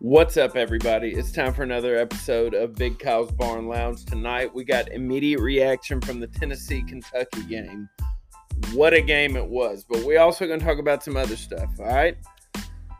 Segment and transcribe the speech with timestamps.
[0.00, 1.08] What's up, everybody?
[1.08, 4.04] It's time for another episode of Big Kyle's Barn Lounge.
[4.04, 7.88] Tonight, we got immediate reaction from the Tennessee Kentucky game.
[8.74, 9.84] What a game it was!
[9.90, 11.68] But we also going to talk about some other stuff.
[11.80, 12.16] All right,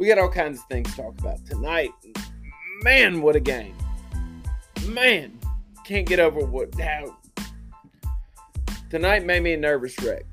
[0.00, 1.90] we got all kinds of things to talk about tonight.
[2.82, 3.76] Man, what a game!
[4.88, 5.38] Man,
[5.84, 7.16] can't get over what how
[8.90, 10.24] tonight made me a nervous wreck.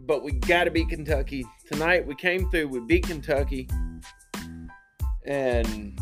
[0.00, 2.06] But we got to beat Kentucky tonight.
[2.06, 2.68] We came through.
[2.68, 3.66] We beat Kentucky
[5.24, 5.98] and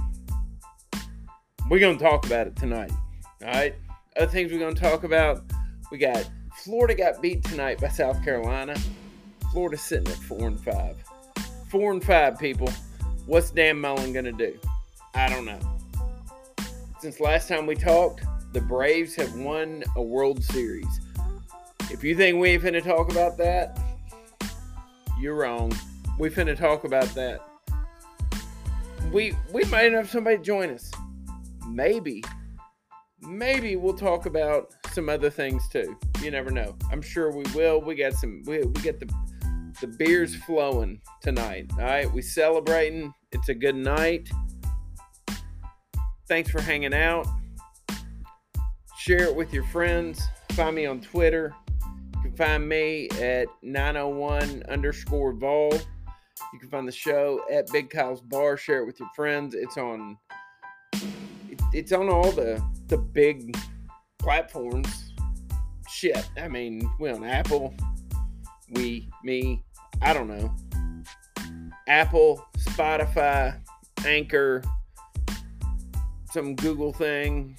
[1.70, 2.90] we're going to talk about it tonight.
[3.42, 3.74] All right.
[4.16, 5.42] Other things we're going to talk about
[5.90, 8.76] we got Florida got beat tonight by South Carolina.
[9.52, 10.96] Florida sitting at four and five.
[11.68, 12.68] Four and five, people.
[13.26, 14.58] What's Dan Mullen going to do?
[15.14, 15.58] I don't know.
[16.98, 21.00] Since last time we talked, the Braves have won a World Series.
[21.90, 23.80] If you think we ain't finna talk about that,
[25.18, 25.72] you're wrong.
[26.18, 27.40] We finna talk about that
[29.12, 30.90] we we might have somebody join us.
[31.68, 32.22] Maybe,
[33.20, 35.96] maybe we'll talk about some other things too.
[36.22, 36.76] You never know.
[36.90, 37.80] I'm sure we will.
[37.80, 38.42] We got some.
[38.46, 39.12] We we get the
[39.80, 41.70] the beers flowing tonight.
[41.78, 43.12] All right, we celebrating.
[43.32, 44.28] It's a good night.
[46.28, 47.26] Thanks for hanging out.
[48.98, 50.20] Share it with your friends.
[50.52, 51.54] Find me on Twitter.
[52.16, 55.72] You can find me at 901 underscore vol.
[56.52, 58.56] You can find the show at Big Kyle's Bar.
[58.56, 59.54] Share it with your friends.
[59.54, 60.18] It's on.
[61.72, 63.56] It's on all the the big
[64.18, 65.12] platforms.
[65.88, 67.74] Shit, I mean, we on Apple.
[68.72, 69.64] We, me,
[70.00, 70.54] I don't know.
[71.88, 73.60] Apple, Spotify,
[74.06, 74.62] Anchor,
[76.30, 77.58] some Google thing.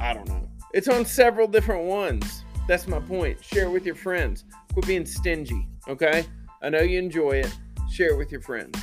[0.00, 0.48] I don't know.
[0.74, 2.44] It's on several different ones.
[2.66, 3.44] That's my point.
[3.44, 4.44] Share it with your friends.
[4.72, 6.24] Quit being stingy, okay?
[6.60, 7.56] I know you enjoy it
[7.92, 8.78] share it with your friends.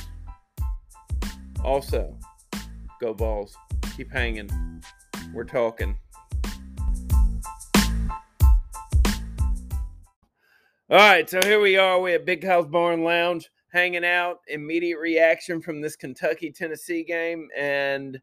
[1.64, 2.16] Also,
[3.00, 3.56] go Vols.
[3.96, 4.82] Keep hanging.
[5.32, 5.96] We're talking.
[10.90, 12.00] All right, so here we are.
[12.00, 14.38] We at Big Kyle's Barn Lounge, hanging out.
[14.48, 18.20] Immediate reaction from this Kentucky Tennessee game, and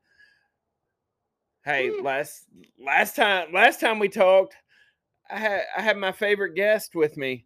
[1.63, 2.45] hey, last
[2.83, 4.55] last time last time we talked,
[5.31, 7.45] I had I had my favorite guest with me,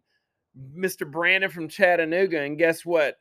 [0.76, 1.08] Mr.
[1.08, 2.40] Brandon from Chattanooga.
[2.40, 3.16] And guess what?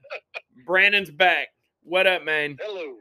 [0.65, 1.49] Brandon's back.
[1.83, 2.57] What up, man?
[2.59, 2.95] Hello.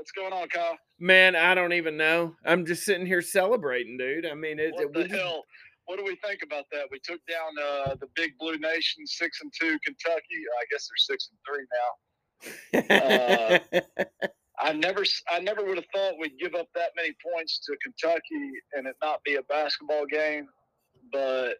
[0.00, 0.78] What's going on, Kyle?
[0.98, 2.34] Man, I don't even know.
[2.46, 4.24] I'm just sitting here celebrating, dude.
[4.24, 5.44] I mean, it, what the hell?
[5.84, 6.84] What do we think about that?
[6.90, 10.40] We took down uh, the Big Blue Nation, six and two, Kentucky.
[10.58, 13.94] I guess they're six and three now.
[14.08, 14.14] uh,
[14.58, 18.52] I never, I never would have thought we'd give up that many points to Kentucky
[18.72, 20.46] and it not be a basketball game.
[21.12, 21.56] But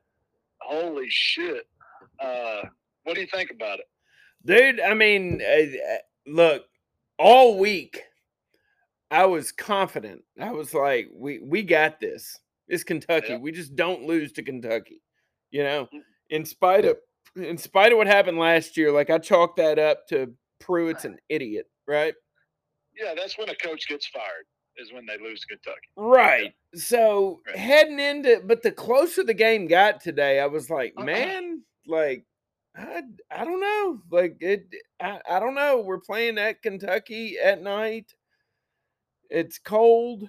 [0.63, 1.65] holy shit!
[2.19, 2.63] Uh,
[3.05, 3.87] what do you think about it?
[4.47, 5.97] Dude, I mean, uh,
[6.27, 6.65] look,
[7.19, 8.01] all week
[9.11, 10.23] I was confident.
[10.41, 12.39] I was like, we we got this.
[12.69, 13.37] It's Kentucky.
[13.37, 15.03] We just don't lose to Kentucky.
[15.51, 16.01] You know, mm.
[16.31, 16.97] in spite of
[17.37, 21.19] in spite of what happened last year, like I chalked that up to Pruitt's an
[21.29, 22.15] idiot, right?
[22.97, 25.89] Yeah, that's when a coach gets fired is when they lose to Kentucky.
[25.97, 26.55] Right.
[26.73, 26.81] Yeah.
[26.81, 27.57] So right.
[27.57, 31.05] heading into, but the closer the game got today, I was like, uh-uh.
[31.05, 32.25] man, like
[32.77, 34.01] I, I don't know.
[34.11, 34.67] Like it
[35.01, 35.81] I, I don't know.
[35.81, 38.15] We're playing at Kentucky at night.
[39.31, 40.29] It's cold.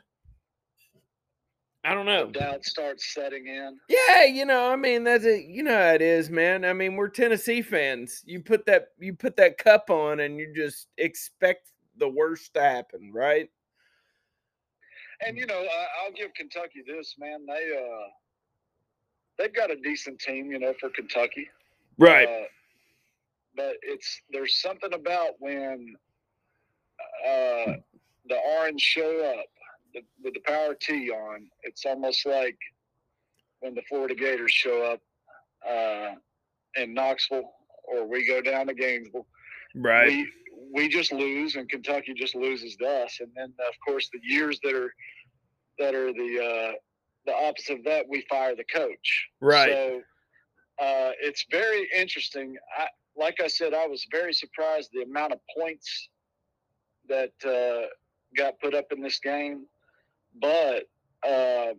[1.83, 2.29] I don't know.
[2.29, 3.79] Doubt starts setting in.
[3.89, 5.45] Yeah, you know, I mean that's it.
[5.45, 6.63] You know how it is, man.
[6.63, 8.21] I mean, we're Tennessee fans.
[8.25, 12.61] You put that you put that cup on and you just expect the worst to
[12.61, 13.49] happen, right?
[15.25, 17.47] And you know, I, will give Kentucky this, man.
[17.47, 18.07] They uh
[19.39, 21.49] they've got a decent team, you know, for Kentucky.
[21.97, 22.27] Right.
[22.27, 22.45] Uh,
[23.55, 25.95] but it's there's something about when
[27.27, 27.73] uh,
[28.31, 29.45] the orange show up
[29.93, 31.47] the, with the power T on.
[31.63, 32.57] It's almost like
[33.59, 35.01] when the Florida Gators show up
[35.69, 36.15] uh,
[36.81, 37.51] in Knoxville
[37.83, 39.27] or we go down to Gainesville.
[39.75, 40.07] Right.
[40.07, 40.31] We,
[40.73, 43.17] we just lose and Kentucky just loses to us.
[43.19, 44.93] And then of course the years that are
[45.77, 46.71] that are the uh,
[47.25, 49.29] the opposite of that, we fire the coach.
[49.41, 49.69] Right.
[49.69, 50.01] So
[50.79, 52.55] uh, it's very interesting.
[52.79, 52.87] I,
[53.17, 56.09] like I said, I was very surprised the amount of points
[57.09, 57.87] that uh,
[58.37, 59.65] got put up in this game,
[60.41, 60.83] but
[61.27, 61.73] uh,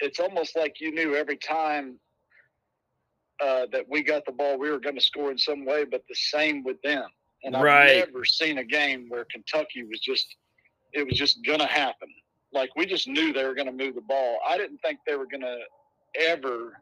[0.00, 1.98] it's almost like you knew every time
[3.42, 5.84] uh, that we got the ball, we were going to score in some way.
[5.84, 7.06] But the same with them.
[7.42, 7.98] And right.
[7.98, 10.36] I've never seen a game where Kentucky was just
[10.92, 12.08] it was just going to happen.
[12.52, 14.38] Like we just knew they were going to move the ball.
[14.48, 15.58] I didn't think they were going to
[16.20, 16.74] ever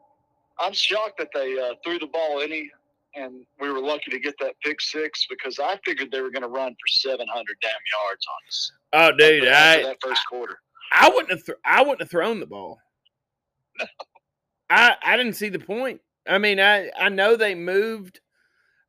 [0.59, 2.71] I'm shocked that they uh, threw the ball any,
[3.15, 6.43] and we were lucky to get that pick six because I figured they were going
[6.43, 7.27] to run for 700
[7.61, 8.73] damn yards on us.
[8.93, 10.59] Oh, dude, I that first quarter.
[10.93, 12.79] I wouldn't have th- I wouldn't have thrown the ball.
[14.71, 16.01] I I didn't see the point.
[16.27, 18.21] I mean, I I know they moved.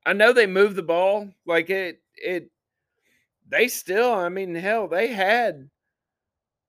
[0.06, 2.50] I know they moved the ball like it it.
[3.50, 5.70] They still, I mean, hell, they had.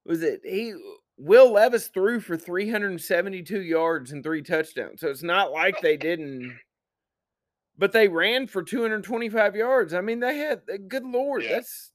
[0.05, 0.75] Was it he?
[1.17, 5.01] Will Levis threw for 372 yards and three touchdowns.
[5.01, 6.59] So it's not like they didn't.
[7.79, 9.95] But they ran for 225 yards.
[9.95, 11.53] I mean, they had good lord, Yeah.
[11.53, 11.93] that's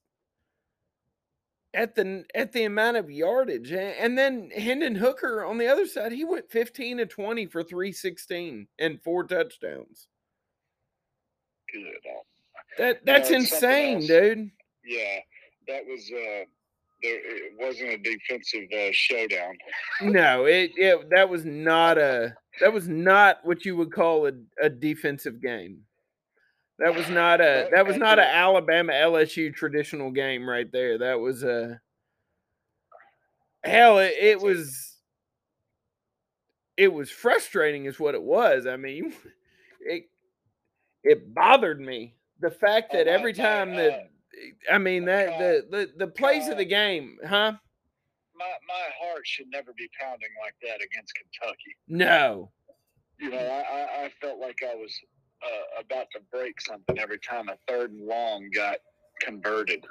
[1.73, 3.71] at the at the amount of yardage.
[3.71, 8.67] And then Hendon Hooker on the other side, he went 15 to 20 for 316
[8.79, 10.07] and four touchdowns.
[11.71, 11.83] Good.
[11.83, 12.21] uh,
[12.77, 14.49] That that's insane, dude.
[14.85, 15.19] Yeah,
[15.67, 16.11] that was.
[16.11, 16.45] Uh,
[17.01, 19.57] there, it wasn't a defensive uh, showdown.
[20.01, 24.33] No, it, it that was not a that was not what you would call a,
[24.61, 25.79] a defensive game.
[26.79, 30.97] That was not a that was not the- a Alabama LSU traditional game right there.
[30.97, 31.81] That was a
[33.63, 33.99] hell.
[33.99, 34.95] It, it was
[36.77, 38.65] it was frustrating, is what it was.
[38.65, 39.13] I mean,
[39.81, 40.09] it
[41.03, 44.09] it bothered me the fact Oh, that every time that
[44.71, 47.53] I mean that the, the the plays of the game, huh?
[48.35, 51.75] My my heart should never be pounding like that against Kentucky.
[51.89, 52.51] No.
[53.19, 54.97] You know, I, I, I felt like I was
[55.43, 58.77] uh, about to break something every time a third and long got
[59.21, 59.85] converted.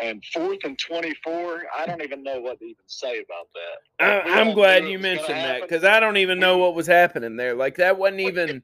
[0.00, 4.26] And fourth and 24, I don't even know what to even say about that.
[4.26, 7.54] I, I'm glad you mentioned that because I don't even know what was happening there.
[7.54, 8.62] Like that wasn't even.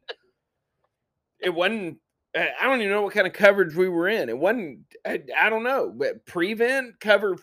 [1.40, 1.98] It wasn't.
[2.36, 4.28] I don't even know what kind of coverage we were in.
[4.28, 4.80] It wasn't.
[5.04, 7.36] I, I don't know, but prevent cover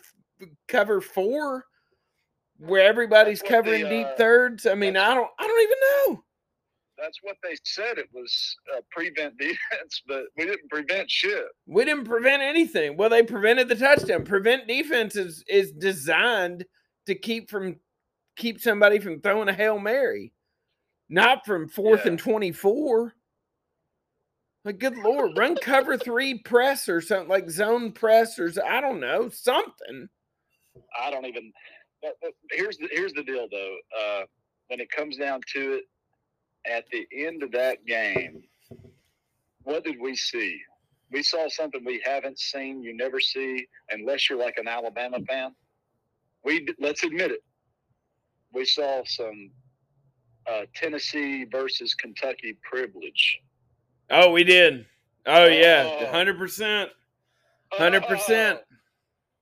[0.68, 1.66] cover four,
[2.58, 4.66] where everybody's what the, covering deep uh, thirds.
[4.66, 5.30] I mean, I don't.
[5.38, 5.78] I don't even
[6.16, 6.24] know.
[7.02, 11.44] That's what they said it was uh, prevent defense, but we didn't prevent shit.
[11.66, 12.96] We didn't prevent anything.
[12.96, 14.24] Well, they prevented the touchdown.
[14.24, 16.64] Prevent defense is is designed
[17.06, 17.76] to keep from
[18.36, 20.32] keep somebody from throwing a hail mary,
[21.08, 22.12] not from fourth Yeah.
[22.12, 23.14] and twenty four.
[24.64, 29.00] Like, good lord, run cover three press or something like zone press or I don't
[29.00, 30.08] know something.
[31.02, 31.52] I don't even.
[32.00, 33.76] But, but here's the here's the deal though.
[34.00, 34.22] Uh,
[34.68, 35.84] when it comes down to it,
[36.70, 38.42] at the end of that game,
[39.64, 40.58] what did we see?
[41.10, 42.82] We saw something we haven't seen.
[42.82, 45.54] You never see unless you're like an Alabama fan.
[46.44, 47.42] We let's admit it.
[48.52, 49.50] We saw some
[50.50, 53.40] uh, Tennessee versus Kentucky privilege.
[54.10, 54.86] Oh, we did.
[55.26, 56.06] Oh yeah, Oh.
[56.06, 56.90] hundred percent,
[57.72, 58.58] hundred percent.
[58.60, 58.64] Oh,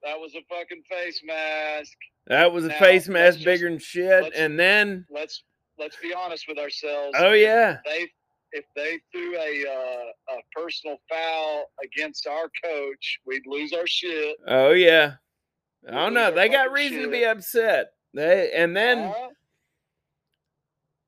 [0.03, 1.93] that was a fucking face mask.
[2.27, 4.33] That was a Now, face mask just- bigger than shit.
[4.35, 5.43] And then, Let's
[5.81, 7.17] let's be honest with ourselves.
[7.19, 8.07] oh yeah, they
[8.53, 14.37] if they threw a uh, a personal foul against our coach, we'd lose our shit.
[14.47, 15.15] oh yeah.
[15.89, 16.31] I We don't lose know.
[16.33, 17.93] They got reason to be upset.
[18.13, 19.29] They and then Huh?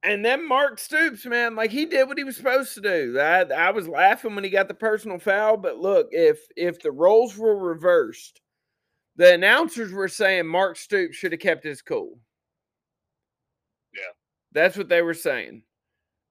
[0.04, 3.19] and then Mark Stoops, man, like he did what he was supposed to do.
[3.20, 6.92] I I was laughing when he got the personal foul, but look, if if the
[6.92, 8.40] roles were reversed,
[9.16, 12.19] the announcers were saying Mark Stoops should have kept his cool.
[14.52, 15.62] That's what they were saying.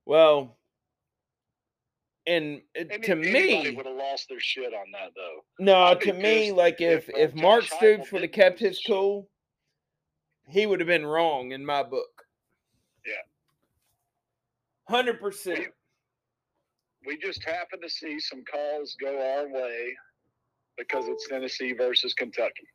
[0.05, 0.57] Well,
[2.27, 5.43] and uh, to me, would have lost their shit on that though.
[5.59, 8.91] no, to me, like if if, if Mark Stoops would have kept his his shit.
[8.91, 9.29] cool,
[10.47, 12.23] he would have been wrong in my book.
[13.05, 13.13] Yeah.
[14.95, 15.67] Hundred percent.
[17.05, 19.95] We just happen to see some calls go our way
[20.77, 22.67] because it's Tennessee versus Kentucky.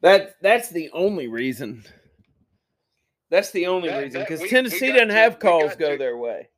[0.00, 1.84] That that's the only reason.
[3.30, 6.16] That's the only That- reason because we Tennessee doesn't to- have calls go to- their
[6.16, 6.48] way.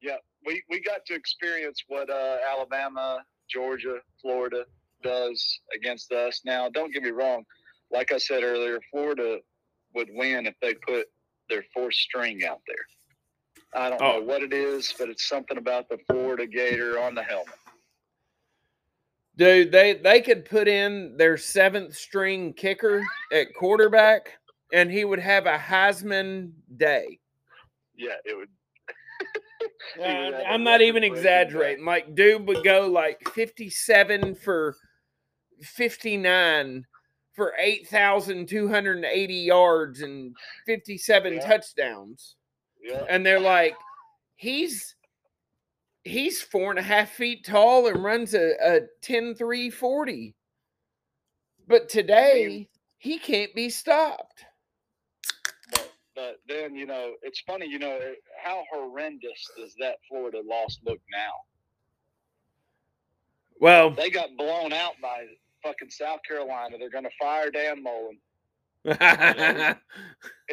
[0.00, 4.66] Yeah, we, we got to experience what uh, Alabama, Georgia, Florida
[5.02, 6.42] does against us.
[6.44, 7.44] Now, don't get me wrong.
[7.90, 9.38] Like I said earlier, Florida
[9.94, 11.06] would win if they put
[11.48, 12.76] their fourth string out there.
[13.74, 14.18] I don't Oh.
[14.18, 17.54] know what it is, but it's something about the Florida Gator on the helmet.
[19.36, 24.30] Dude, they they could put in their seventh string kicker at quarterback,
[24.74, 27.20] and he would have a Heisman day.
[27.96, 28.48] Yeah, it would.
[30.00, 31.84] Uh, I'm not even exaggerating.
[31.84, 34.74] Like, dude would go like 57 for
[35.62, 36.84] 59
[37.32, 40.34] for 8,280 yards and
[40.66, 41.46] 57 Yeah.
[41.46, 42.36] touchdowns.
[42.82, 43.76] Yeah, and they're like,
[44.36, 44.96] he's
[46.02, 50.34] he's four and a half feet tall and runs a, a 10 3 40.
[51.68, 54.44] But today, he can't be stopped.
[56.14, 57.66] But then you know it's funny.
[57.66, 57.98] You know
[58.42, 61.32] how horrendous does that Florida loss look now?
[63.60, 65.26] Well, They got blown out by
[65.62, 66.76] fucking South Carolina.
[66.78, 68.18] They're going to fire Dan Mullen.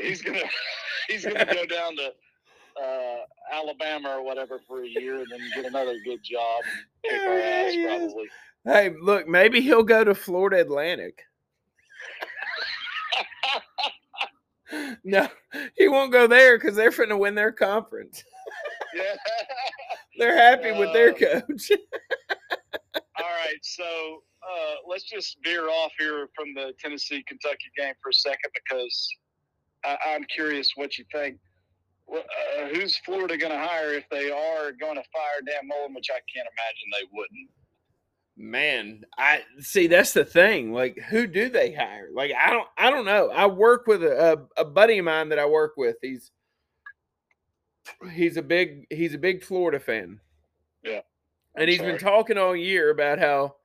[0.01, 0.39] he's gonna
[1.10, 2.13] he's gonna go down to
[2.82, 3.18] uh,
[3.51, 6.62] Alabama or whatever for a year and then get another good job
[7.03, 8.30] and kick our ass probably.
[8.63, 11.24] Hey, look, maybe he'll go to Florida Atlantic.
[15.04, 15.28] no,
[15.75, 18.24] he won't go there because they're finna win their conference.
[18.96, 19.16] Yeah.
[20.18, 21.72] They're happy with their Um, coach.
[22.96, 28.10] All right, so uh, let's just veer off here from the Tennessee Kentucky game for
[28.10, 29.08] a second because
[29.86, 31.38] I, I'm curious what you think.
[32.13, 36.10] Uh, who's Florida going to hire if they are going to fire Dan Mullen, which
[36.12, 37.50] I can't imagine they wouldn't.
[38.38, 39.88] Man, I see.
[39.88, 40.71] That's the thing.
[40.71, 42.09] Like, who do they hire?
[42.13, 42.67] Like, I don't.
[42.77, 43.29] I don't know.
[43.29, 45.97] I work with a, a, buddy of mine that I work with.
[46.01, 46.31] He's
[48.13, 50.19] he's a big he's a big Florida fan.
[50.83, 51.01] Yeah.
[51.55, 53.55] and I'm he's been talking all year about how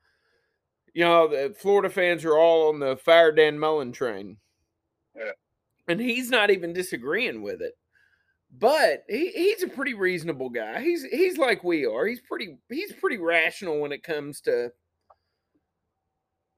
[0.95, 4.37] you know the Florida fans are all on the fire Dan Mullen train.
[5.17, 5.33] Yeah.
[5.89, 7.75] and he's not even disagreeing with it.
[8.59, 10.81] But he, he's a pretty reasonable guy.
[10.81, 12.07] He's he's like we are.
[12.07, 14.71] He's pretty he's pretty rational when it comes to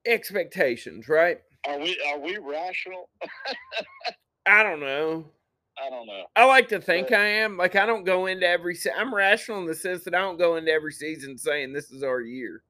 [0.06, 1.38] expectations, right?
[1.66, 3.08] Are we are we rational?
[4.46, 5.26] I don't know.
[5.84, 6.24] I don't know.
[6.34, 7.56] I like to think But- I am.
[7.56, 8.74] Like I don't go into every.
[8.74, 11.90] Se- I'm rational in the sense that I don't go into every season saying this
[11.90, 12.62] is our year.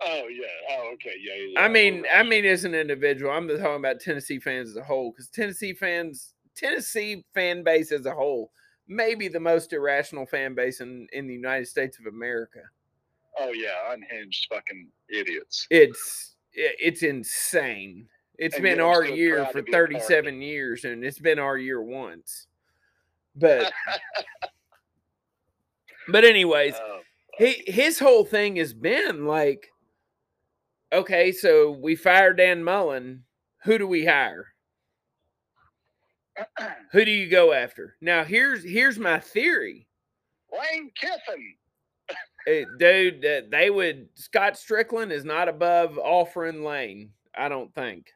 [0.00, 0.46] Oh yeah.
[0.76, 1.14] Oh okay.
[1.20, 1.34] Yeah.
[1.36, 1.60] yeah, yeah.
[1.60, 5.12] I mean, I mean, as an individual, I'm talking about Tennessee fans as a whole
[5.12, 8.50] because Tennessee fans, Tennessee fan base as a whole,
[8.88, 12.60] may be the most irrational fan base in in the United States of America.
[13.38, 13.92] Oh yeah.
[13.92, 15.66] Unhinged fucking idiots.
[15.70, 18.08] It's it's insane.
[18.38, 20.00] It's And been our year for be a part of it.
[20.00, 22.46] 37 years, and it's been our year once.
[23.36, 23.72] But
[26.08, 27.00] but anyways, Oh,
[27.38, 29.68] he his whole thing has been like,
[30.92, 33.24] okay, so we fired Dan Mullen.
[33.64, 34.51] Who do we hire?
[36.92, 37.96] Who do you go after?
[38.00, 39.86] Now here's here's my theory.
[40.52, 41.54] Lane Kiffin.
[42.46, 47.10] Eh, dude, they would Scott Stricklin is not above offering Lane.
[47.36, 48.06] I don't think.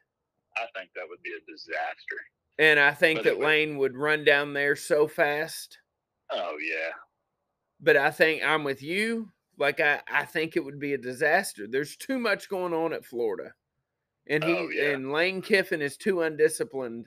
[0.57, 2.17] I think that would be a disaster.
[2.59, 5.77] And I think But that would- Lane would run down there so fast.
[6.31, 6.91] Oh yeah.
[7.79, 9.31] But I think I'm with you.
[9.59, 11.67] Like I, I think it would be a disaster.
[11.67, 13.53] There's too much going on at Florida.
[14.27, 14.89] And he Oh, yeah.
[14.89, 17.05] and Lane Kiffin is too undisciplined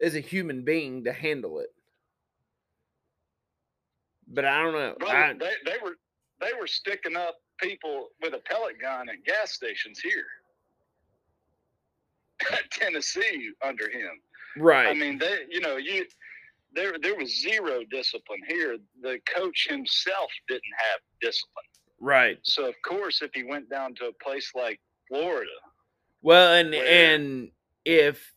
[0.00, 1.70] as a human being to handle it.
[4.28, 4.94] But I don't know.
[4.98, 5.96] Brother, I, they, they were
[6.40, 10.24] they were sticking up people with a pellet gun at gas stations here.
[12.70, 14.10] Tennessee under him.
[14.58, 14.88] right.
[14.88, 16.04] I mean, they you know, you
[16.72, 18.76] there there was zero discipline here.
[19.02, 21.64] The coach himself didn't have discipline.
[22.00, 22.38] right.
[22.42, 25.50] So of course if he went down to a place like Florida,
[26.22, 27.50] Well, and where- and
[27.84, 28.32] if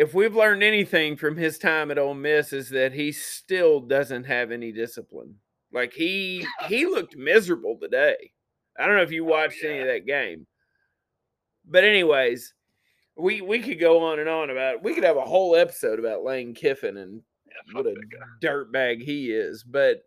[0.00, 4.24] if we've learned anything from his time at Ole Miss is that he still doesn't
[4.24, 5.34] have any discipline.
[5.74, 8.32] Like he he looked miserable today.
[8.78, 10.46] I don't know if you watched any of that game.
[11.66, 12.54] But anyways,
[13.14, 14.82] we we could go on and on about it.
[14.82, 17.94] we could have a whole episode about Lane Kiffin and yeah, what a
[18.42, 19.62] dirtbag he is.
[19.62, 19.98] But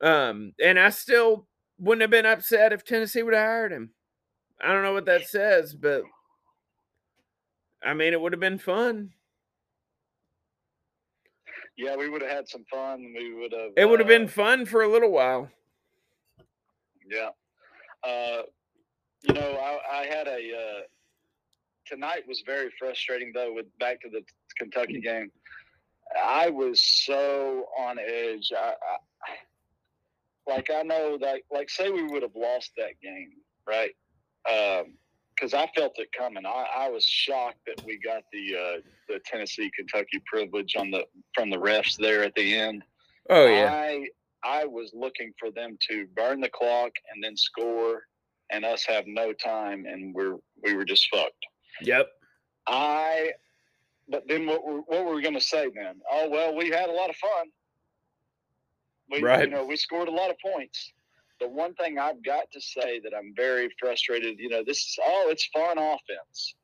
[0.00, 3.90] um, and I still wouldn't have been upset if Tennessee would have hired him.
[4.62, 6.04] I don't know what that says, but
[7.84, 9.10] I mean, it would have been fun.
[11.76, 13.14] Yeah, we would have had some fun.
[13.16, 13.70] We would have.
[13.76, 15.50] It would have uh, been fun for a little while.
[17.08, 17.30] Yeah.
[18.04, 18.42] Uh,
[19.22, 20.80] you know, I, I had a uh,
[21.86, 23.52] tonight was very frustrating though.
[23.52, 24.22] With back to the
[24.56, 25.30] Kentucky game,
[26.20, 28.52] I was so on edge.
[28.56, 33.32] I, I like I know that like say we would have lost that game,
[33.66, 33.92] right?
[35.34, 36.44] Because I felt it coming.
[36.46, 41.04] I, I was shocked that we got the uh, the Tennessee Kentucky privilege on the
[41.34, 42.84] from the refs there at the end.
[43.30, 44.06] Oh yeah, I
[44.44, 48.02] I was looking for them to burn the clock and then score,
[48.50, 51.46] and us have no time, and we're we were just fucked.
[51.80, 52.08] yep,
[52.66, 53.32] I,
[54.08, 56.00] but then what were, what were we going to say then?
[56.10, 57.46] Oh well, we had a lot of fun.
[59.10, 59.48] We Right.
[59.48, 60.92] you know we scored a lot of points.
[61.40, 64.38] The one thing I've got to say that I'm very frustrated.
[64.38, 66.54] You know this is oh it's fun offense,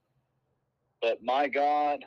[1.02, 2.04] but my God.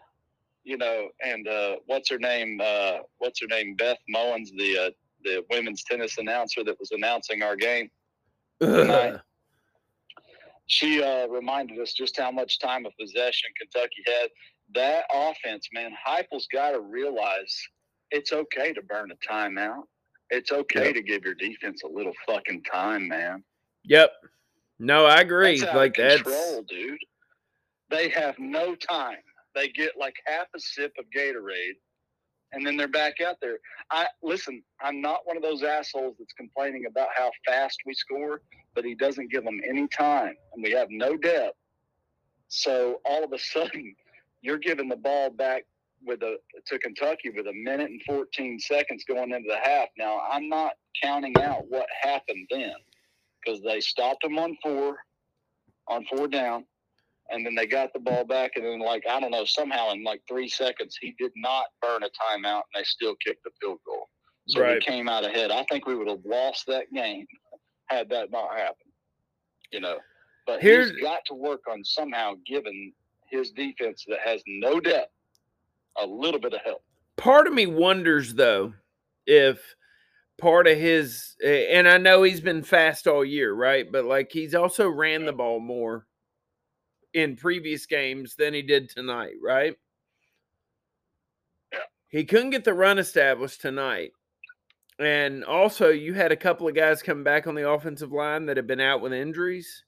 [0.63, 2.61] You know, and uh, what's her name?
[2.63, 3.75] Uh, what's her name?
[3.75, 4.89] Beth Mowins, the uh,
[5.23, 7.89] the women's tennis announcer that was announcing our game.
[8.59, 9.19] Tonight.
[10.71, 14.29] She uh, reminded us just how much time of possession Kentucky had.
[14.73, 17.53] That offense, man, Heupel's got to realize
[18.09, 19.83] it's okay to burn a timeout.
[20.31, 20.93] It's okay Yep.
[20.95, 23.43] to give your defense a little fucking time, man.
[23.83, 24.11] yep,
[24.79, 25.59] No, I agree.
[25.59, 26.97] That's like that's control, dude.
[27.89, 29.17] They have no time.
[29.53, 31.75] They get like half a sip of Gatorade,
[32.53, 33.59] and then they're back out there.
[33.91, 34.63] I listen.
[34.81, 38.41] I'm not one of those assholes that's complaining about how fast we score,
[38.73, 41.57] but he doesn't give them any time, and we have no depth.
[42.47, 43.95] So all of a sudden,
[44.41, 45.65] you're giving the ball back
[46.05, 49.87] with a to Kentucky with a minute and 14 seconds going into the half.
[49.97, 52.73] Now I'm not counting out what happened then
[53.43, 54.97] because they stopped them on four,
[55.87, 56.65] on four down,
[57.29, 60.03] and then they got the ball back, and then like I don't know somehow in
[60.03, 63.79] like three seconds he did not burn a timeout, and they still kicked the field
[63.85, 64.07] goal.
[64.47, 64.75] So Right.
[64.75, 65.51] we came out ahead.
[65.51, 67.25] I think we would have lost that game
[67.89, 68.91] had that not happened.
[69.71, 69.99] You know,
[70.45, 72.93] but Here's- he's got to work on somehow giving
[73.29, 75.13] his defense that has no depth
[75.99, 76.83] a little bit of help.
[77.17, 78.73] part of me wonders though
[79.27, 79.75] if
[80.39, 83.89] part of his and I know he's been fast all year, right?
[83.91, 86.07] But like he's also ran the ball more
[87.13, 89.75] in previous games than he did tonight, right?
[91.71, 91.79] Yeah.
[92.07, 94.13] He couldn't get the run established tonight.
[94.97, 98.57] And also you had a couple of guys come back on the offensive line that
[98.57, 99.83] have been out with injuries.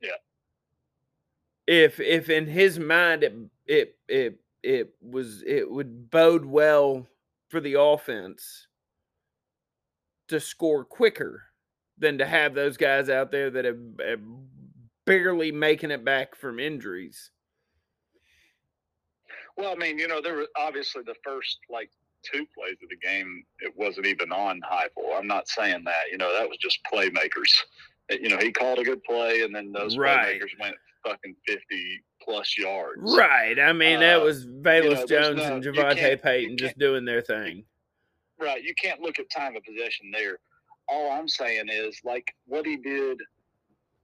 [0.00, 0.10] Yeah.
[1.66, 3.34] If if in his mind it
[3.66, 7.06] it it it was it would bode well
[7.48, 8.66] for the offense
[10.28, 11.42] to score quicker
[11.96, 14.20] than to have those guys out there that have, have
[15.06, 17.30] barely making it back from injuries.
[19.56, 21.90] Well, I mean, you know, there was obviously the first like
[22.22, 25.16] two plays of the game, it wasn't even on Heupel.
[25.16, 26.10] I'm not saying that.
[26.10, 27.50] You know, that was just playmakers.
[28.10, 30.40] Uh, You know, he called a good play, and then those Right.
[30.40, 30.76] playmakers went
[31.08, 33.00] fucking 50 plus yards.
[33.16, 33.58] Right.
[33.58, 37.04] I mean, that Uh, was Velus know, Jones no- and you Javante Payton just doing
[37.04, 37.64] their thing.
[38.38, 38.62] Right.
[38.62, 40.38] You can't look at time of possession there.
[40.88, 43.20] All I'm saying is like what he did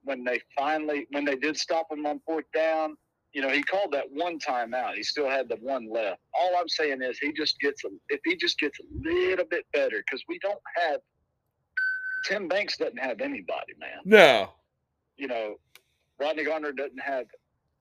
[0.03, 2.95] when they finally when they did stop him on fourth down.
[3.33, 4.93] You know, he called that one timeout.
[4.95, 6.21] He still had the one left.
[6.39, 9.65] All I'm saying is he just gets a if he just gets a little bit
[9.73, 11.01] better because we don't have
[12.25, 13.99] Tim Banks doesn't have anybody, man.
[14.05, 14.51] No.
[15.17, 15.55] You know,
[16.19, 17.25] Rodney Garner doesn't have.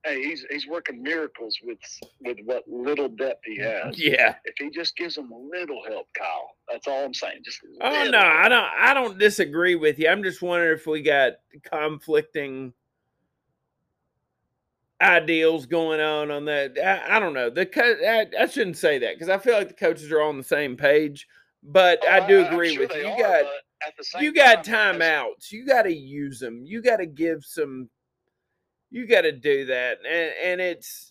[0.04, 1.78] Hey, he's he's working miracles with
[2.20, 4.34] with what little depth he has Yeah.
[4.44, 6.50] if he just gives them a little help, Kyle.
[6.70, 7.40] That's all I'm saying.
[7.42, 10.08] Just Oh no, I don't I don't disagree with you.
[10.08, 11.34] I'm just wondering if we got
[11.70, 12.74] conflicting
[15.00, 16.78] ideals going on on that.
[16.78, 17.50] I, I don't know.
[17.50, 20.28] The co- I, I shouldn't say that because I feel like the coaches are all
[20.30, 21.26] on the same page.
[21.62, 23.02] But Oh, I do agree sure with you.
[23.02, 23.44] You are, got
[23.86, 25.50] at the same you got time, timeouts.
[25.50, 26.62] You got to use them.
[26.64, 27.88] You got to give some.
[28.94, 31.11] You got to do that, and and it's.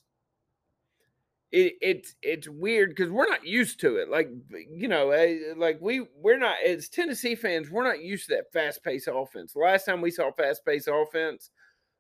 [1.52, 4.10] It, it's it's weird because we're not used to it.
[4.10, 4.30] Like
[4.72, 8.52] you know, eh, like we we're not as Tennessee fans, we're not used to that
[8.54, 9.54] fast paced offense.
[9.56, 11.52] Last time we saw fast paced offense,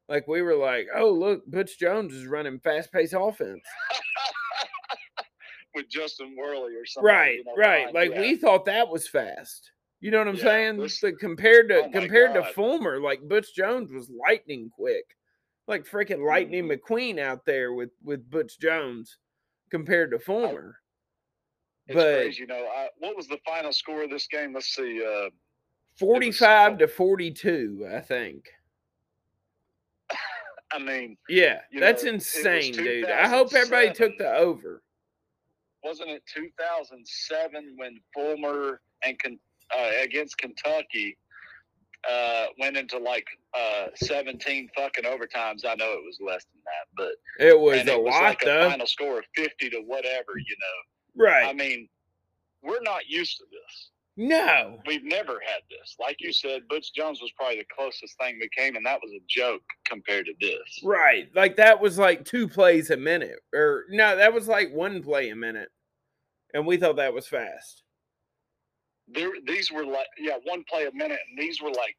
[0.09, 3.61] like we were like, oh look, Butch Jones is running fast paced offense.
[5.75, 7.07] with Justin Worley or something.
[7.07, 7.93] Right, you know, right.
[7.93, 8.21] Like yeah.
[8.21, 9.71] we thought that was fast.
[9.99, 10.77] You know what I'm Yeah, saying?
[10.77, 12.53] this- But compared to oh compared to God.
[12.53, 15.05] Fulmer, like Butch Jones was lightning quick,
[15.67, 16.77] like freaking Lightning Mhm.
[16.79, 19.17] McQueen out there with with Butch Jones
[19.69, 20.79] compared to Fulmer.
[21.87, 22.65] It's but crazy, you know.
[22.67, 24.53] I, what was the final score of this game?
[24.53, 25.03] Let's see.
[25.05, 25.29] Uh,
[25.97, 28.49] forty five to forty two, I think.
[30.71, 33.05] I mean, Yeah, that's know, insane, dude.
[33.09, 34.81] I hope everybody took the over.
[35.83, 39.17] wasn't it 2007 when Fulmer and
[39.77, 41.17] uh, against Kentucky
[42.09, 45.65] uh, went into like uh, 17 fucking overtimes?
[45.65, 48.41] I know it was less than that, but It was a it was lot, like
[48.43, 48.69] a though.
[48.69, 51.23] final score of 50 to whatever, you know.
[51.25, 51.47] right?
[51.49, 51.87] I mean,
[52.61, 53.89] we're not used to this.
[54.15, 55.95] no, We've never had this.
[55.99, 59.11] Like you said, Butch Jones was probably the closest thing we came, and that was
[59.11, 60.81] a joke compared to this.
[60.83, 61.29] right.
[61.35, 65.29] Like that was like two plays a minute, or no, that was like one play
[65.29, 65.69] a minute,
[66.53, 67.82] and we thought that was fast.
[69.07, 71.95] There, these were like, yeah, one play a minute, and these were like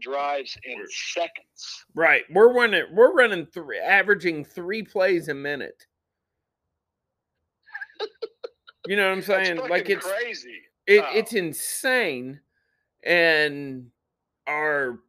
[0.00, 1.84] drives in seconds.
[1.94, 2.22] Right.
[2.30, 5.86] We're running we're running three averaging three plays a minute.
[8.86, 9.56] You know what I'm saying?
[9.56, 10.60] fucking like it's crazy.
[10.86, 11.10] it, Wow.
[11.14, 12.40] it's insane.
[13.04, 13.86] And
[14.46, 15.00] our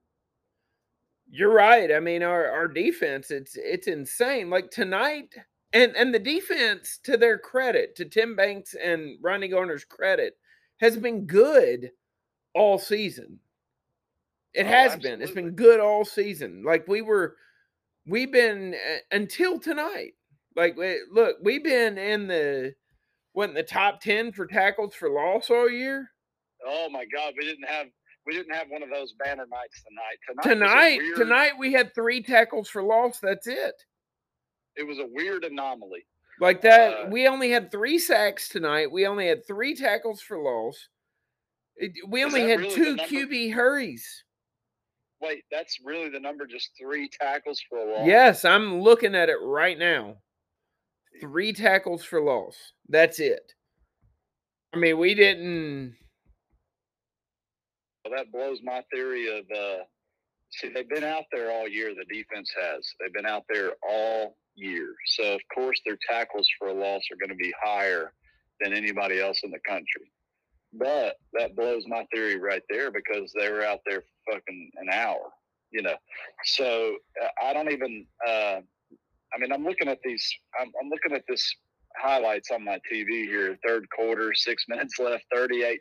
[1.29, 1.91] you're right.
[1.91, 4.49] I mean our our defense it's it's insane.
[4.49, 5.35] Like tonight
[5.73, 10.37] and and the defense to their credit, to Tim Banks and Ronnie Garner's credit,
[10.77, 11.91] has been good
[12.53, 13.39] all season.
[14.53, 15.21] It Oh, has been.
[15.21, 16.63] It's been good all season.
[16.65, 17.35] Like we were,
[18.07, 20.13] we've been uh, until tonight.
[20.55, 20.75] Like
[21.11, 22.73] look, we've been in the
[23.35, 26.09] in the top ten for tackles for loss all year.
[26.65, 27.85] Oh my God, we didn't have
[28.25, 30.43] we didn't have one of those banner nights tonight.
[30.43, 33.19] Tonight, Tonight, weird- tonight we had three tackles for loss.
[33.19, 33.75] That's it.
[34.75, 36.05] it was a weird anomaly.
[36.39, 38.91] Like that, Uh, we only had three sacks tonight.
[38.91, 40.87] We only had three tackles for loss.
[42.07, 42.95] We only had really two?
[42.95, 44.23] QB hurries.
[45.19, 46.45] Wait, that's really the number?
[46.45, 48.07] Just three tackles for a loss?
[48.07, 50.17] Yes, I'm looking at it right now.
[51.19, 52.55] Three tackles for loss.
[52.87, 53.53] That's it.
[54.73, 55.95] I mean, we didn't.
[58.05, 59.45] Well, that blows my theory of.
[59.51, 59.83] Uh,
[60.51, 61.93] see, they've been out there all year.
[61.93, 62.85] The defense has.
[62.99, 64.93] They've been out there all year.
[65.05, 68.13] So of course their tackles for a loss are going to be higher
[68.59, 70.11] than anybody else in the country.
[70.73, 74.89] But that blows my theory right there because they were out there for fucking an
[74.91, 75.31] hour.
[75.71, 75.95] You know,
[76.45, 78.05] so uh, I don't even.
[78.25, 78.61] Uh,
[79.33, 80.25] I mean, I'm looking at these.
[80.59, 81.53] I'm, I'm looking at this
[81.97, 83.57] highlights on my TV here.
[83.67, 85.77] Third quarter, six minutes left, 38-28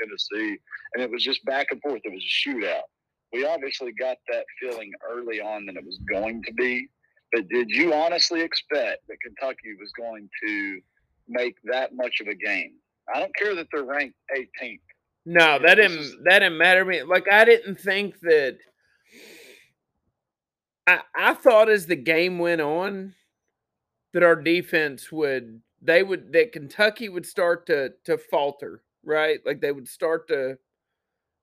[0.00, 0.58] Tennessee
[0.94, 2.00] and it was just back and forth.
[2.04, 2.88] It was a shootout.
[3.34, 6.86] We obviously got that feeling early on that it was going to be.
[7.32, 10.80] But did you honestly expect that Kentucky was going to
[11.26, 12.74] make that much of a game?
[13.12, 14.78] I don't care that they're ranked 18th.
[15.26, 17.02] No, that didn't that didn't matter to me.
[17.02, 18.58] Like I didn't think that.
[20.86, 23.14] I I thought as the game went on,
[24.12, 29.40] that our defense would they would that Kentucky would start to to falter, right?
[29.44, 30.58] Like they would start to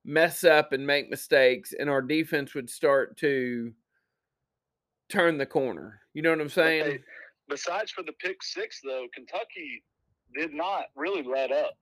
[0.03, 3.73] mess up and make mistakes, and our defense would start to
[5.09, 5.99] turn the corner.
[6.13, 6.83] You know what I'm saying?
[6.85, 7.03] they-
[7.49, 9.83] besides for the pick six, though, Kentucky
[10.35, 11.77] did not really let up.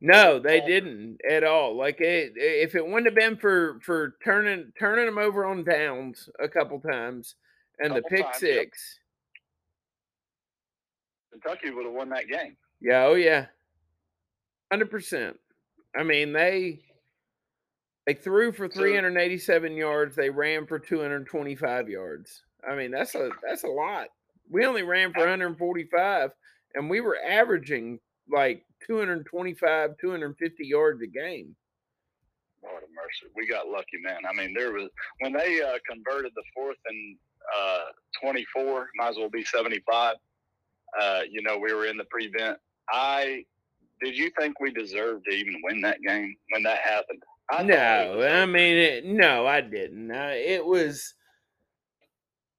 [0.00, 1.74] No, they didn't at all.
[1.74, 6.28] Like it, if it wouldn't have been for for turning turning them over on downs
[6.38, 7.36] a couple times
[7.78, 8.56] and the pick times, yep.
[8.56, 9.00] six,
[11.32, 12.58] Kentucky would have won that game.
[12.80, 13.46] yeah, oh yeah,
[14.70, 15.40] hundred percent.
[15.98, 16.82] I mean they
[18.06, 20.16] they threw for So- three hundred eighty seven yards.
[20.16, 22.42] They ran for two hundred twenty five yards.
[22.68, 24.08] I mean that's a that's a lot.
[24.50, 26.30] We only ran for one hundred forty five,
[26.74, 27.98] and we were averaging
[28.30, 31.54] like two hundred twenty five, two hundred fifty yards a game.
[32.62, 33.32] Lord of mercy.
[33.36, 34.20] We got lucky, man.
[34.28, 34.88] I mean, there was
[35.20, 37.16] when they uh, converted the fourth and
[37.56, 37.84] uh,
[38.20, 40.16] 24, might as well be 75.
[41.00, 42.58] Uh, you know, we were in the prevent.
[42.90, 43.44] I
[44.02, 47.22] did you think we deserved to even win that game when that happened?
[47.50, 50.10] I No, I mean, it, no, I didn't.
[50.10, 51.14] Uh, it was,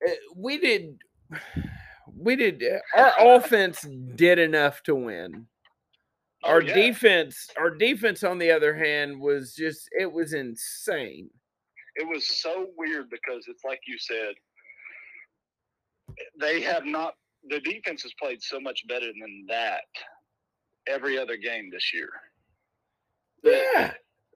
[0.07, 0.97] uh, we did,
[2.15, 2.63] we did,
[2.95, 5.47] uh, our offense did enough to win.
[6.43, 6.73] Oh, Our yeah.
[6.73, 11.29] defense, our defense, on the other hand, was just, it was insane.
[11.95, 14.35] it was so weird because it's like you said,
[16.39, 17.15] they have not.
[17.49, 19.81] The defense has played so much better than that
[20.87, 22.09] every other game this year.
[23.43, 23.93] Yeah.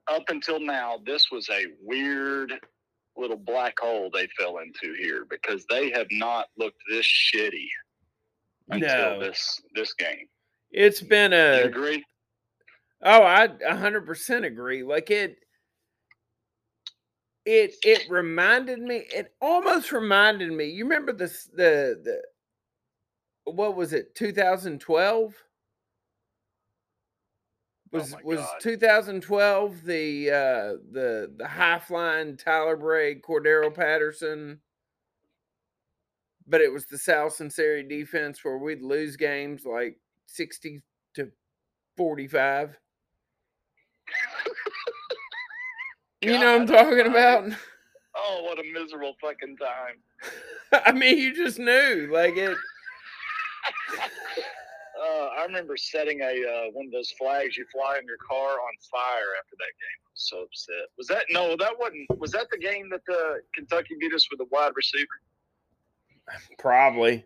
[0.08, 2.52] Up until now, this was a weird
[3.16, 7.68] little black hole they fell into here because they have not looked this shitty
[8.70, 9.20] until No.
[9.20, 10.28] this this game.
[10.70, 12.04] It's been You a, agree?
[13.02, 14.82] Oh, I a hundred percent agree.
[14.82, 15.36] Like it,
[17.44, 19.04] it it reminded me.
[19.12, 20.66] It almost reminded me.
[20.66, 22.22] You remember this the the
[23.52, 24.14] what was it?
[24.14, 25.34] 2012
[27.92, 28.60] was Oh was God.
[28.60, 34.60] 2012 the uh the the high flying Tyler Bray Cordarrelle Patterson.
[36.46, 40.82] But it was the Sal Sunseri defense where we'd lose games like 60
[41.14, 41.30] to
[41.96, 42.76] 45.
[46.24, 47.50] You know what I'm talking about?
[48.14, 50.82] Oh, what a miserable fucking time.
[50.84, 52.10] I mean, you just knew.
[52.12, 52.54] Like it
[55.22, 58.50] Uh, I remember setting a uh, one of those flags you fly in your car
[58.50, 60.00] on fire after that game.
[60.04, 60.88] I was so upset.
[60.98, 61.56] Was that no?
[61.56, 62.18] That wasn't.
[62.18, 65.06] Was that the game that uh, Kentucky beat us with a wide receiver?
[66.58, 67.24] probably.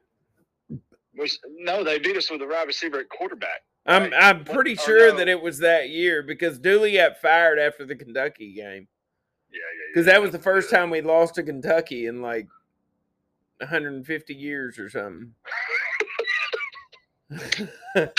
[1.16, 1.82] Was no?
[1.84, 3.62] They beat us with a wide receiver at quarterback.
[3.86, 4.12] I'm Right.
[4.14, 5.18] I'm What- pretty oh, sure no.
[5.18, 8.88] that it was that year because Dooley got fired after the Kentucky game.
[9.50, 9.58] Yeah, yeah.
[9.58, 10.42] yeah, Because that was the yeah.
[10.44, 12.48] first time we lost to Kentucky in like
[13.58, 15.32] 150 years or something.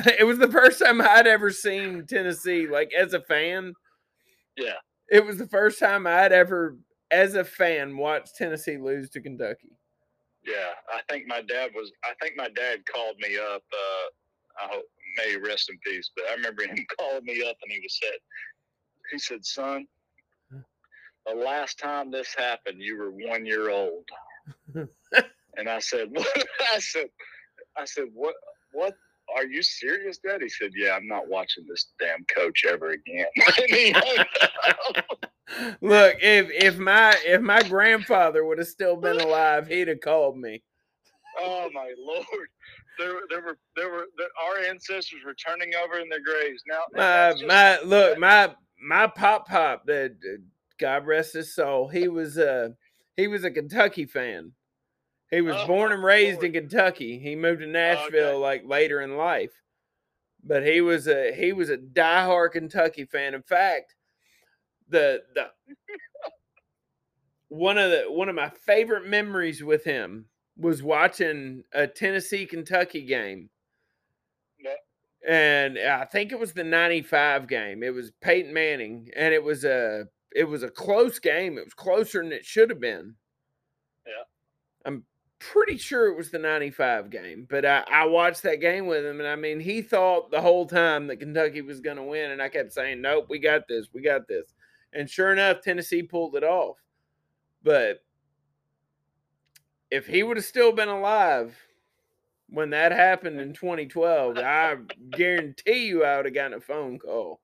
[0.00, 3.74] It was the first time I'd ever seen Tennessee, like as a fan.
[4.56, 4.78] Yeah.
[5.10, 6.76] It was the first time I'd ever,
[7.10, 9.76] as a fan, watched Tennessee lose to Kentucky.
[10.44, 11.92] Yeah, I think my dad was.
[12.04, 13.62] I think my dad called me up.
[13.72, 14.84] Uh, I hope
[15.16, 16.10] may rest in peace.
[16.14, 18.18] But I remember him calling me up, and he was said,
[19.10, 19.86] he said, "Son,
[20.50, 24.08] the last time this happened, you were one year old."
[24.74, 27.08] and I said, "What?" I said,
[27.78, 28.34] "I said what?
[28.72, 28.94] What
[29.36, 33.26] "Are you serious, Dad?" He said, "Yeah, I'm not watching this damn coach ever again."
[35.80, 40.38] Look, if if my if my grandfather would have still been alive, he'd have called
[40.38, 40.62] me.
[41.40, 42.48] Oh my lord!
[42.98, 46.62] There, there were, there were, there, our ancestors were turning over in their graves.
[46.66, 50.16] Now, my just, my look, my my pop pop, that
[50.78, 52.70] God rest his soul, he was uh
[53.16, 54.52] he was a Kentucky fan.
[55.30, 56.46] He was oh, born and raised Lord.
[56.46, 57.18] in Kentucky.
[57.18, 58.38] He moved to oh, Nashville okay.
[58.38, 59.52] like later in life,
[60.42, 63.34] but he was a he was a diehard Kentucky fan.
[63.34, 63.94] In fact,
[64.88, 65.48] the the
[67.48, 73.02] one of the one of my favorite memories with him was watching a Tennessee Kentucky
[73.02, 73.50] game.
[74.58, 74.74] Yeah.
[75.28, 77.82] And I think it was the 95 game.
[77.82, 81.58] It was Peyton Manning and it was a it was a close game.
[81.58, 83.14] It was closer than it should have been.
[85.40, 89.20] Pretty sure it was the 95 game, but I, I watched that game with him.
[89.20, 92.32] And I mean, he thought the whole time that Kentucky was going to win.
[92.32, 93.86] And I kept saying, nope, we got this.
[93.92, 94.52] We got this.
[94.92, 96.76] And sure enough, Tennessee pulled it off.
[97.62, 98.02] But
[99.90, 101.56] if he would have still been alive
[102.50, 104.76] when that happened in 2012, I
[105.10, 107.40] guarantee you I would have gotten a phone call.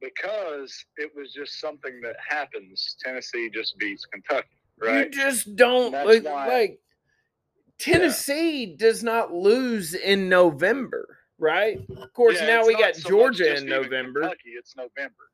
[0.00, 2.96] Because it was just something that happens.
[3.02, 4.48] Tennessee just beats Kentucky,
[4.82, 5.06] right?
[5.06, 6.80] You just don't like, like
[7.78, 8.76] Tennessee yeah.
[8.78, 11.78] does not lose in November, right?
[11.96, 14.20] Of course, yeah, now we got so Georgia in November.
[14.20, 15.30] Kentucky, it's November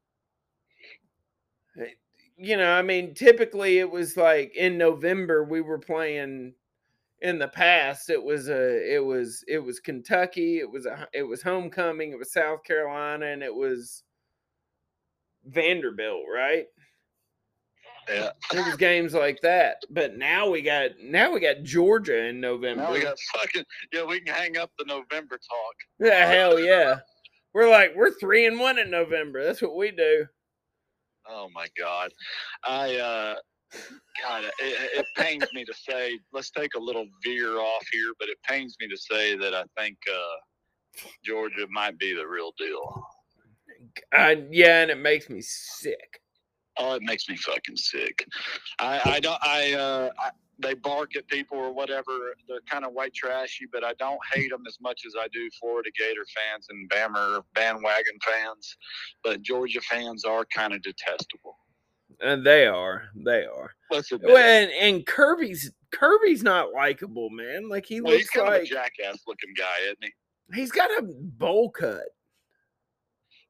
[1.81, 1.95] eh,
[2.37, 6.55] you know, I mean, typically it was like in November we were playing
[7.21, 11.25] in the past it was a it was it was Kentucky, it was a it
[11.25, 14.05] was homecoming, it was South Carolina and it was
[15.47, 16.67] Vanderbilt, right?
[18.09, 18.31] Yeah.
[18.53, 19.83] It was games like that.
[19.91, 22.83] But now we got now we got Georgia in November.
[22.83, 25.75] Now we got fucking yeah, we can hang up the November talk.
[26.01, 27.01] Yeah, hell yeah.
[27.53, 29.45] We're like we're three and one in November.
[29.45, 30.27] That's what we do.
[31.29, 32.11] Oh my God,
[32.67, 33.35] I uh,
[34.23, 36.19] God, it, it pains me to say.
[36.33, 39.65] Let's take a little veer off here, but it pains me to say that I
[39.79, 43.03] think uh, Georgia might be the real deal.
[44.17, 46.21] Uh, yeah, and it makes me sick.
[46.79, 48.27] Oh, it makes me fucking sick.
[48.79, 49.39] I, I don't.
[49.43, 52.35] I, uh, I they bark at people or whatever.
[52.49, 55.49] They're kind of white trashy, but I don't hate them as much as I do
[55.61, 58.77] Florida Gator fans and Bammer bandwagon fans.
[59.23, 61.57] But Georgia fans are kind of detestable.
[62.21, 63.05] And they are.
[63.15, 63.71] They are.
[63.91, 64.03] Well,
[64.37, 67.69] and, and Kirby's Kirby's not likable, man.
[67.69, 70.13] Like he well, looks like a jackass looking guy, isn't he?
[70.55, 72.03] He's got a bowl cut.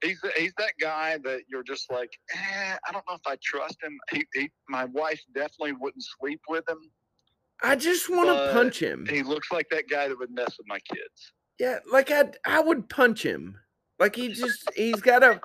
[0.02, 3.78] He's he's that guy that you're just like, eh, I don't know if I trust
[3.82, 3.98] him.
[4.12, 6.78] He, he, my wife definitely wouldn't sleep with him.
[7.62, 9.06] I just want to punch him.
[9.08, 11.32] He looks like that guy that would mess with my kids.
[11.58, 13.56] Yeah, like I I would punch him.
[13.98, 15.40] Like he just he's got a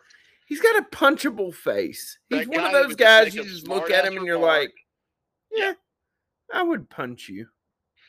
[0.48, 2.20] he's got a punchable face.
[2.30, 4.72] He's one of those guys you just look at him and you're like,
[5.52, 5.74] yeah,
[6.54, 7.48] I would punch you.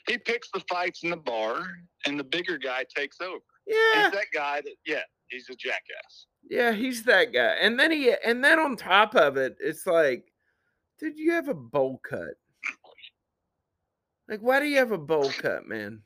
[0.07, 1.66] He picks the fights in the bar,
[2.04, 3.38] and the bigger guy takes over.
[3.66, 6.26] Yeah, he's that guy that yeah, he's a jackass.
[6.48, 7.57] Yeah, he's that guy.
[7.61, 10.33] And then he and then on top of it, it's like,
[10.98, 12.35] did you have a bowl cut.
[14.28, 16.02] Like, why do you have a bowl cut, man?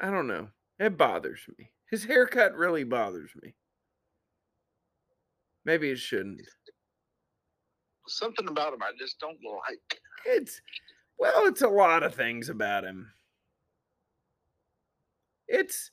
[0.00, 0.48] I don't know.
[0.78, 1.70] It bothers me.
[1.90, 3.54] His haircut really bothers me.
[5.64, 6.40] Maybe it shouldn't.
[8.06, 9.38] Something about him I just don't
[9.68, 10.00] like.
[10.24, 10.60] It's
[11.18, 13.10] well, it's a lot of things about him.
[15.48, 15.90] It's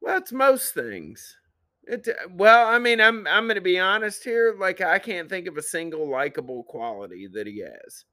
[0.00, 1.36] well, it's most things.
[1.84, 4.54] It well, I mean, I'm I'm going to be honest here.
[4.58, 8.04] Like, I can't think of a single likable quality that he has.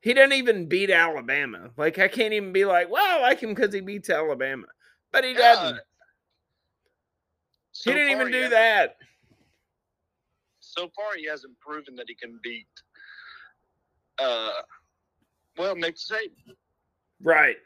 [0.00, 1.70] He doesn't even beat Alabama.
[1.76, 4.66] Like I can't even be like, well, I like him because he beats Alabama,
[5.10, 5.80] but he doesn't.
[7.72, 8.96] So he didn't even do that.
[10.60, 12.68] So far, he hasn't proven that he can beat.
[14.18, 14.50] Uh,
[15.56, 16.54] well, Nick Saban.
[17.22, 17.56] Right.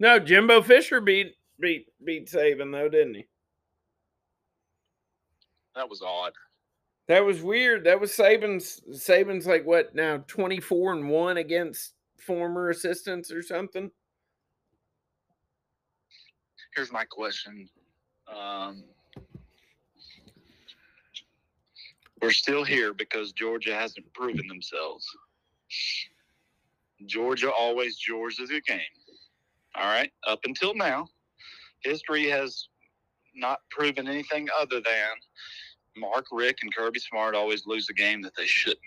[0.00, 3.26] No, Jimbo Fisher beat beat beat Saban though, didn't he?
[5.74, 6.32] That was odd.
[7.08, 7.84] That was weird.
[7.84, 8.80] That was Saban's.
[8.92, 10.24] Saban's like what now?
[10.26, 13.90] Twenty four and one against former assistants or something.
[16.74, 17.68] Here's my question.
[18.28, 18.84] Um,
[22.20, 25.06] we're still here because Georgia hasn't proven themselves.
[27.06, 28.80] Georgia always Georgia's a game.
[29.74, 30.10] All right.
[30.26, 31.08] Up until now,
[31.82, 32.68] history has
[33.34, 35.08] not proven anything other than
[35.96, 38.80] Mark Richt, and Kirby Smart always lose a game that they shouldn't.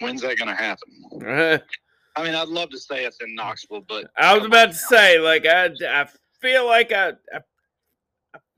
[0.00, 1.60] When's that going to happen?
[2.16, 5.18] I mean, I'd love to say it's in Knoxville, but I was about to say,
[5.18, 6.06] like, I, I
[6.40, 7.40] feel like I, I,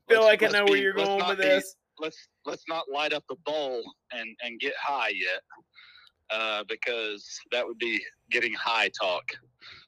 [0.07, 1.75] feel Let's- like I know where you're going with be- this.
[1.99, 5.41] let's let's not light up the bowl and and get high yet,
[6.29, 7.99] uh, because that would be
[8.29, 9.23] getting high talk.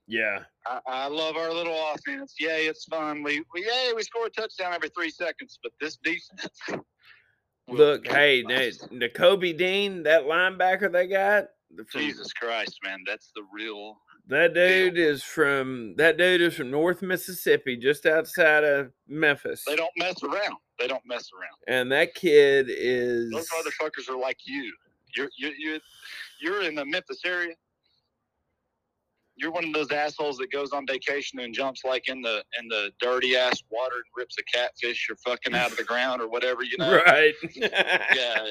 [0.09, 0.39] Yeah.
[0.65, 2.33] I, I love our little offense.
[2.39, 3.21] Yay, it's fun.
[3.23, 6.59] We, we yay, we score a touchdown every three seconds, but this defense.
[7.67, 8.41] Look, hey.
[8.41, 11.45] Na- Nakobe Dean, that linebacker they got,
[11.75, 13.97] the- from, Jesus Christ, man, that's the real.
[14.27, 19.75] that dude is from that dude is from North Mississippi, just outside of Memphis, They
[19.75, 20.55] don't mess around.
[20.79, 21.55] They don't mess around.
[21.77, 24.73] and that kid is Those motherfuckers are like you.
[25.15, 25.79] You're you you
[26.41, 27.53] you're in the Memphis area.
[29.39, 32.67] You're one of those assholes that goes on vacation and jumps like in the in
[32.67, 36.28] the dirty ass water and rips a catfish or fucking out of the ground or
[36.30, 37.02] whatever, you know.
[37.06, 37.34] right.
[37.56, 38.47] Yeah.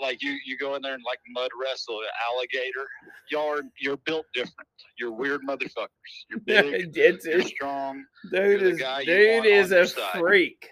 [0.00, 2.86] Like you you go in there and like mud wrestle an alligator.
[3.30, 4.66] Y'all are you're built different.
[4.98, 5.88] You're weird motherfuckers.
[6.30, 8.02] You're big, it's, you're strong.
[8.32, 9.86] dude the is dude is a
[10.18, 10.66] freak.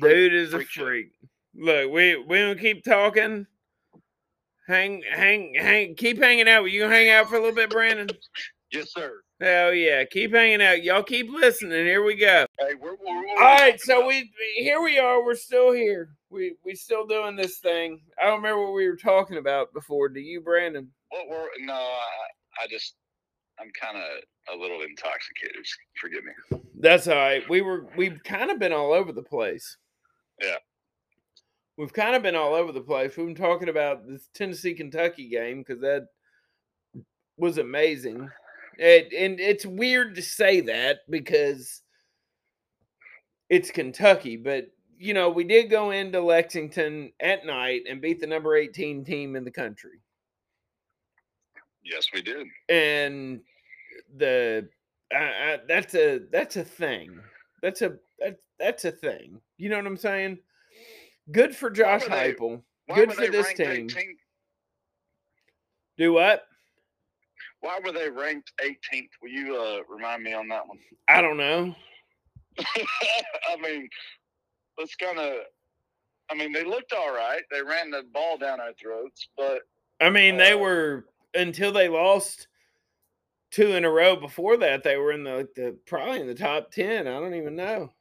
[0.00, 0.84] Freak- Dude is a freak show.
[0.84, 1.06] freak.
[1.54, 3.46] Look, we we don't keep talking.
[4.66, 6.64] Hang hang hang keep hanging out.
[6.64, 8.08] You hang out for a little bit, Brandon?
[8.72, 9.20] Yes, sir.
[9.40, 10.82] Hell yeah, keep hanging out.
[10.82, 11.84] Y'all keep listening.
[11.84, 12.46] Here we go.
[12.58, 15.24] Hey, we're, we're, we're All right, so we here we are.
[15.24, 16.10] We're still here.
[16.30, 18.00] We we still doing this thing.
[18.20, 20.08] I don't remember what we were talking about before.
[20.08, 20.90] Do you, Brandon?
[21.10, 22.96] What were no, I, I just
[23.60, 25.64] I'm kind of a little intoxicated.
[26.00, 26.60] Forgive me.
[26.80, 27.48] That's all right.
[27.48, 29.76] We were we've kind of been all over the place.
[30.42, 30.56] Yeah.
[31.76, 33.16] We've kind of been all over the place.
[33.16, 36.08] We've been talking about this Tennessee Kentucky game because that
[37.36, 38.30] was amazing.
[38.78, 41.82] It, and it's weird to say that because
[43.48, 48.26] it's Kentucky, but you know, we did go into Lexington at night and beat the
[48.26, 50.00] number 18 team in the country.
[51.84, 52.46] Yes, we did.
[52.68, 53.40] and
[54.16, 54.68] the
[55.12, 57.18] I, I, that's a that's a thing.
[57.62, 59.40] That's a that's that's a thing.
[59.58, 60.38] You know what I'm saying?
[61.30, 62.62] Good for Josh they- Heupel.
[62.94, 63.88] Good for this team.
[63.88, 64.16] 18th?
[65.98, 66.44] Do what?
[67.60, 69.08] Why were they ranked 18th?
[69.20, 70.78] Will you uh, remind me on that one?
[71.08, 71.74] I don't know.
[72.58, 73.88] I mean,
[74.78, 75.34] let's kind of.
[76.30, 77.42] I mean, they looked all right.
[77.50, 79.60] They ran the ball down our throats, but
[80.00, 82.48] I mean, they Uh, were until they lost
[83.50, 84.82] two in a row before that.
[84.82, 87.06] They were in the, the probably in the top ten.
[87.06, 87.92] I don't even know.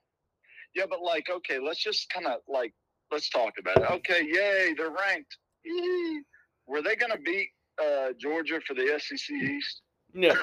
[0.75, 2.73] yeah, but like, okay, let's just kind of like
[3.15, 3.89] let's talk about it.
[3.89, 5.37] Okay, yay, they're ranked.
[5.63, 6.21] Yee.
[6.67, 7.47] Were they going to beat
[7.81, 9.81] uh, Georgia for the SEC East?
[10.13, 10.35] No,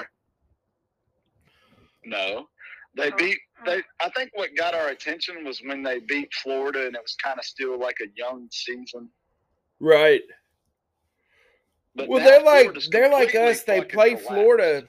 [2.03, 2.47] No.
[2.95, 6.95] They beat they I think what got our attention was when they beat Florida and
[6.95, 9.09] it was kind of still like a young season.
[9.79, 10.21] right.
[11.95, 13.63] But Well, they're like they're like us.
[13.63, 14.27] They play collapsed.
[14.27, 14.83] Florida.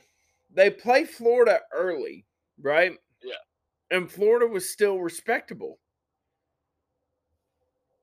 [0.53, 2.27] They play Florida early,
[2.61, 2.93] right?
[3.23, 3.97] Yeah.
[3.97, 5.79] And Florida was still respectable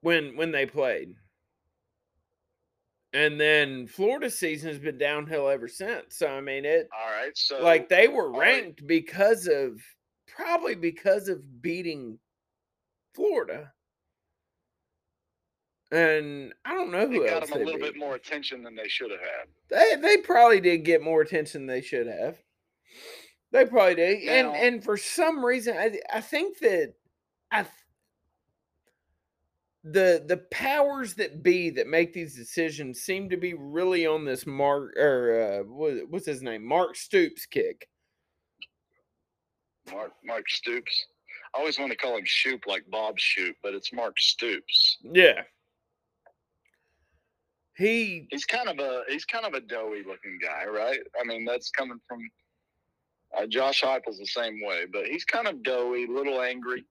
[0.02, 1.16] when when they played.
[3.14, 6.18] And then Florida season has been downhill ever since.
[6.18, 8.64] So I mean it All right, so like they were all right.
[8.64, 9.82] ranked because of
[10.28, 12.18] probably because of beating
[13.14, 13.74] Florida.
[15.92, 18.64] And I don't know they who got else them a they little bit more attention
[18.64, 19.48] than they should have had.
[19.70, 22.38] They they probably did get more attention than they should have.
[23.52, 26.94] They probably did, and Now- and for some reason, I I think that
[27.52, 27.66] I
[29.84, 34.46] the the powers that be that make these decisions seem to be really on this
[34.46, 37.88] Mark or uh, what, what's his name, Mark Stoops kick.
[39.92, 41.06] Mark Mark Stoops.
[41.56, 44.98] I always want to call him Shoop like Bob Shoop, but it's Mark Stoops.
[45.04, 45.42] Yeah,
[47.76, 51.00] he He's kind of a he's kind of a doughy looking guy, right?
[51.20, 52.20] I mean, that's coming from
[53.38, 56.86] uh, Josh Heupel's the same way, but he's kind of doughy, little angry,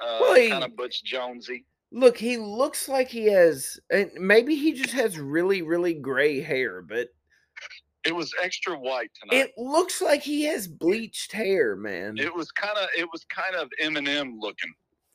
[0.00, 1.64] uh, Well, he- kind of Butch Jonesy.
[1.92, 2.16] Look.
[2.16, 7.08] He looks like he has, and maybe he just has really really gray hair, but
[8.04, 9.46] It was extra white tonight.
[9.46, 12.16] it looks like he has bleached hair, man.
[12.18, 14.72] It was kind of it was kind of Eminem looking.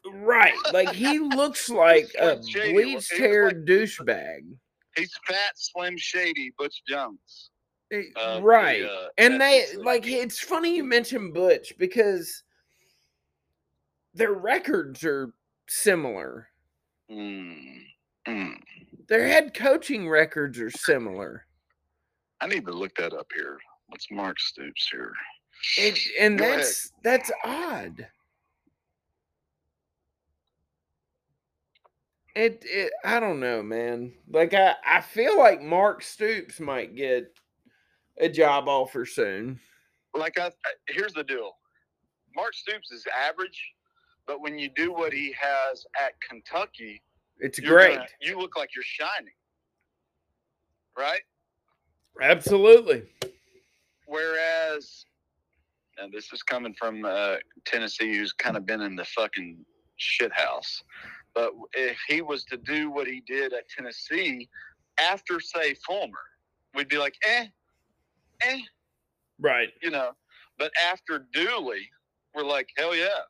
[0.08, 0.54] Right.
[0.72, 2.74] Like he looks like a Shady.
[2.74, 4.40] bleached He was like- douchebag.
[4.96, 7.50] He's fat, slim, shady, Butch Jones.
[7.92, 8.82] Eh, of the, right.
[8.84, 12.44] uh, and they like it's funny you mentioned Butch because
[14.14, 15.34] their records are
[15.68, 16.48] similar.
[17.12, 17.84] Mm,
[18.28, 18.56] mm.
[19.08, 21.46] Their head coaching records are similar.
[22.42, 23.58] I need to look that up here.
[23.88, 25.14] What's Mark Stoops here?
[25.78, 26.60] It, and Go ahead.
[26.60, 28.08] that's that's odd.
[32.36, 34.14] It, it I don't know, man.
[34.30, 37.32] Like I I feel like Mark Stoops might get
[38.20, 39.60] a job offer soon.
[40.14, 40.52] like I
[40.88, 41.52] here's the deal.
[42.36, 43.62] Mark Stoops is average,
[44.28, 47.02] but when you do what he has at Kentucky,
[47.40, 47.96] It's great.
[47.98, 49.34] gonna- you look like you're shining.
[50.98, 51.22] Right?
[52.22, 53.12] Absolutely.
[54.06, 55.06] Whereas,
[55.98, 59.66] and this is coming from uh, Tennessee, who's kind of been in the fucking
[59.98, 60.82] shit house.
[61.34, 64.50] But if he was to do what he did at Tennessee
[65.00, 66.24] after, say, Fulmer,
[66.74, 67.48] we'd be like, eh,
[68.42, 68.60] eh,
[69.40, 69.74] Right.
[69.82, 70.16] you know.
[70.58, 71.90] But after Dooley,
[72.34, 73.24] we're like, hell yeah.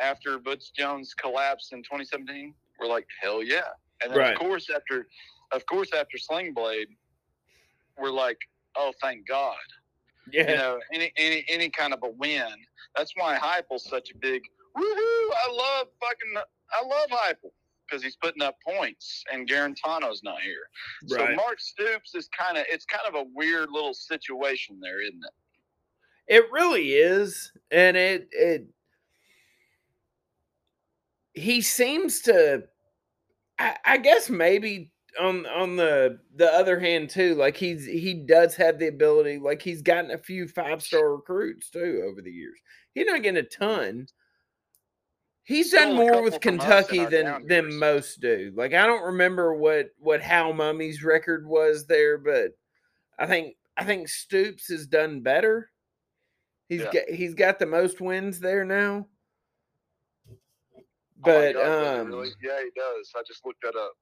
[0.00, 3.62] After Butch Jones collapsed in 2017, we're like, hell yeah.
[4.02, 4.32] And then Right.
[4.32, 5.06] of course after,
[5.52, 6.88] of course after Sling Blade,
[7.98, 8.38] we're like,
[8.76, 9.56] oh thank God.
[10.30, 10.50] Yeah.
[10.50, 12.52] You know, any any any kind of a win.
[12.96, 14.42] That's why Heupel's such a big
[14.76, 14.82] woohoo.
[14.84, 16.34] I love fucking
[16.70, 17.50] I love Heupel
[17.86, 20.68] because he's putting up points and Guarantano's not here.
[21.06, 21.26] So.
[21.34, 26.34] Mark Stoops is kind of it's kind of a weird little situation there, isn't it?
[26.36, 28.66] It really is, and it it
[31.38, 32.64] he seems to.
[33.58, 38.54] I, I guess maybe on on the the other hand too, like he's he does
[38.56, 42.58] have the ability, like he's gotten a few five star recruits too over the years.
[42.94, 44.06] He's not getting a ton.
[45.44, 47.74] He's done more with from us in Kentucky than than years.
[47.74, 48.52] most do.
[48.54, 52.52] Like I don't remember what what Hal Mumme's record was there, but
[53.18, 55.70] I think I think Stoops has done better.
[56.68, 56.92] He's Yeah.
[56.92, 59.08] got he's got the most wins there now.
[61.24, 62.30] Oh But God, um really?
[62.42, 63.12] yeah, he does.
[63.16, 63.92] I just looked that up.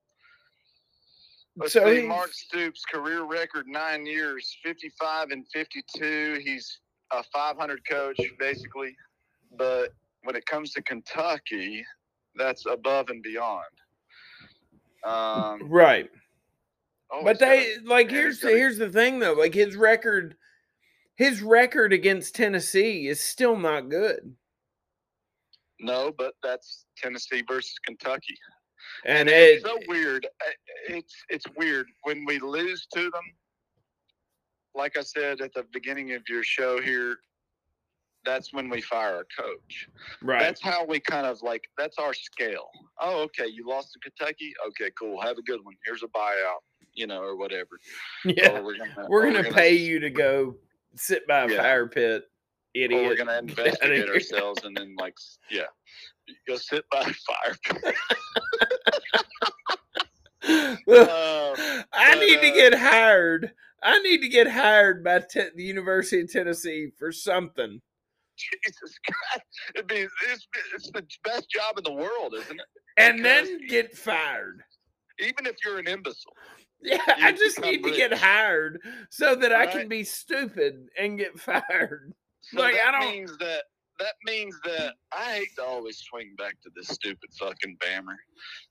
[1.59, 6.41] Let's So see, Mark Stoops career record nine years, fifty-five and fifty-two.
[6.45, 6.81] He's
[7.13, 8.95] a five hundred coach basically,
[9.59, 9.91] but
[10.25, 11.85] when it comes to Kentucky,
[12.35, 13.63] that's above and beyond.
[15.05, 16.11] Um, right.
[17.13, 20.37] oh, But he's got they like here's the, here's the thing though, like his record
[21.17, 24.35] his record against Tennessee is still not good.
[25.81, 28.37] No, but that's Tennessee versus Kentucky.
[29.05, 30.27] And it's it so weird.
[30.89, 33.23] It's it's weird when we lose to them.
[34.75, 37.17] Like I said at the beginning of your show here,
[38.25, 39.89] that's when we fire our coach.
[40.23, 40.41] right.
[40.41, 41.63] That's how we kind of like.
[41.79, 42.69] That's our scale.
[43.01, 43.47] Oh, okay.
[43.47, 44.53] You lost to Kentucky.
[44.69, 45.21] Okay, cool.
[45.23, 45.75] Have a good one.
[45.85, 46.61] Here's a buyout.
[46.95, 47.79] You know, or whatever.
[48.25, 48.51] yeah.
[48.53, 50.57] Oh, or we're gonna We're gonna pay you to go
[50.95, 51.63] sit by a Yeah.
[51.63, 52.25] fire pit,
[52.85, 55.15] Or we're gonna investigate ourselves and then like,
[55.51, 55.63] yeah,
[56.47, 57.57] go sit by a fire.
[60.87, 61.55] Look, Uh,
[61.93, 63.53] I but, need to uh, get hired.
[63.83, 67.81] I need to get hired by te- the University of Tennessee for something.
[68.37, 69.47] Jesus Christ!
[69.75, 72.67] It'd be it's, it's the best job in the world, isn't it?
[72.99, 74.63] And Because- then get fired.
[75.19, 76.33] Even if you're an imbecile.
[76.83, 81.41] Yeah, I just need to get hired so that I can be stupid and get
[81.41, 82.13] fired.
[82.53, 83.65] So Like, that I don't- means that
[83.99, 88.17] that means that I hate to always swing back to this stupid fucking bammer,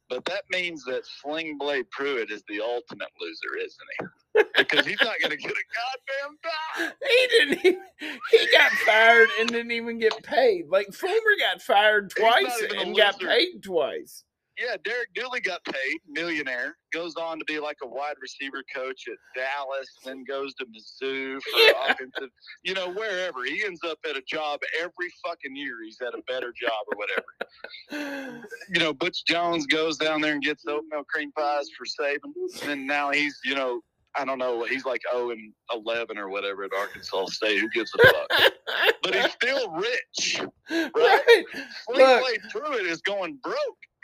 [0.08, 4.44] but that means that Sling Blade Pruitt is the ultimate loser, isn't he?
[4.56, 6.94] Because he's not going to get a goddamn dime.
[7.10, 10.68] He didn't even, he got fired and didn't even get paid.
[10.70, 14.24] Like Fulmer got fired twice and got paid twice.
[14.58, 19.04] Yeah, Derek Dooley got paid, millionaire, goes on to be like a wide receiver coach
[19.10, 21.92] at Dallas, then goes to Mizzou for Yeah.
[21.92, 22.30] offensive,
[22.64, 23.44] you know, wherever.
[23.44, 25.76] He ends up at a job every fucking year.
[25.84, 28.48] He's at a better job or whatever.
[28.70, 32.88] you know, Butch Jones goes down there and gets oatmeal cream pies for Saban, and
[32.88, 33.82] now he's, you know,
[34.18, 37.60] I don't know, he's like 0 and 11 or whatever at Arkansas State.
[37.60, 38.52] Who gives a fuck?
[39.04, 40.42] But he's still rich.
[40.72, 41.44] right.
[41.84, 42.22] Sling Look.
[42.22, 43.58] Blade Pruitt is going broke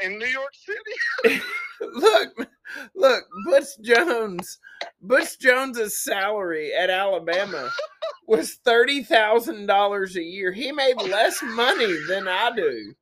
[0.03, 1.41] in New York City.
[1.81, 2.47] Look,
[2.93, 4.59] look, Butch Jones.
[5.01, 7.71] Butch Jones's salary at Alabama
[8.27, 10.51] was thirty thousand dollars a year.
[10.51, 12.93] He made less money than I do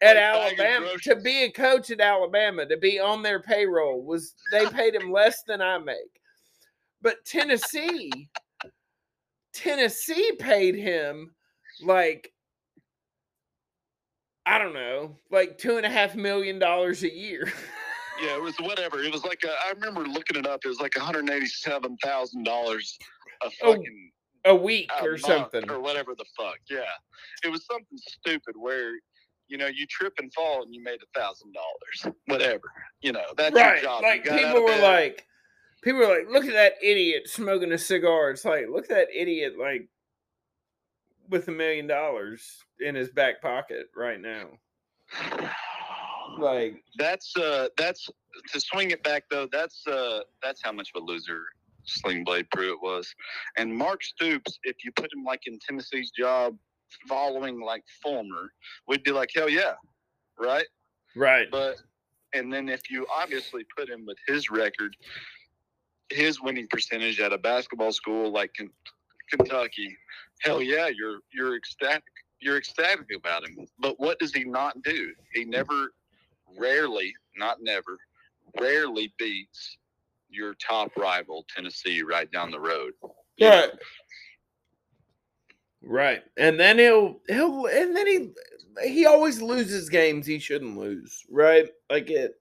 [0.00, 0.88] at Like Alabama.
[1.02, 5.12] To be a coach at Alabama, to be on their payroll was they paid him
[5.12, 5.96] less than I make.
[7.00, 8.10] But Tennessee,
[9.52, 11.34] Tennessee paid him
[11.82, 12.32] like
[14.48, 17.52] I don't know, like two and a half million dollars a year.
[18.20, 19.00] Yeah, it was whatever.
[19.00, 20.62] It was like a, I remember looking it up.
[20.64, 22.98] It was like one hundred eighty-seven thousand dollars
[23.44, 24.10] a fucking
[24.44, 25.70] a week a or something.
[25.70, 26.58] or whatever the fuck.
[26.68, 26.80] Yeah,
[27.44, 28.94] it was something stupid where
[29.46, 32.16] you know you trip and fall and you made a thousand dollars.
[32.26, 32.72] Whatever.
[33.02, 33.74] You know that's right.
[33.74, 34.02] your job.
[34.02, 35.24] Like people were like
[35.82, 38.30] people were like, look at that idiot smoking a cigar.
[38.30, 39.88] It's like, look at that idiot like
[41.28, 44.46] with a million dollars in his back pocket right now.
[46.38, 48.08] Like That's uh that's
[48.52, 49.48] to swing it back though.
[49.50, 51.42] That's uh that's how much of a loser
[51.84, 53.12] Sling Blade Pruitt was.
[53.56, 56.56] And Mark Stoops, if you put him like in Tennessee's job
[57.08, 58.52] following like Fulmer,
[58.86, 59.74] we'd be like, hell yeah,
[60.38, 60.66] right?
[61.16, 61.48] Right.
[61.50, 61.76] But
[62.34, 64.94] and then if you obviously put him with his record,
[66.10, 68.54] his winning percentage at a basketball school like
[69.30, 69.96] Kentucky,
[70.42, 72.04] hell yeah, you're you're ecstatic.
[72.40, 73.66] You're ecstatic about him.
[73.80, 75.12] But what does he not do?
[75.34, 75.92] He never,
[76.56, 77.98] rarely, not never,
[78.60, 79.76] rarely beats
[80.30, 82.92] your top rival Tennessee right down the road.
[83.36, 83.60] You know?
[83.60, 83.70] Right.
[85.82, 86.22] Right.
[86.36, 88.30] And then he'll he'll and then he
[88.88, 91.68] he always loses games he shouldn't lose, right?
[91.90, 92.34] Like it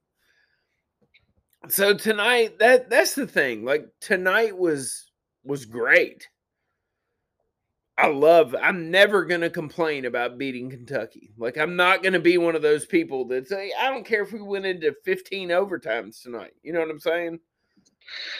[1.69, 3.63] So tonight that that's the thing.
[3.63, 5.11] Like tonight was
[5.43, 6.27] was great.
[7.97, 11.31] I love I'm never going to complain about beating Kentucky.
[11.37, 14.21] Like I'm not going to be one of those people that say I don't care
[14.23, 16.53] if we went into 15 overtimes tonight.
[16.63, 17.39] You know what I'm saying?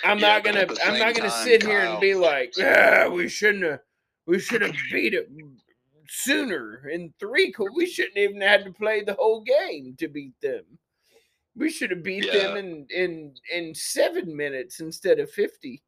[0.04, 3.28] I'm Yeah, not gonna I'm not gonna time, sit here and be like, yeah, we
[3.28, 3.80] shouldn't have
[4.26, 5.30] we should have beat it
[6.08, 7.54] sooner in three.
[7.76, 10.64] We shouldn't even had to play the whole game to beat them.
[11.56, 15.84] We should have beat them in in in seven minutes instead of fifty.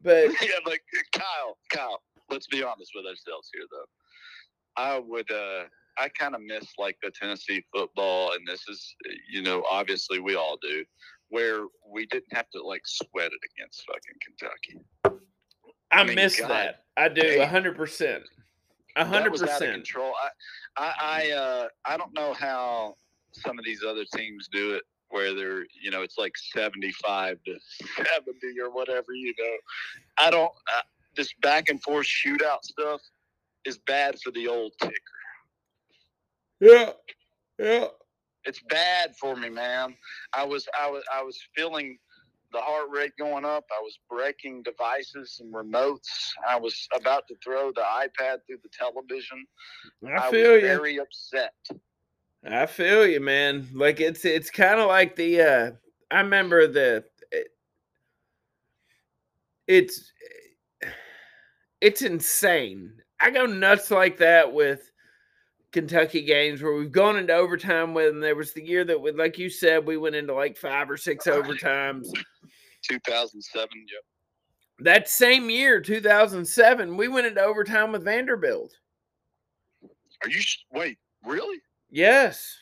[0.00, 0.82] But yeah, like
[1.12, 2.02] Kyle, Kyle.
[2.30, 4.82] Let's be honest with ourselves here, though.
[4.82, 5.64] I would, uh
[6.00, 8.94] I kind of miss like the Tennessee football, and this is,
[9.28, 10.84] you know, obviously we all do,
[11.28, 11.62] where
[11.92, 15.20] we didn't have to like sweat it against fucking Kentucky.
[15.90, 16.84] I, mean, miss God that.
[16.96, 18.22] I do hundred percent.
[18.96, 19.74] Hundred was out of percent.
[19.74, 20.12] control.
[20.76, 22.94] I, I, I, uh, I don't know how
[23.32, 27.58] some of these other teams do it, where they're, you know, it's like seventy-five to
[27.96, 29.12] seventy or whatever.
[29.14, 29.56] You know,
[30.18, 30.52] I don't.
[31.18, 33.02] This back and forth shootout stuff
[33.66, 34.94] is bad for the old ticker.
[36.60, 36.92] Yeah.
[37.58, 37.88] Yeah.
[38.44, 39.96] It's bad for me, man.
[40.32, 41.98] I was, I was, I was feeling
[42.52, 43.64] the heart rate going up.
[43.76, 46.30] I was breaking devices and remotes.
[46.48, 49.44] I was about to throw the iPad through the television.
[50.06, 50.68] I I feel was you.
[50.68, 51.52] very upset.
[52.48, 53.66] I feel you, man.
[53.74, 55.70] Like it's it's kind of like the uh
[56.10, 57.48] I remember the it,
[59.66, 60.12] it's
[61.80, 62.92] it's insane.
[63.20, 64.90] I go nuts like that with
[65.72, 69.12] Kentucky games where we've gone into overtime with and there was the year that we
[69.12, 72.08] like you said we went into like five or six overtimes.
[72.88, 73.68] 2007.
[73.72, 74.02] Yep.
[74.80, 78.72] That same year, 2007, we went into overtime with Vanderbilt.
[79.82, 80.40] Are you?
[80.72, 81.58] Wait, really?
[81.90, 82.56] Yes.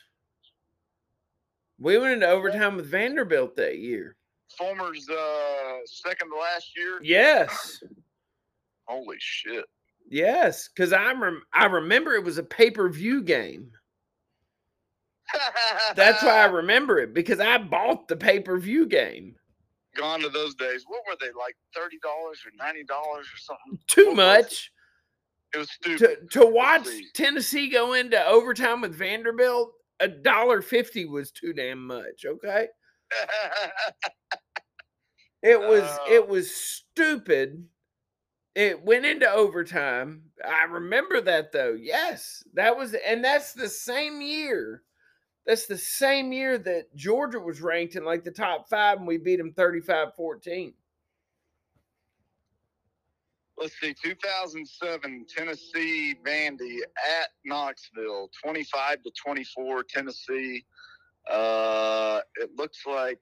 [1.79, 4.15] We went into overtime with Vanderbilt that year.
[4.59, 6.99] Fulmer's uh, second to last year.
[7.03, 7.83] Yes.
[8.87, 9.65] Holy shit!
[10.09, 13.71] Yes, because I rem- I remember it was a pay per view game.
[15.95, 19.35] That's why I remember it because I bought the pay per view game.
[19.95, 20.85] gone to those days.
[20.87, 21.55] What were they like?
[21.75, 23.79] Thirty dollars or ninety dollars or something?
[23.87, 24.71] Too What much
[25.53, 26.29] It was stupid.
[26.31, 27.07] to to watch see.
[27.13, 29.73] Tennessee go into overtime with Vanderbilt.
[29.99, 32.23] A dollar fifty was too damn much.
[32.25, 32.67] Okay,
[35.43, 36.13] it was Oh.
[36.13, 37.65] it was stupid.
[38.57, 40.23] It went into overtime.
[40.43, 41.77] I remember that though.
[41.79, 44.81] Yes, that was, and that's the same year.
[45.45, 49.19] That's the same year that Georgia was ranked in like the top five, and we
[49.19, 50.73] beat them 35 14.
[53.59, 56.79] Let's see, 2007, Tennessee Vandy
[57.21, 60.65] at Knoxville, 25 to 24, Tennessee.
[61.29, 63.19] Uh, it looks like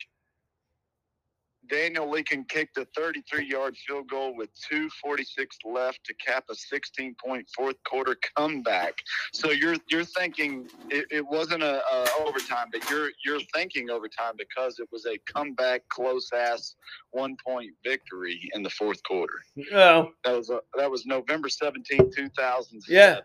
[1.69, 7.75] Daniel Lincoln kicked a 33-yard field goal with 2:46 left to cap a 16-point fourth
[7.83, 8.93] quarter comeback.
[9.33, 14.33] So you're you're thinking it, it wasn't a, a overtime, but you're you're thinking overtime
[14.37, 16.75] because it was a comeback, close ass
[17.11, 19.33] one-point victory in the fourth quarter.
[19.73, 22.81] Oh, That was uh, that was November 17, 2007.
[22.87, 23.19] Yeah,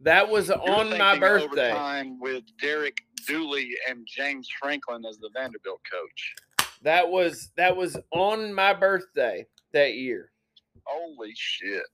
[0.00, 1.70] that was on my birthday.
[1.70, 6.34] Overtime with Derek Dooley and James Franklin as the Vanderbilt coach.
[6.82, 10.30] That was that was on my birthday that year.
[10.84, 11.84] Holy shit.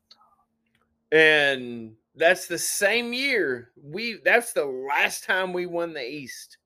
[1.12, 6.58] And that's the same year we that's the last time we won the East.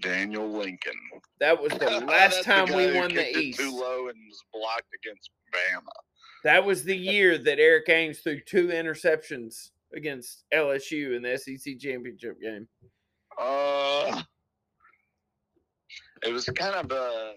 [0.00, 0.92] Daniel Lincoln.
[1.40, 3.58] That was the last time guy we won the East.
[3.58, 5.88] Too low and was blocked against Bama.
[6.44, 11.78] That was the year that Erik Ainge threw two interceptions against LSU in the SEC
[11.78, 12.68] championship game.
[13.40, 14.22] Uh,
[16.22, 17.34] it was kind of a.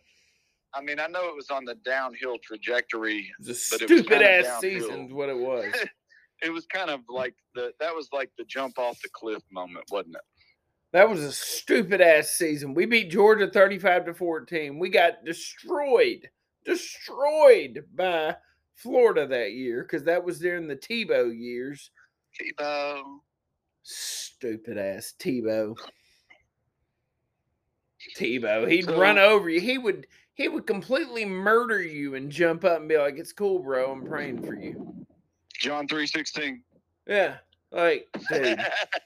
[0.74, 3.30] I mean, I know it was on the downhill trajectory.
[3.40, 4.62] It was a But it was stupid ass downhill.
[4.62, 5.74] season, is what it was.
[6.44, 9.86] It was kind of like the that was like the jump off the cliff moment,
[9.92, 10.22] wasn't it?
[10.92, 12.74] That was a stupid ass season.
[12.74, 14.80] We beat Georgia 35 to 14.
[14.80, 16.28] We got destroyed
[16.66, 18.36] destroyed by
[18.76, 21.92] Florida that year because that was during the Tebow years.
[22.40, 23.04] Tebow.
[23.84, 25.76] Stupid ass Tebow.
[28.18, 28.70] Tebow.
[28.70, 29.60] He'd So- run over you.
[29.62, 33.60] He would he would completely murder you and jump up and be like, "It's cool,
[33.60, 33.92] bro.
[33.92, 35.06] I'm praying for you."
[35.60, 36.64] John three sixteen.
[37.08, 37.38] Yeah,
[37.72, 38.60] like dude.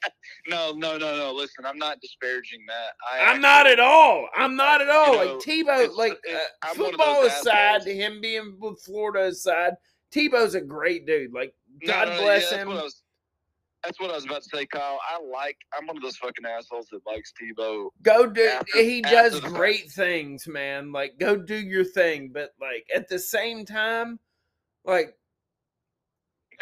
[0.48, 1.34] no, no, no, no.
[1.34, 2.94] Listen, I'm not disparaging that.
[3.12, 4.28] I I'm not at all.
[4.36, 5.14] I'm not at all.
[5.14, 7.84] know, like Tebow, it's- like it- uh, I'm one of football aside, assholes.
[7.86, 9.74] to him being with Florida aside,
[10.12, 11.34] Tebow's a great dude.
[11.34, 11.54] Like
[11.86, 12.70] God no, no, bless yeah, him.
[12.70, 13.02] Was,
[13.86, 15.00] that's what I was about to say, Kyle.
[15.08, 15.58] I like.
[15.78, 17.90] I'm one of those fucking assholes that likes Tebow.
[18.02, 18.44] Go do.
[18.46, 19.54] after- he does fact.
[19.54, 20.92] great things, man.
[20.92, 24.20] Like go do your thing, but like at the same time,
[24.86, 25.16] like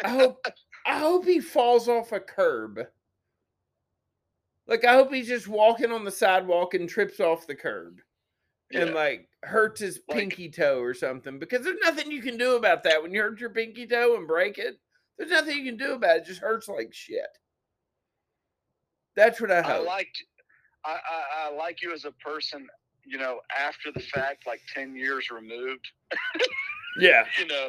[0.04, 0.44] I hope
[0.86, 2.80] I hope he falls off a curb.
[4.66, 8.00] Like I hope he's just walking on the sidewalk and trips off the curb.
[8.72, 12.56] and like hurts his Like- pinky toe or something because there's nothing you can do
[12.56, 14.78] about that when you hurt your pinky toe and break it
[15.18, 17.20] there's nothing you can do about it it just hurts like shit
[19.16, 20.22] that's what i I liked,
[20.84, 22.66] I, I, I like you as a person.
[23.06, 25.86] You know, after the fact, like ten years removed.
[26.98, 27.68] yeah You know,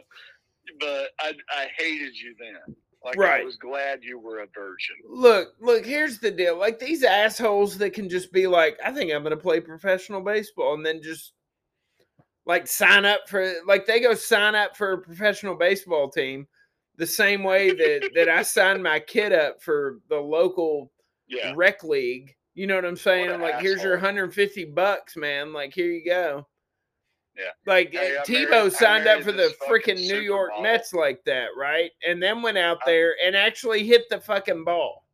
[0.79, 2.75] but I, I hated you then.
[3.03, 3.41] Like Right.
[3.41, 4.95] I was glad you were a virgin.
[5.07, 9.13] look look here's the deal like these assholes that can just be like i think
[9.13, 11.33] i'm gonna play professional baseball and then just
[12.47, 16.47] like sign up for like they go sign up for a professional baseball team
[16.97, 20.91] the same way that that i signed my kid up for the local
[21.27, 21.53] Yeah.
[21.55, 22.35] rec league.
[22.53, 23.31] You know what I'm saying?
[23.31, 25.51] What like, here's your 150 bucks, man.
[25.51, 26.47] Like, here you go.
[27.37, 27.49] Yeah.
[27.65, 30.63] Like Hey, uh, I married- Tebow signed up for the freaking New York supermodel.
[30.63, 31.91] Mets like that, right?
[32.07, 35.05] And then went out there and actually hit the fucking ball.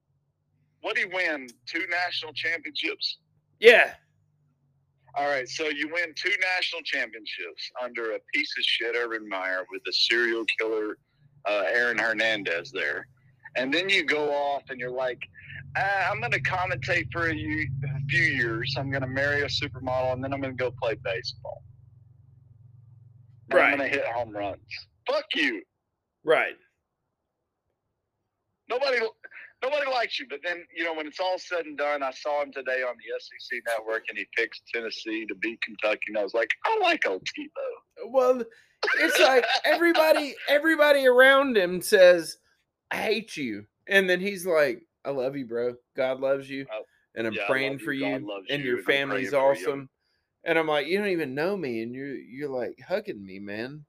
[0.81, 1.47] What did he win?
[1.65, 3.17] Two national championships.
[3.59, 3.95] Yeah.
[5.15, 9.65] All right, so you win two national championships under a piece of shit Urban Meyer
[9.71, 10.97] with a serial killer
[11.45, 13.07] uh, Aaron Hernandez there,
[13.55, 15.19] and then you go off and you're like,
[15.77, 18.75] uh, I'm going to commentate for a, a few years.
[18.77, 21.63] I'm going to marry a supermodel, and then I'm going to go play baseball.
[23.49, 23.71] And Right.
[23.71, 24.59] I'm going to hit home runs.
[25.09, 25.61] Fuck you.
[26.23, 26.55] Right.
[28.69, 28.99] Nobody.
[29.63, 32.01] Nobody likes you, but then you know when it's all said and done.
[32.01, 36.01] I saw him today on the SEC network, and he picks Tennessee to beat Kentucky,
[36.07, 38.09] and I was like, I like old Tebow.
[38.11, 38.41] Well,
[38.99, 42.37] it's like everybody everybody around him says,
[42.89, 43.65] I hate you.
[43.87, 45.75] And then he's like, I love you, bro.
[45.95, 46.65] God loves you.
[46.71, 46.83] Oh,
[47.15, 48.05] And I'm yeah, praying for you.
[48.07, 48.41] you.
[48.49, 49.89] And your and family's praying you." awesome.
[50.43, 53.85] And I'm like, you don't even know me, and you're you're like hugging me, man.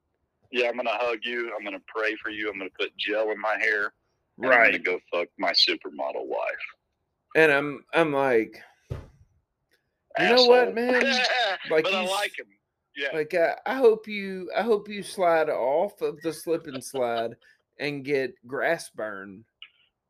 [0.50, 1.50] Yeah, I'm gonna hug you.
[1.56, 2.50] I'm gonna pray for you.
[2.50, 3.92] I'm gonna put gel in my hair.
[4.42, 6.64] and I'm gonna go fuck my supermodel wife.
[7.34, 11.02] And I'm I'm like, You know what, man?
[11.70, 12.46] Like but I like him.
[12.96, 13.08] Yeah.
[13.14, 17.36] like uh, I hope you I hope you slide off of the slip and slide
[17.78, 19.44] and get grass burn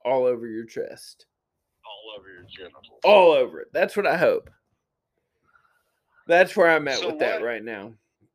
[0.04, 1.26] all over your chest.
[1.86, 3.00] all over your genitals.
[3.04, 3.68] All over it.
[3.72, 4.50] That's what I hope.
[6.26, 7.92] That's where I'm at So with that right now.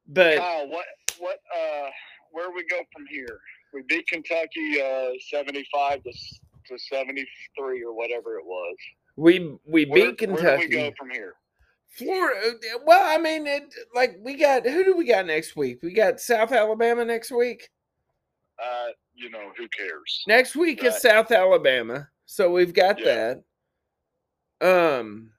[0.07, 0.85] But Kyle, what
[1.19, 1.89] what uh
[2.31, 3.39] where we go from here?
[3.73, 7.27] We beat Kentucky uh seventy five to to seventy
[7.57, 8.75] three or whatever it was.
[9.15, 10.67] we we Where, beat Where do we Kentucky.
[10.69, 11.33] go from here?
[11.89, 12.51] Florida.
[12.51, 15.79] uh, Well, I mean, it, like we got who do we got next week?
[15.81, 17.69] We got South Alabama next week.
[18.61, 20.23] Uh, you know, who cares?
[20.27, 23.35] Next week is South Alabama, so we've got Yeah.
[24.61, 24.99] that.
[24.99, 25.31] Um.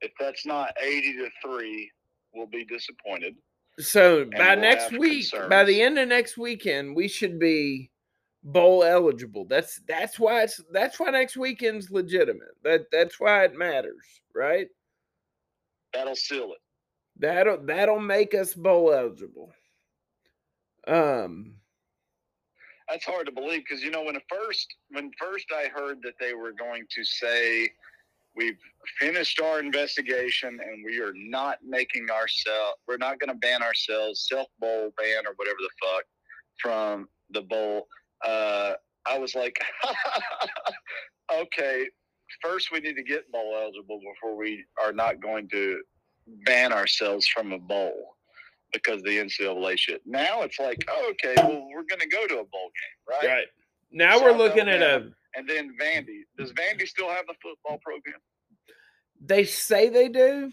[0.00, 1.90] If that's not eighty to three,
[2.34, 3.34] we'll be disappointed.
[3.78, 7.90] So by we'll next week, by the end of next weekend, we should be
[8.42, 9.46] bowl eligible.
[9.46, 12.54] That's that's why it's that's why next weekend's legitimate.
[12.62, 14.68] That that's why it matters, right?
[15.94, 16.60] That'll seal it.
[17.16, 19.52] That'll that'll make us bowl eligible.
[20.86, 21.54] Um.
[22.88, 26.34] That's hard to believe because you know when first when first I heard that they
[26.34, 27.70] were going to say
[28.36, 28.58] we've
[28.98, 34.26] finished our investigation and we are not making ourselves we're not going to ban ourselves
[34.28, 36.04] self bowl ban or whatever the fuck
[36.60, 37.86] from the bowl.
[38.24, 38.74] Uh,
[39.06, 39.58] I was like,
[41.34, 41.86] okay,
[42.40, 45.80] first we need to get bowl eligible before we are not going to
[46.46, 48.16] ban ourselves from a bowl
[48.72, 50.02] because the NCAA shit.
[50.04, 53.28] Now it's like, oh, okay, well, we're going to go to a bowl game, right?
[53.28, 53.46] Right.
[53.92, 55.10] Now we're looking at a.
[55.36, 56.22] And then Vandy.
[56.38, 58.20] Does Vandy still have the football program?
[59.24, 60.52] They say they do.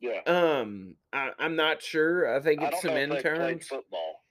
[0.00, 0.20] Yeah.
[0.26, 2.34] Um, I, I'm not sure.
[2.34, 3.66] I think it's don't some know if they played interns.
[3.66, 4.24] football.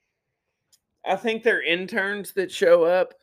[1.05, 3.13] I think they're interns that show up.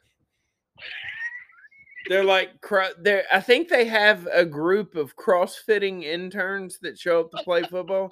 [2.08, 2.50] They're like
[2.98, 7.62] they're I think they have a group of crossfitting interns that show up to play
[7.62, 8.10] football.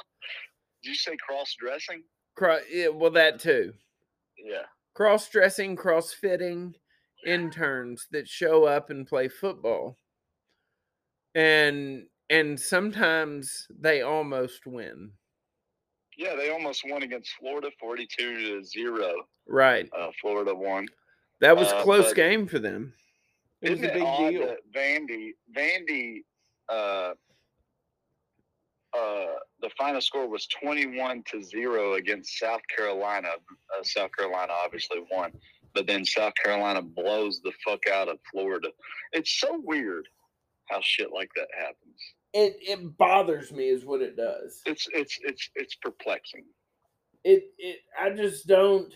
[0.82, 2.02] Did you say cross dressing?
[2.34, 3.72] Cro- yeah, well, that too.
[4.42, 4.62] Yeah.
[4.94, 6.74] Cross dressing, cross fitting
[7.26, 9.98] interns that show up and play football.
[11.34, 15.12] And and sometimes they almost win.
[16.16, 19.14] Yeah, they almost won against Florida, forty-two to zero.
[19.46, 19.88] Right.
[19.96, 20.88] Uh, Florida won.
[21.40, 22.94] That was Uh, close but- game for them.
[23.62, 24.46] It was Isn't a it big odd deal.
[24.48, 26.22] that Vandy, Vandy,
[26.68, 27.14] uh,
[28.96, 33.28] uh, the final score was twenty-one to zero against South Carolina.
[33.28, 35.32] Uh, South Carolina obviously won,
[35.74, 38.68] but then South Carolina blows the fuck out of Florida.
[39.12, 40.08] It's so weird
[40.68, 41.98] how shit like that happens.
[42.34, 44.60] It it bothers me is what it does.
[44.66, 46.44] It's it's it's it's perplexing.
[47.24, 48.92] it it I just don't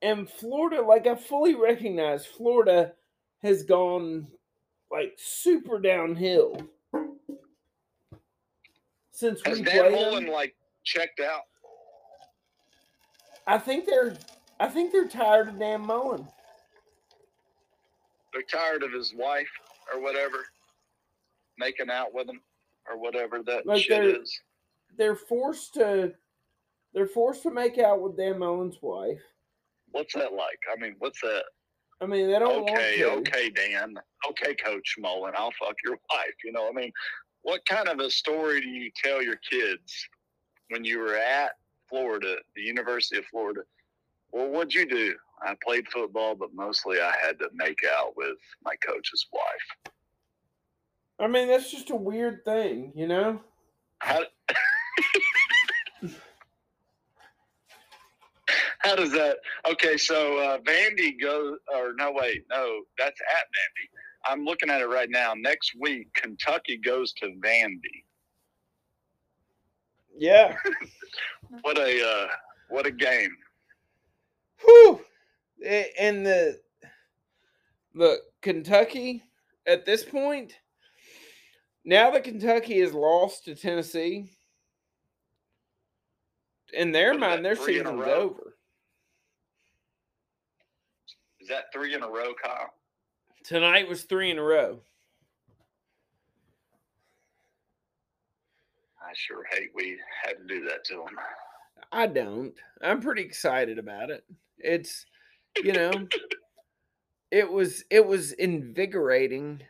[0.00, 2.92] and Florida like I fully recognize Florida
[3.42, 4.26] has gone
[4.90, 6.60] like super downhill
[9.12, 10.32] since Has we Dan played Mullen them.
[10.32, 11.42] like checked out?
[13.46, 14.16] I think they're
[14.60, 16.26] I think they're tired of Dan Mullen.
[18.32, 19.48] They're tired of his wife
[19.92, 20.44] or whatever,
[21.56, 22.40] making out with him
[22.88, 24.40] or whatever that Like shit they're- is.
[24.96, 26.12] They're forced to
[26.94, 29.20] they're forced to make out with Dan Mullen's wife.
[29.92, 30.58] What's that like?
[30.72, 31.44] I mean, what's that?
[32.00, 33.94] I mean they don't okay, okay, Dan.
[34.30, 36.34] Okay, Coach Mullen, I'll fuck your wife.
[36.44, 36.92] You know, I mean,
[37.42, 40.08] what kind of a story do you tell your kids
[40.70, 41.52] when you were at
[41.88, 43.62] Florida, the University of Florida?
[44.30, 45.14] Well, what'd you do?
[45.42, 49.92] I played football, but mostly I had to make out with my coach's wife.
[51.20, 53.40] I mean that's just a weird thing, you know?
[53.98, 54.20] How,
[58.88, 59.38] how does that?
[59.70, 64.32] Okay, so uh, Vandy goes, or no, wait, no, that's at Vandy.
[64.32, 65.34] I'm looking at it right now.
[65.36, 68.04] Next week, Kentucky goes to Vandy.
[70.16, 70.56] Yeah.
[71.62, 72.26] What a uh,
[72.68, 73.34] what a game!
[74.62, 75.00] Whew.
[75.98, 76.60] And the
[77.94, 79.22] look, Kentucky
[79.66, 80.52] at this point,
[81.86, 84.28] now that Kentucky has lost to Tennessee,
[86.74, 88.47] in their What is mind, their season's over.
[91.48, 92.74] Is that three in a row, Kyle?
[93.42, 94.80] Tonight was three in a row.
[99.00, 101.16] I sure hate we had to do that to them.
[101.90, 102.52] I don't.
[102.82, 104.24] I'm pretty excited about it.
[104.58, 105.06] It's,
[105.64, 105.90] you know,
[107.30, 109.62] it was it was invigorating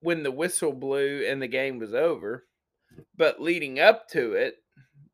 [0.00, 2.46] when the whistle blew and the game was over,
[3.18, 4.54] but leading up to it,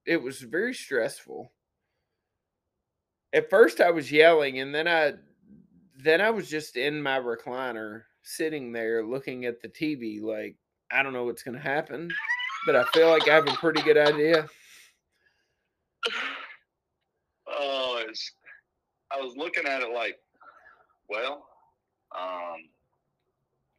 [0.07, 1.51] it was very stressful.
[3.33, 5.15] At first I was yelling and then I
[5.99, 10.57] then I was just in my recliner sitting there looking at the TV like
[10.91, 12.11] I don't know what's going to happen,
[12.67, 14.47] but I feel like I have a pretty good idea.
[17.47, 18.33] Oh, it's,
[19.13, 20.19] I was looking at it like,
[21.11, 21.47] well,
[22.19, 22.69] um,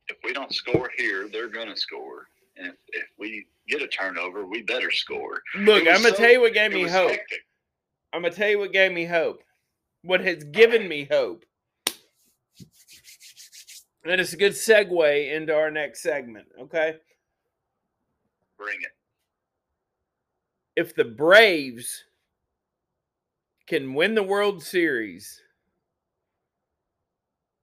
[0.08, 2.28] if we don't score here, they're going to score.
[2.58, 5.42] And if, if we get a turnover, we better score.
[5.56, 7.12] Look, I'm gonna so- tell you what gave me hope.
[7.12, 7.40] hectic.
[8.12, 9.44] I'm gonna tell you what gave me hope.
[10.02, 11.46] What has given me hope.
[14.10, 16.96] And it's a good segue into our next segment, okay?
[18.58, 18.92] Bring it.
[20.76, 22.06] If the Braves
[23.68, 25.42] can win the World Series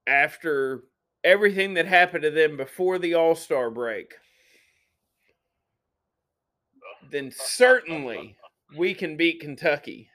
[0.06, 0.84] after
[1.24, 4.14] everything that happened to them before the All Star break,
[7.10, 8.36] then certainly
[8.76, 10.08] we can beat Kentucky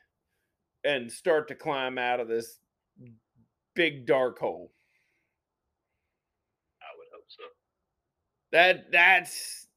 [0.86, 2.60] and start to climb out of this
[3.76, 4.72] big dark hole.
[6.82, 7.44] I would hope so.
[8.52, 9.68] That that's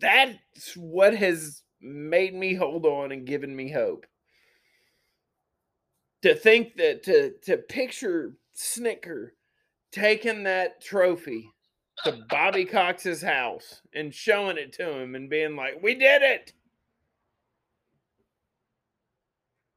[0.00, 4.06] that's what has made me hold on and given me hope.
[6.22, 9.30] To think that to to picture Snitker
[9.92, 11.50] taking that trophy
[12.04, 16.52] to Bobby Cox's house and showing it to him and being like, "We did it."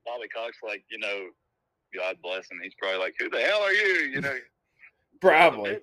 [0.05, 1.27] Bobby Cox, like, you know,
[1.95, 2.59] God bless him.
[2.63, 4.09] He's probably like, who the hell are you?
[4.11, 4.35] You know,
[5.21, 5.77] Probably.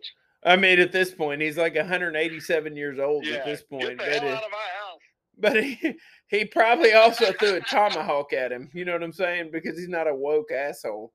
[0.44, 3.98] I mean, at this point, he's like 187 years old Yeah, at this point.
[3.98, 5.00] But, hell it- out of my house.
[5.38, 5.94] but he,
[6.28, 8.70] he probably also threw a tomahawk at him.
[8.72, 9.50] You know what I'm saying?
[9.52, 11.12] Because he's not a woke asshole.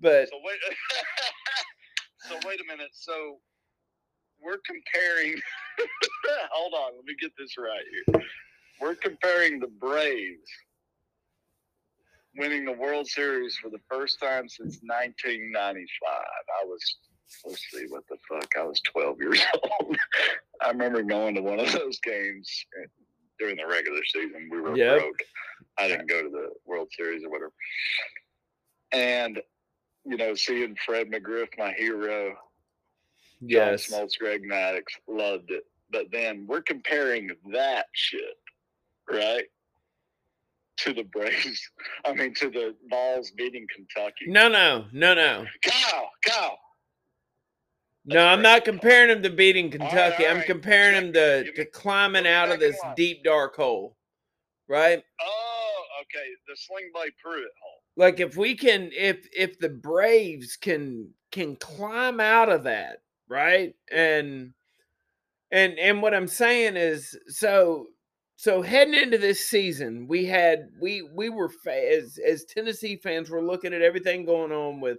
[0.00, 0.58] But So wait,
[2.28, 2.90] so wait a minute.
[2.92, 3.38] So
[4.40, 5.40] we're comparing.
[6.52, 8.22] hold on, let me get this right here.
[8.80, 10.48] We're comparing the Braves
[12.36, 16.08] winning the World Series for the first time since 1995.
[16.10, 16.80] I was.
[17.44, 18.48] Let's see what the fuck.
[18.58, 19.40] I was 12 years
[19.82, 19.96] old.
[20.62, 22.50] I remember going to one of those games
[22.82, 22.86] uh,
[23.38, 24.48] during the regular season.
[24.50, 24.98] We were Yep.
[24.98, 25.18] broke.
[25.78, 27.52] I didn't go to the World Series or whatever.
[28.92, 29.40] And
[30.04, 32.34] you know, seeing Fred McGriff, my hero,
[33.40, 33.88] Yes.
[33.88, 35.64] John Smoltz, Greg Maddux, loved it.
[35.90, 38.36] But then we're comparing that shit,
[39.10, 39.44] right?
[40.78, 41.60] To the Braves.
[42.06, 44.26] I mean, to the Vols beating Kentucky.
[44.28, 45.44] No, no, no, no.
[45.62, 46.56] Cow, cow.
[48.08, 50.24] No, I'm not comparing him to beating Kentucky.
[50.24, 53.96] all I'm comparing him to, to climbing out of this deep dark hole.
[54.66, 55.02] Right?
[55.20, 56.26] Oh, okay.
[56.48, 57.82] The Sling Blade Pruitt hole.
[57.96, 62.98] Like if we can if if the Braves can can climb out of that,
[63.28, 63.74] right?
[63.92, 64.54] And
[65.50, 67.88] and and what I'm saying is so
[68.36, 73.42] so heading into this season, we had we we were as as Tennessee fans were
[73.42, 74.98] looking at everything going on with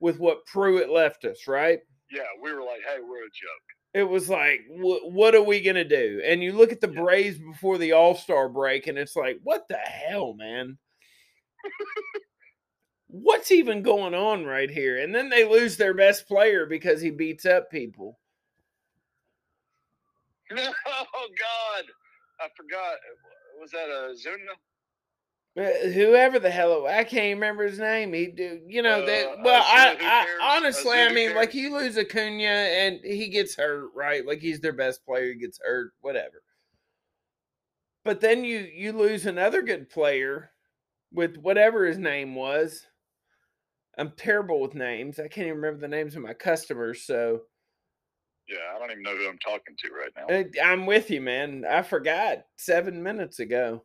[0.00, 1.78] with what Pruitt left us, right?
[2.12, 3.66] Yeah, we were like, hey, we're a joke.
[3.94, 6.20] it was like, wh- what are we gonna do?
[6.24, 7.00] And you look at the Yeah.
[7.00, 10.78] Braves before the All Star break, and it's like, what the hell, man?
[13.08, 14.98] What's even going on right here?
[14.98, 18.18] And then they lose their best player because he beats up people.
[20.50, 21.84] oh God,
[22.40, 22.96] I forgot.
[23.60, 24.56] Was that Ozuna?
[25.58, 28.12] Uh, Whoever the hell it, I can't remember his name.
[28.14, 29.26] He do you know that?
[29.28, 33.28] Uh, Well, I, who I honestly, I Ozuna, mean, like you lose Acuna and he
[33.28, 34.24] gets hurt, right?
[34.26, 36.42] Like he's their best player, he gets hurt, whatever.
[38.04, 40.52] But then you you lose another good player
[41.12, 42.86] with whatever his name was.
[43.98, 45.18] I'm terrible with names.
[45.18, 47.42] I can't even remember the names of my customers, so
[48.48, 50.26] Yeah, I don't even know who I'm talking to right now.
[50.34, 51.64] uh, I'm with you, man.
[51.68, 53.84] I forgot seven minutes ago.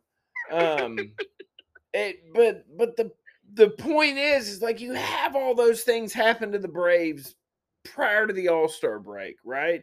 [0.50, 1.12] Um,
[1.94, 3.12] it, but but the
[3.54, 7.34] the point is, is like you have all those things happen to the Braves
[7.84, 9.82] prior to the All Star break, right?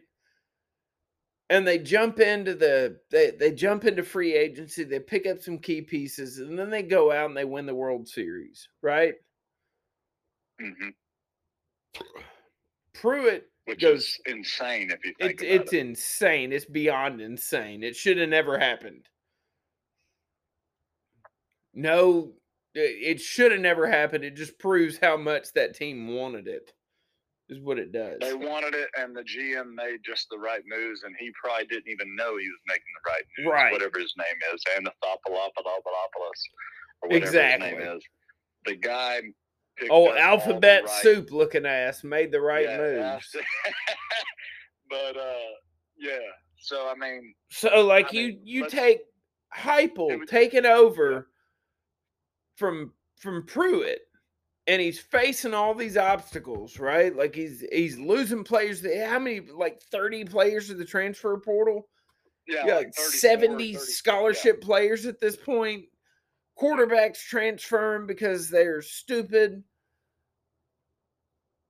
[1.48, 4.84] And they jump into the they they jump into free agency.
[4.84, 7.74] They pick up some key pieces, and then they go out and they win the
[7.74, 9.14] World Series, right?
[10.60, 10.88] hmm
[12.94, 15.78] Pruitt Which Goes- is insane if you It, think about it's it.
[15.80, 16.52] insane.
[16.52, 17.82] It's beyond insane.
[17.82, 19.08] It should have never happened.
[21.76, 22.32] No,
[22.74, 24.24] it should have never happened.
[24.24, 26.72] It just proves how much that team wanted it.
[27.48, 28.16] Is what it does.
[28.20, 31.86] They wanted it, and the GM made just the right moves, and he probably didn't
[31.88, 33.72] even know he was making the right moves, Right.
[33.72, 35.50] whatever his name is, Anthopoulos,
[37.02, 38.02] or whatever his name is.
[38.64, 39.20] The guy.
[39.82, 42.78] Oh, up all the alphabet right- soup looking ass made the right Yeah,
[43.14, 43.36] moves.
[44.90, 45.34] but uh,
[45.98, 46.18] yeah.
[46.58, 49.02] So I mean, So like I you mean, you take
[50.26, 51.28] taking over
[52.56, 54.00] from from Pruitt,
[54.66, 57.14] and he's facing all these obstacles, right?
[57.14, 58.84] Like he's he's losing players.
[58.84, 61.88] How many like thirty players to the transfer portal?
[62.46, 65.84] yeah, Yeah, like like 34 or 70 30 scholarship players at this point.
[66.58, 69.62] Quarterbacks transferring because they're stupid.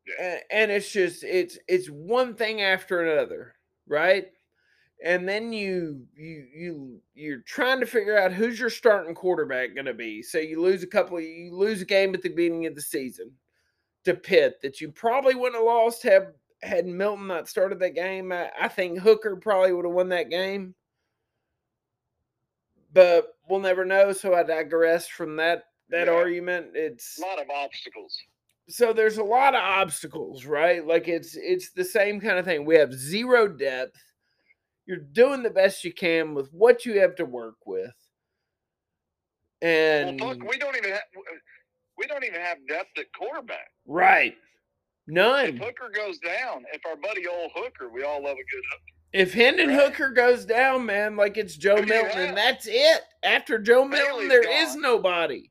[0.06, 0.24] Yeah.
[0.24, 3.54] And, and it's just it's it's one thing after another,
[3.88, 4.26] right?
[5.04, 9.86] And then you you you you're trying to figure out who's your starting quarterback going
[9.86, 10.22] to be.
[10.22, 13.30] So you lose a couple you lose a game at the beginning of the season
[14.04, 16.32] to Pitt that you probably wouldn't have lost had
[16.62, 18.32] had Milton not started that game.
[18.32, 20.74] I, I think Hooker probably would have won that game
[22.92, 24.12] but we'll never know.
[24.12, 26.14] So I digress from that that Yeah.
[26.14, 26.68] argument.
[26.74, 28.18] It's A lot of obstacles.
[28.68, 30.84] so there's a lot of obstacles, right?
[30.84, 32.64] Like it's it's the same kind of thing.
[32.64, 34.00] We have zero depth.
[34.86, 37.92] You're doing the best you can with what you have to work with,
[39.62, 41.36] and well, look, we don't even have uh,
[41.98, 43.70] we don't even have depth at quarterback.
[43.86, 45.56] right, If none.
[45.56, 48.82] Hooker goes down, if our buddy old Hooker, we all love a good Hooker.
[49.12, 49.76] If Hendon Right.
[49.80, 53.02] Hooker goes down, man, like it's Joe Who Milton, and that's it.
[53.22, 54.82] After Joe Milton, Bailey's there is gone.
[54.82, 55.50] nobody.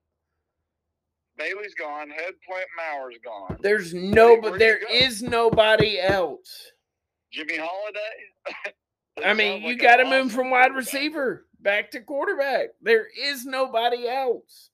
[1.37, 2.09] Bailey's gone.
[2.09, 3.57] Head plant Maurer's gone.
[3.61, 6.71] There's no, but where do you there is nobody else.
[7.33, 8.73] Jimmy Holiday.
[9.23, 12.69] I mean, you got to move from wide receiver back to quarterback.
[12.81, 14.69] There is nobody else.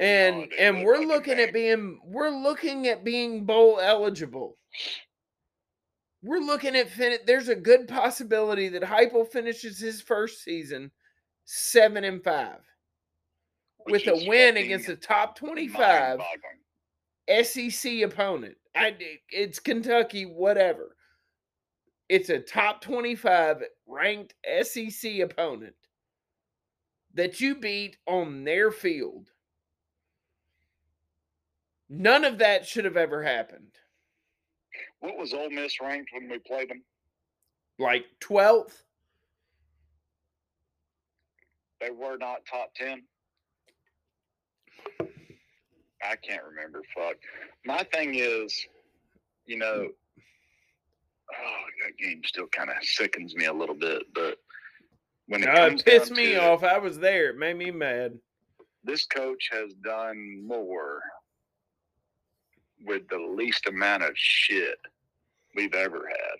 [0.00, 4.58] And and we're looking at being we're looking at being bowl eligible.
[6.22, 10.90] We're looking at fin- there's a good possibility that Heupel finishes his first season
[11.44, 12.56] 7 and 5
[13.86, 16.20] with a win against a top 25
[17.44, 18.56] SEC opponent.
[18.74, 18.96] I
[19.30, 20.95] it's Kentucky, whatever.
[22.08, 25.74] It's a top 25 ranked SEC opponent
[27.14, 29.30] that you beat on their field.
[31.88, 33.72] None of that should have ever happened.
[35.00, 36.82] What was Ole Miss ranked when we played them?
[37.78, 38.82] Like 12th,
[41.80, 43.02] They were not top ten.
[46.02, 46.82] I can't remember.
[46.96, 47.16] Fuck.
[47.64, 48.66] My thing is,
[49.44, 49.88] you know,
[51.32, 54.38] oh, that game still kind of sickens me a little bit, but
[55.26, 56.62] when it Uh, it pissed me to it, off.
[56.62, 57.30] I was there.
[57.30, 58.18] It made me mad.
[58.84, 61.00] this coach has done more
[62.84, 64.78] with the least amount of shit
[65.56, 66.38] we've ever had.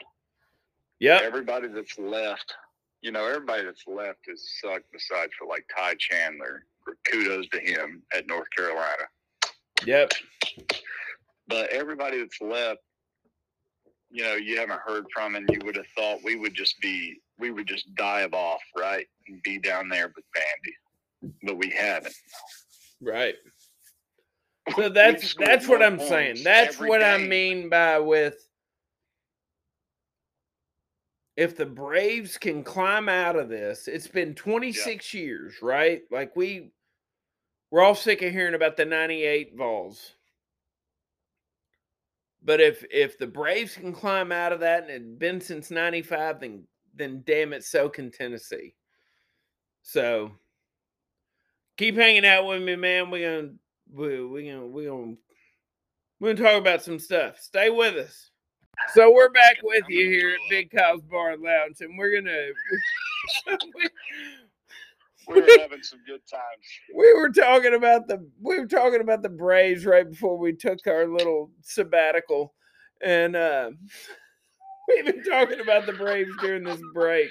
[1.01, 1.21] Yeah.
[1.23, 2.55] Everybody that's left,
[3.03, 6.65] you know, everybody that's left has sucked besides for like Ty Chandler.
[7.11, 9.09] Kudos to him at North Carolina.
[9.85, 10.13] Yep.
[11.49, 12.81] But everybody that's left,
[14.17, 17.21] you know, you haven't heard from, and you would have thought we would just be,
[17.39, 22.15] we would just dive off, right, and be down there with Vandy, but we haven't.
[23.01, 23.35] Right.
[24.75, 26.39] So that's that's what I'm saying.
[26.43, 28.49] That's what I mean by with
[31.37, 36.03] if the Braves can climb out of this, it's been 26 years, right?
[36.11, 36.73] Like we
[37.71, 40.16] we're all sick of hearing about the 98 Vols.
[42.47, 46.41] But if if the Braves can climb out of that and it's been since 95
[46.41, 46.63] then
[46.95, 48.75] then damn it so can Tennessee.
[49.83, 50.31] So
[51.77, 53.11] keep hanging out with me man.
[53.11, 53.55] We're to
[53.93, 55.15] we we gonna we gonna
[56.21, 57.41] we're gonna talk about some stuff.
[57.41, 58.31] Stay with us.
[58.95, 62.47] So we're back with you here at Big Kyle's Barn Lounge, and we're gonna.
[65.29, 66.43] we, We were having some good times.
[66.95, 70.87] we were talking about the we were talking about the Braves right before we took
[70.87, 72.55] our little sabbatical,
[73.03, 73.71] and uh,
[74.89, 77.31] we've been talking about the Braves during this break,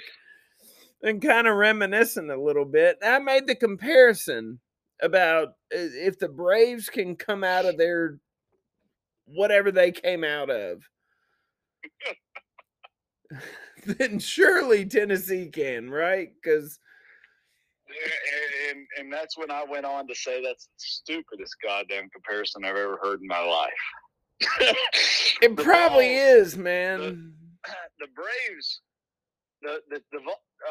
[1.02, 2.98] and kind of reminiscing a little bit.
[3.04, 4.60] I made the comparison
[5.02, 8.18] about if the Braves can come out of their
[9.26, 10.82] whatever they came out of.
[13.86, 16.28] then surely Tennessee can, right?
[16.42, 16.78] Because
[18.70, 22.76] And, and that's when I went on to say that's the stupidest goddamn comparison I've
[22.76, 23.72] ever heard in my life.
[25.40, 27.34] it The probably Vols- is, man.
[28.00, 28.80] the Braves,
[29.62, 30.18] the the, the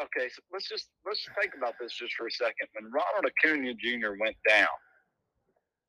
[0.04, 0.28] okay.
[0.28, 2.68] So let's just let's think about this just for a second.
[2.78, 4.18] When Ronald Acuna Jr.
[4.20, 4.68] went down,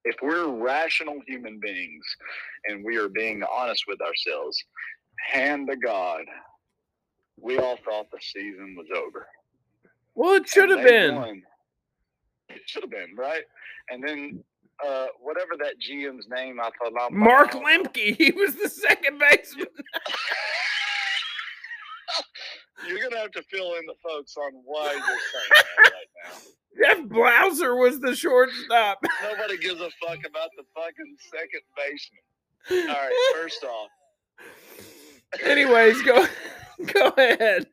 [0.05, 2.05] if we're rational human beings
[2.65, 4.57] and we are being honest with ourselves,
[5.29, 6.21] hand to God,
[7.39, 9.27] we all thought the season was over.
[10.17, 11.15] Well, it should have been.
[11.15, 11.43] won.
[12.49, 13.43] It should have been right.
[13.89, 14.43] And then
[14.85, 17.59] uh, whatever that GM's name, I thought I'm Mark I.
[17.59, 19.67] Lemke, he was the second baseman.
[22.87, 26.31] You're gonna have to fill in the folks on why you're saying that right now.
[26.79, 28.99] Jeff Blauser was the shortstop.
[29.23, 32.21] Nobody gives a fuck about the fucking second baseman.
[32.89, 33.89] All right, first off,
[35.43, 36.27] Anyways, go
[36.93, 37.65] go ahead.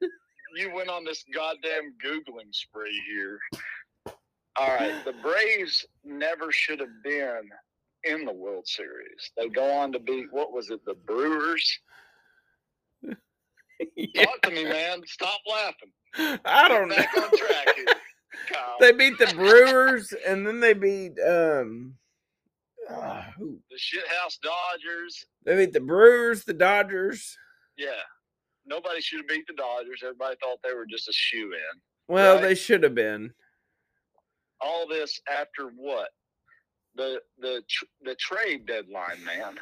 [0.57, 3.39] You went on this goddamn googling spree here.
[4.57, 7.51] All right, the Braves never should have been
[8.05, 9.31] in the World Series.
[9.37, 11.81] They go on to beat what was it, the Brewers?
[13.97, 15.03] Yeah, Talk to me, man.
[15.07, 16.41] Stop laughing.
[16.45, 16.95] I don't know.
[16.97, 17.87] Get back on track here.
[18.81, 21.95] They beat the Brewers and then they beat um
[22.91, 23.59] ah, who?
[23.71, 25.25] the shithouse Dodgers.
[25.45, 27.37] They beat the Brewers, the Dodgers.
[27.77, 27.91] Yeah.
[28.67, 30.01] Nobody should have beat the Dodgers.
[30.03, 31.81] Everybody thought they were just a shoe in.
[32.09, 32.43] Well, Right.
[32.43, 33.33] they should have been.
[34.61, 36.09] All this after what?
[36.97, 37.63] The the
[38.03, 39.59] the trade deadline, man.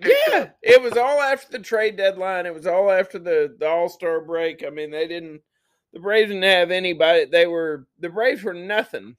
[0.00, 2.44] Yeah, up it was all after the trade deadline.
[2.44, 4.64] It was all after the the All Star break.
[4.66, 5.40] I mean, they didn't.
[5.92, 7.24] The Braves didn't have anybody.
[7.26, 9.16] They were the Braves were nothing.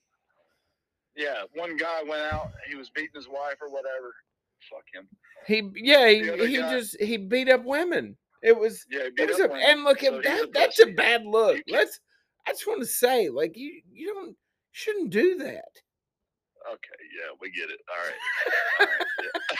[1.16, 4.14] yeah, one guy went out, he was beating his wife or whatever.
[4.70, 5.08] Fuck him.
[5.48, 8.18] He yeah he, he guy- just he beat up women.
[8.44, 11.62] It was Yeah, it was a, and look so that that's a bad look.
[11.68, 12.00] Let's
[12.46, 14.36] I just want to say like you you don't
[14.72, 15.72] shouldn't do that.
[16.72, 17.80] Okay, yeah, we get it.
[17.90, 18.16] All right.
[18.80, 19.56] All right, yeah.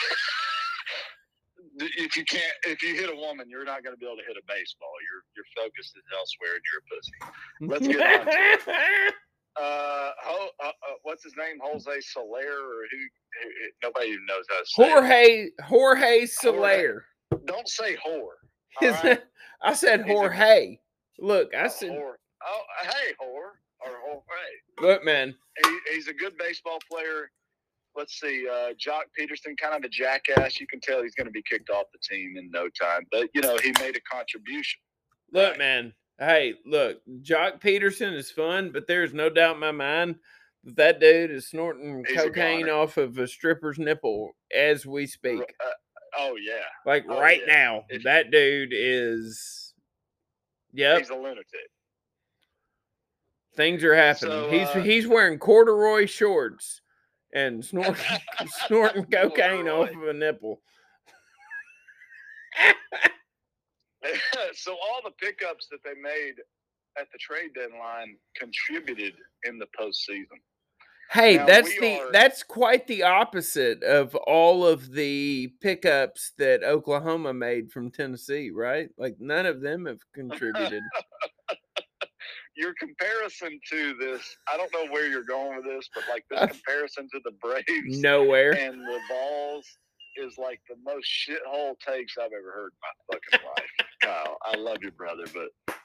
[1.76, 4.38] If you can't if you hit a woman, you're not gonna be able to hit
[4.38, 4.92] a baseball.
[5.10, 7.18] Your your focus is elsewhere and you're a pussy.
[7.62, 9.14] Let's get on to
[9.56, 10.72] Uh, Ho, uh, uh,
[11.04, 11.58] what's his name?
[11.62, 13.50] Jose Soler or who, who?
[13.84, 14.54] Nobody even knows to
[14.84, 14.92] it.
[14.92, 17.06] Jorge Jorge Soler.
[17.46, 18.43] Don't say whore.
[18.82, 19.22] Right?
[19.62, 20.78] I said Jorge.
[21.20, 22.14] Look, I Oh, said whore.
[22.46, 23.52] Oh, hey, whore
[23.86, 24.22] or Jorge.
[24.82, 25.36] look, man.
[25.64, 27.30] He, he's a good baseball player.
[27.96, 30.60] Let's see, uh, Joc Pederson, kind of a jackass.
[30.60, 33.06] You can tell he's going to be kicked off the team in no time.
[33.12, 34.80] But you know, he made a contribution.
[35.32, 35.60] Look, Right.
[35.60, 35.94] man.
[36.20, 40.16] Hey, look, Joc Pederson is fun, but there's no doubt in my mind
[40.64, 45.42] that that dude is snorting He's cocaine off of a stripper's nipple as we speak.
[45.42, 45.70] Uh,
[46.18, 47.54] oh yeah, Like oh, right yeah.
[47.54, 49.74] now, If- that dude is.
[50.74, 51.46] Yep, he's a lunatic.
[53.56, 54.32] things are happening.
[54.32, 56.82] So, he's uh, he's wearing corduroy shorts
[57.36, 57.96] and snorting,
[58.68, 60.62] snorting cocaine off of a nipple.
[64.54, 66.36] so all the pickups that they made
[67.00, 69.14] at the trade deadline contributed
[69.46, 70.40] in the postseason.
[71.14, 76.64] Hey, Now, that's the are- that's quite the opposite of all of the pickups that
[76.64, 78.90] Oklahoma made from Tennessee, right?
[78.98, 80.82] Like none of them have contributed.
[82.56, 86.40] Your comparison to this, I don't know where you're going with this, but like this
[86.66, 88.54] comparison to the Braves Nowhere.
[88.54, 89.66] and the Vols
[90.18, 93.88] is like the most shithole takes I've ever heard in my fucking life.
[94.04, 95.76] Kyle, I love you, brother, but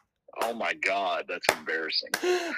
[0.42, 2.10] oh my God, that's embarrassing.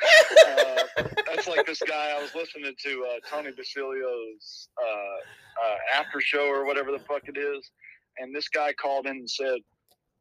[0.49, 6.21] Uh, that's like this guy I was listening to uh, Tony Basilio's uh, uh, after
[6.21, 7.71] show or whatever the fuck it is,
[8.19, 9.59] and this guy called in and said,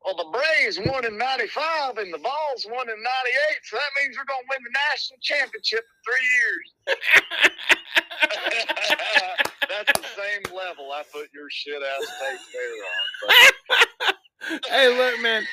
[0.04, 4.18] "Well, the Braves won in '95 and the Vols won in '98, so that means
[4.18, 6.74] we're gonna win the national championship in three years."
[9.70, 14.60] That's the same level I put your shit ass take there on.
[14.70, 15.44] Hey, look, man.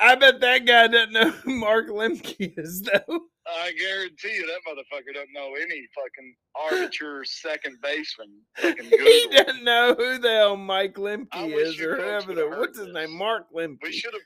[0.00, 3.20] I bet that guy doesn't know who Mark Lemke is, though.
[3.46, 8.30] I guarantee you that motherfucker doesn't know any fucking armature second baseman.
[8.56, 12.78] Fucking He doesn't know who the hell Mike Lemke I is or whoever the what's
[12.78, 12.94] his this.
[12.94, 13.78] name, Mark Lemke.
[13.82, 14.22] We should have.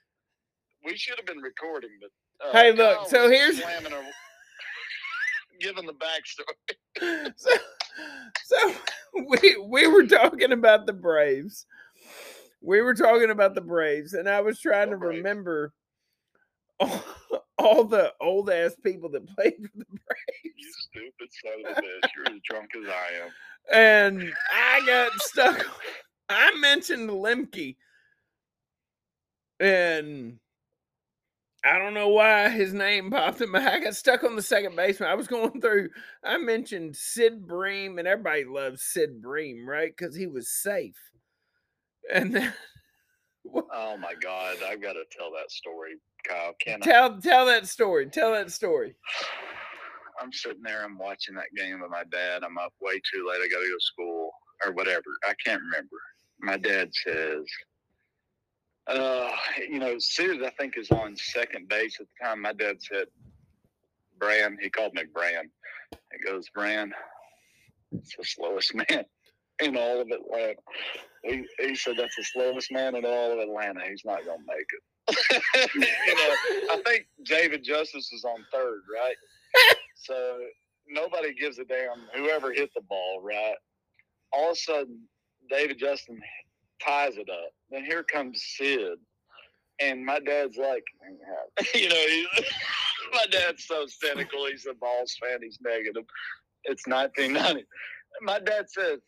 [0.84, 3.64] We should have been recording, but uh, Hey, look, Kyle so here's- her,
[5.60, 7.32] giving the backstory.
[7.36, 7.50] so,
[8.44, 8.74] so
[9.28, 11.64] we we were talking about the Braves.
[12.64, 15.74] We were talking about the Braves, and I was trying to remember
[16.80, 17.04] all,
[17.58, 20.54] all the old ass people that played for the Braves.
[20.56, 22.08] You stupid son of a bitch!
[22.16, 23.30] You're as drunk as I am.
[23.72, 25.66] and I got stuck.
[26.30, 27.76] I mentioned Lemke,
[29.60, 30.38] and
[31.62, 33.60] I don't know why his name popped in my.
[33.60, 33.74] Head.
[33.74, 35.10] I got stuck on the second baseman.
[35.10, 35.90] I was going through.
[36.24, 39.94] I mentioned Sid Bream, and everybody loves Sid Bream, right?
[39.94, 40.96] Because he was safe.
[42.12, 42.52] And then
[43.72, 45.96] Oh my god, I've got to tell that story,
[46.26, 46.54] Kyle.
[46.60, 46.86] Can I?
[46.86, 48.06] tell tell that story.
[48.06, 48.94] Tell that story.
[50.20, 50.84] I'm sitting there.
[50.84, 52.42] I'm watching that game with my dad.
[52.44, 53.40] I'm up way too late.
[53.42, 54.30] I got to go to school
[54.64, 55.02] or whatever.
[55.24, 55.96] I can't remember.
[56.40, 57.44] My dad says,
[58.86, 62.42] uh, you know, Sid, I think, is on second base at the time.
[62.42, 63.06] My dad said,
[64.18, 65.50] Bran, he called me Bran.
[65.90, 66.92] He goes, Bran,
[67.92, 69.04] it's the slowest man
[69.60, 70.54] in all of Atlanta.
[71.24, 73.80] He, he said, that's the slowest man in all of Atlanta.
[73.88, 74.82] He's not going to make it.
[75.74, 79.16] you know, I think David Justice is on third, right?
[79.96, 80.38] so
[80.88, 83.56] nobody gives a damn whoever hit the ball, right?
[84.32, 85.00] All of a sudden,
[85.50, 86.16] David Justice
[86.84, 87.50] ties it up.
[87.70, 88.98] Then here comes Sid.
[89.80, 90.84] And my dad's like,
[91.74, 92.26] you know, he,
[93.12, 94.46] my dad's so cynical.
[94.46, 95.38] He's a Vols fan.
[95.42, 96.04] He's negative.
[96.64, 97.66] It's 1990.
[98.22, 98.98] My dad said,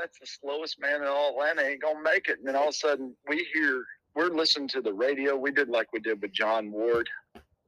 [0.00, 1.62] that's the slowest man in all Atlanta.
[1.62, 2.38] Ain't to make it.
[2.38, 3.84] And then all of a sudden, we hear,
[4.14, 5.36] we're listening to the radio.
[5.36, 7.08] We did like we did with John Ward.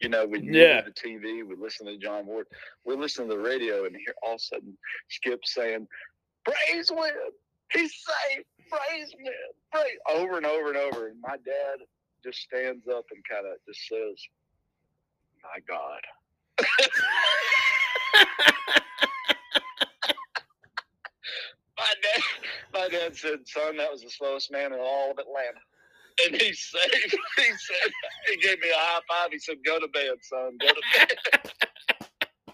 [0.00, 0.82] You know, we Yeah.
[0.82, 2.46] the TV, we listen to John Ward.
[2.84, 5.88] We're listening to the radio, and here all of a sudden, Skip saying,
[6.44, 7.12] Braves win.
[7.72, 8.44] He's safe.
[8.70, 9.32] Braves win.
[9.72, 9.98] Braves.
[10.08, 11.08] Over and over and over.
[11.08, 11.78] And my dad
[12.24, 14.22] just stands up and kind of just says,
[15.42, 16.00] My God.
[21.78, 22.22] My dad,
[22.74, 25.60] my dad said, "Son, that was the slowest man in all of Atlanta."
[26.26, 27.92] And he said, "He said
[28.28, 29.32] he gave me a high five.
[29.32, 30.56] He said, "Go to bed, son.
[30.60, 31.18] Go to bed."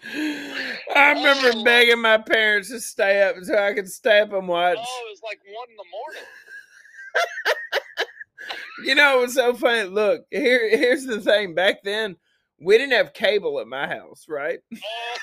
[0.95, 1.63] I remember Oh.
[1.63, 4.77] begging my parents to stay up so I could stay up and watch.
[4.79, 6.23] Oh, it was like one in the morning.
[8.85, 9.89] You know, it was so funny.
[9.89, 11.55] Look, here, here's the thing.
[11.55, 12.17] Back then,
[12.59, 14.59] we didn't have cable at my house, right?
[14.75, 15.17] Oh,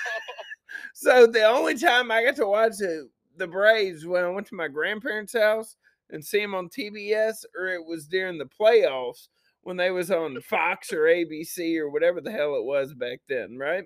[0.93, 4.55] So the only time I got to watch the, the Braves when I went to
[4.55, 5.75] my grandparents' house
[6.09, 9.27] and see them on TBS, or it was during the playoffs
[9.61, 13.57] when they was on Fox or ABC or whatever the hell it was back then,
[13.57, 13.85] right?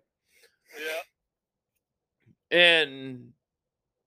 [0.78, 1.02] yeah.
[2.50, 3.34] And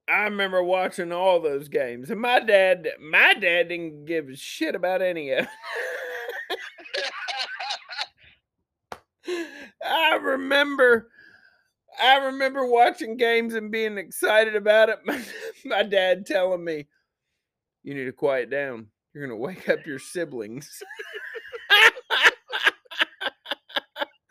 [0.08, 2.10] I remember watching all those games.
[2.10, 5.48] And my dad, my dad didn't give a shit about any of it.
[9.84, 11.10] I remember
[12.02, 14.98] I remember watching games and being excited about it.
[15.04, 15.22] My,
[15.64, 16.86] my dad telling me,
[17.82, 18.88] You need to quiet down.
[19.14, 20.82] You're gonna wake up your siblings.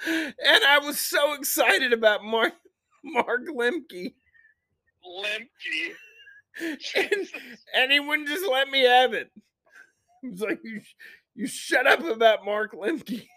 [0.05, 2.53] and I was so excited about Mark
[3.03, 4.13] Mark Lemke.
[5.05, 5.93] Limpy.
[6.95, 7.27] and,
[7.75, 9.31] and he wouldn't just let me have it.
[10.21, 10.81] He was like, "You,
[11.35, 13.27] you shut up about Mark Lemke."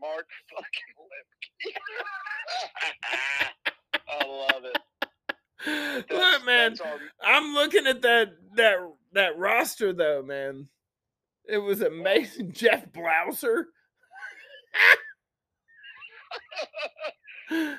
[0.00, 0.93] Mark fucking.
[4.08, 4.78] I love it.
[6.08, 6.76] That's- Look, man,
[7.22, 8.76] I'm looking at that that
[9.12, 10.68] that roster though, man.
[11.46, 12.52] It was amazing.
[12.56, 13.64] Jeff Blauser.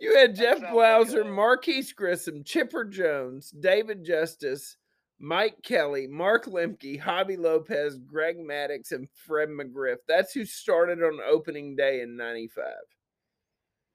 [0.00, 4.76] you had Jeff Blauser, uh, Marquis Grissom, Chipper Jones, David Justice,
[5.18, 9.98] Mike Kelly, Mark Lemke, Javy Lopez, Greg Maddux, and Fred McGriff.
[10.08, 12.64] That's who started on opening day in '95.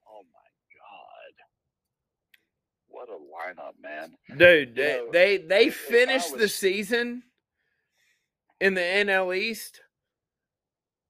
[0.08, 1.36] oh my god,
[2.88, 4.16] what a lineup, man!
[4.38, 7.24] Dude, You they know, they, they if- if I finished the season
[8.62, 9.82] in the NL East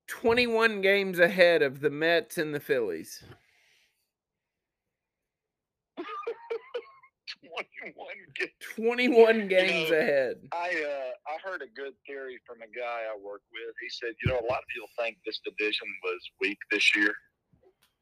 [0.08, 3.24] 21 games ahead of the Mets and the Phillies.
[7.80, 8.08] Twenty-one.
[8.36, 10.36] Get, 21 games know, ahead.
[10.54, 13.76] I uh, I heard a good theory from a guy I work with.
[13.82, 17.14] He said, you know, a lot of people think this division was weak this year,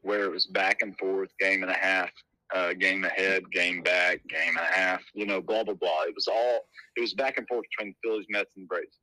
[0.02, 2.12] where it was back and forth, game and a half,
[2.54, 5.02] uh, game ahead, game back, game and a half.
[5.14, 6.04] You know, blah blah blah.
[6.04, 6.62] It was all
[6.96, 8.98] it was back and forth between the Phillies, Mets, and Braves.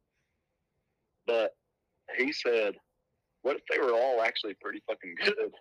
[1.27, 1.53] But
[2.19, 2.75] he said,
[3.43, 5.53] what if they were all actually pretty fucking good?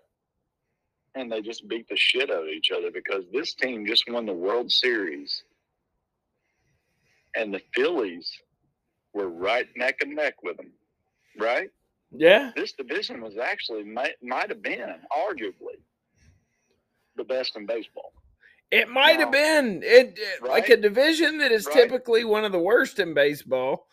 [1.16, 4.26] And they just beat the shit out of each other because this team just won
[4.26, 5.44] the World Series
[7.36, 8.30] and the Phillies
[9.14, 10.72] were right neck and neck with them,
[11.40, 11.70] right?
[12.12, 12.52] Yeah.
[12.56, 15.80] This division was actually might might have been arguably
[17.16, 18.12] the best in baseball.
[18.72, 21.74] It might have been it, it- like a division that is Right?
[21.76, 23.88] typically one of the worst in baseball.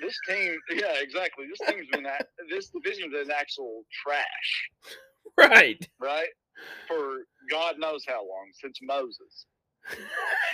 [0.00, 1.46] This team, yeah, exactly.
[1.48, 2.06] This team's been
[2.50, 4.70] this division's been actual trash,
[5.38, 5.86] Right.
[5.98, 6.28] right?
[6.88, 7.18] For
[7.50, 9.46] God knows how long since Moses.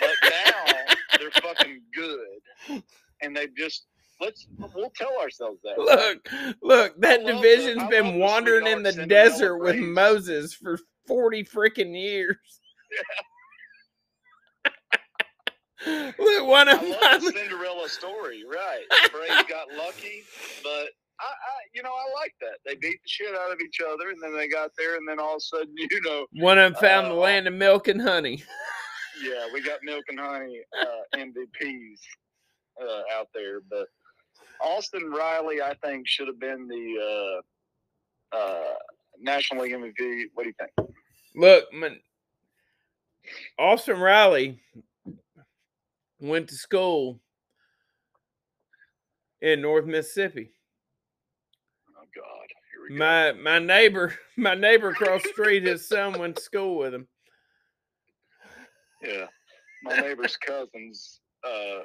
[0.00, 0.74] But now
[1.18, 2.82] they're fucking good,
[3.22, 3.86] and they just
[4.20, 5.78] let's we'll tell ourselves that.
[5.78, 6.28] Look,
[6.62, 9.86] look, that the- division's love been wandering in the desert with Braves.
[9.86, 12.36] Moses for 40 freaking years.
[15.86, 18.84] Look, one I of love my the Cinderella story, right?
[19.10, 20.22] Braves got lucky,
[20.62, 20.88] but
[21.22, 22.58] I, I, you know, I like that.
[22.66, 25.20] They beat the shit out of each other, and then they got there, and then
[25.20, 27.88] all of a sudden, you know, one of them found the Uh, land of milk
[27.88, 28.42] and honey.
[29.22, 32.00] yeah, we got milk and honey uh, MVPs
[32.82, 33.86] uh, out there, but
[34.60, 37.40] Austin Riley, I think, should have been the
[38.32, 38.74] uh, uh,
[39.20, 40.24] National League MVP.
[40.34, 40.90] What do you think?
[41.34, 41.98] Look, man,
[43.58, 44.60] Austin Riley
[46.20, 47.20] went to school
[49.40, 50.50] in North Mississippi.
[51.96, 52.71] Oh God, here we go.
[52.90, 57.06] My my neighbor, my neighbor across the street, his son went to school with him.
[59.02, 59.26] Yeah,
[59.82, 61.82] my neighbor's cousins uh,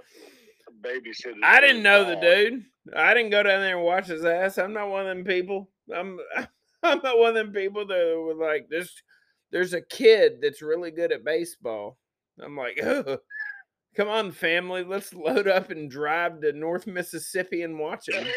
[0.81, 1.43] babysitted.
[1.43, 2.65] I didn't know the dude.
[2.95, 4.57] I didn't go down there and watch his ass.
[4.57, 5.69] I'm not one of them people.
[5.93, 6.19] I'm
[6.83, 8.89] I'm not one of them people that were like this.
[9.51, 11.97] There's a kid that's really good at baseball.
[12.43, 13.17] I'm like, oh,
[13.95, 18.27] come on, family, let's load up and drive to North Mississippi and watch him.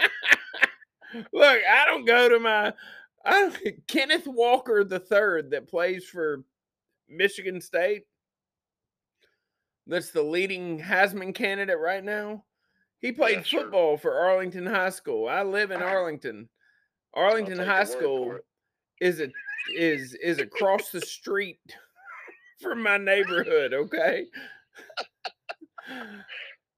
[1.14, 2.72] Look, I don't go to my
[3.24, 3.50] I
[3.86, 6.44] Kenneth Walker the third that plays for
[7.08, 8.04] Michigan State.
[9.86, 12.44] That's the leading Heisman candidate right now.
[13.00, 13.62] He played sure.
[13.62, 15.28] football for Arlington High School.
[15.28, 16.48] I live in Arlington.
[17.14, 18.38] Arlington High your word for School
[19.00, 19.28] is a
[19.76, 21.60] is is across the street
[22.60, 24.26] from my neighborhood, okay?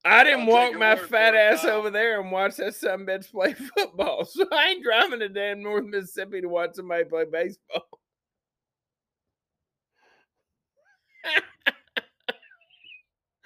[0.03, 1.77] I didn't I'll walk my fat ass Kyle.
[1.77, 4.25] over there and watch that son bitch play football.
[4.25, 7.85] So I ain't driving to damn North Mississippi to watch somebody play baseball.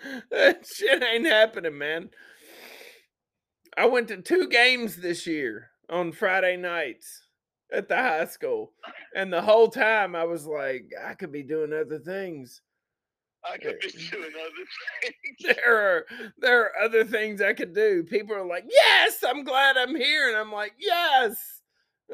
[0.31, 2.09] that shit ain't happening, man.
[3.77, 7.23] I went to two games this year on Friday nights
[7.71, 8.71] at the high school.
[9.13, 12.61] And the whole time I was like, I could be doing other things.
[13.51, 14.65] I could be doing other
[15.03, 15.55] things.
[15.55, 16.05] There are
[16.39, 18.03] there are other things I could do.
[18.03, 20.27] People are like, Yes, I'm glad I'm here.
[20.29, 21.61] And I'm like, Yes,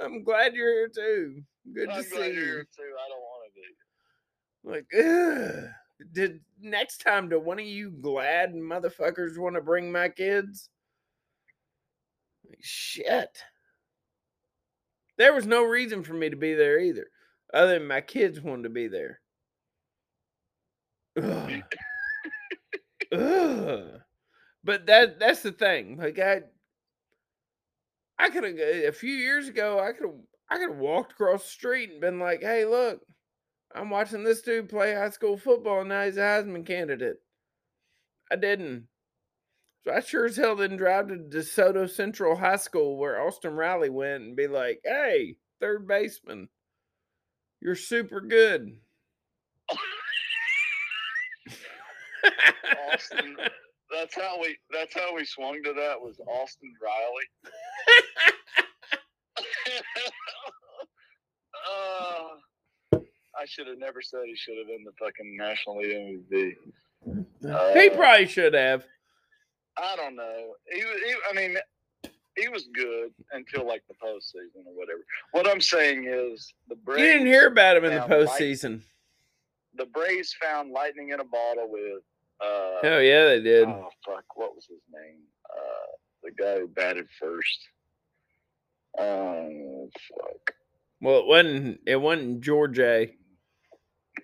[0.01, 1.41] I'm glad you're here too.
[1.73, 2.33] Good I'm to see you.
[2.33, 2.93] here too.
[2.99, 3.67] I don't want to be.
[4.63, 5.69] Like, ugh.
[6.13, 10.69] Did next time do one of you glad motherfuckers want to bring my kids?
[12.49, 13.37] Like, shit.
[15.17, 17.05] There was no reason for me to be there either,
[17.53, 19.20] other than my kids wanted to be there.
[21.17, 21.63] Ugh.
[23.11, 24.01] Ugh.
[24.63, 25.97] But that that's the thing.
[25.97, 26.43] Like I
[28.17, 30.15] I could have a few years ago, I could have
[30.49, 33.01] I could have walked across the street and been like, "Hey, look,
[33.75, 35.81] I'm watching this dude play high school football.
[35.81, 37.21] and Now he's a Heisman candidate."
[38.31, 38.87] I didn't.
[39.83, 43.89] So I sure as hell didn't drive to DeSoto Central High School where Austin Riley
[43.91, 46.49] went and be like, "Hey, third baseman,
[47.61, 48.77] you're super good."
[52.93, 53.35] Austin.
[53.91, 54.57] That's how we.
[54.71, 55.99] That's how we swung to that.
[55.99, 57.27] Was Austin Riley?
[61.67, 62.97] uh,
[63.39, 66.55] I should have never said he should have been the fucking national MVP.
[67.41, 68.85] he Uh, probably should have.
[69.77, 70.53] I don't know.
[70.71, 71.57] He, he I mean,
[72.37, 74.99] he was good until like the postseason or whatever.
[75.31, 77.01] What I'm saying is the You Braves.
[77.01, 78.81] didn't hear about him in the found light- postseason.
[79.75, 82.03] The Braves found lightning in a bottle with.
[82.43, 83.67] Uh, Hell yeah, they did.
[83.67, 84.23] Oh fuck!
[84.35, 85.19] What was his name?
[85.49, 85.91] Uh,
[86.23, 87.59] the guy who batted first.
[88.99, 90.53] Um, fuck.
[91.01, 91.79] Well, it wasn't.
[91.85, 93.13] It wasn't George A.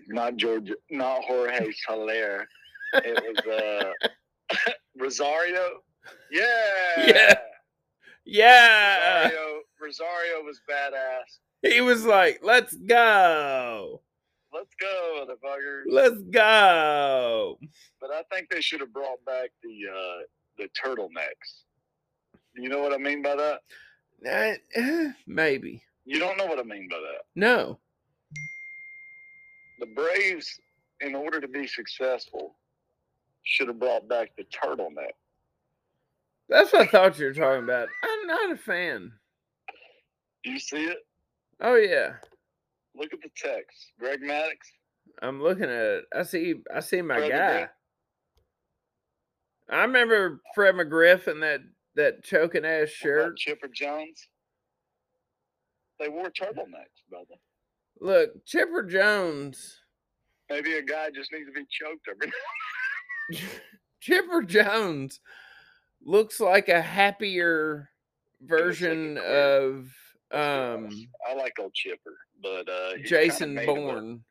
[0.07, 0.71] Not George.
[0.89, 2.47] Not Jorge Soler.
[2.93, 3.93] It was
[4.55, 4.61] uh,
[4.97, 5.81] Rosario.
[6.31, 6.43] Yeah.
[7.05, 7.33] Yeah.
[8.29, 11.37] Yeah, Rosario, Rosario was badass.
[11.73, 14.01] he was like, "Let's go,
[14.57, 15.83] Let's go, motherfuckers.
[15.89, 17.59] let's go."
[18.01, 20.21] But I think they should have brought back the uh,
[20.57, 21.63] the turtlenecks.
[22.55, 23.59] You know what I mean by that?
[24.25, 27.25] Eh, eh, maybe You don't know what I mean by that.
[27.35, 27.77] no.
[29.79, 30.59] The Braves,
[31.01, 32.55] in order to be successful,
[33.43, 35.11] should have brought back the turtleneck.
[36.49, 37.89] That's what I thought you were talking about.
[38.03, 39.11] I'm not a fan.
[40.43, 40.97] You see it?
[41.61, 42.13] Oh yeah,
[42.97, 43.91] Look at the text.
[43.99, 44.55] Greg Maddux.
[45.21, 46.05] I'm looking at it.
[46.15, 46.55] I see.
[46.73, 47.59] I see my Brother guy.
[47.59, 47.69] Dick.
[49.69, 51.61] I remember Fred McGriff in that
[51.95, 53.37] that choking ass shirt.
[53.37, 54.27] Chipper Jones.
[55.99, 57.35] They wore turtlenecks, brother.
[57.99, 59.81] Look, Chipper Jones.
[60.49, 62.31] Maybe a guy just needs to be choked every
[64.01, 65.19] Chipper Jones
[66.05, 67.89] looks like a happier
[68.39, 69.91] looks like a version of
[70.31, 70.89] um.
[71.27, 74.21] I like old Chipper, but uh, Jason Bourne.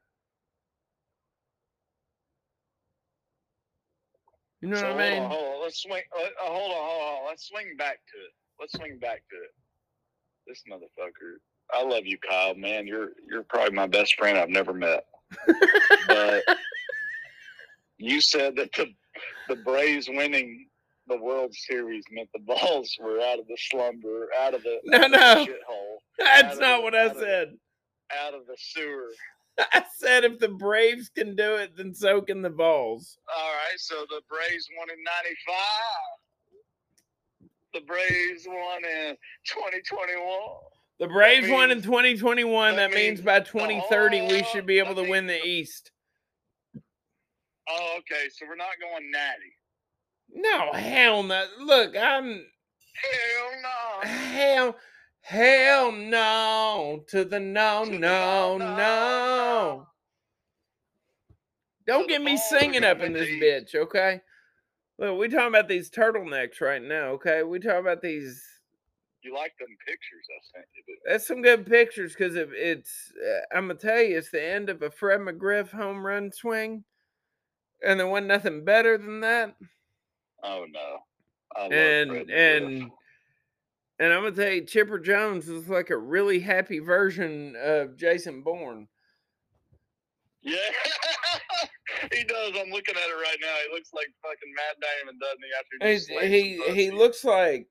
[4.62, 5.22] You know so what I hold mean?
[5.22, 5.62] on, hold on.
[5.62, 6.02] Let's swing.
[6.16, 7.26] Let, uh, hold on, hold on.
[7.28, 8.32] Let's swing back to it.
[8.58, 9.50] Let's swing back to it.
[10.46, 11.36] This motherfucker.
[11.74, 12.54] I love you, Kyle.
[12.54, 15.04] Man, you're you're probably my best friend I've never met.
[16.06, 16.44] But
[17.98, 18.86] you said that the
[19.48, 20.68] the Braves winning
[21.08, 24.98] the World Series meant the Vols were out of the slumber, out of the No,
[24.98, 25.46] out of the no.
[25.46, 27.54] shithole, That's of not what I said.
[28.24, 29.08] Out of the sewer.
[29.72, 33.18] I said if the Braves can do it, then so can the Vols.
[33.34, 35.56] All right, so the Braves won in '95.
[37.74, 39.16] The Braves won in
[39.46, 40.24] 2021.
[40.98, 42.76] The Braves won in 2021.
[42.76, 45.90] That, that means means by 2030 we should be able to win the East.
[47.68, 48.28] Oh, okay.
[48.30, 49.52] So we're not going natty.
[50.32, 51.44] No, hell no.
[51.60, 52.46] Look, I'm
[52.96, 54.08] Hell no.
[54.08, 54.76] hell
[55.26, 59.86] hell no to the no To no no, no, no.
[61.84, 64.20] Don't get me singing up in this bitch, okay?
[64.98, 67.42] Look, we talking about these turtlenecks right now, okay?
[67.42, 68.40] We talking about these.
[69.22, 70.96] You like them pictures I sent you?
[71.08, 73.12] That's some good pictures because it, it's.
[73.20, 76.84] Uh, I'm gonna tell you, it's the end of a Fred McGriff home run swing,
[77.84, 79.56] and there wasn't nothing better than that.
[80.44, 80.98] Oh no.
[81.56, 82.90] I love and and
[83.98, 88.42] and I'm gonna tell you, Chipper Jones is like a really happy version of Jason
[88.42, 88.88] Bourne.
[90.42, 90.56] yeah,
[92.12, 92.52] he does.
[92.56, 93.54] I'm looking at it right now.
[93.68, 95.50] He looks like fucking Matt Damon, doesn't he?
[95.58, 97.68] After slaying he he looks like.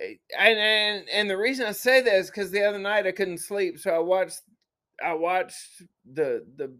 [0.00, 3.12] eh, And, and and the reason I say that is because the other night I
[3.12, 4.40] couldn't sleep, so I watched
[5.04, 6.74] I watched the the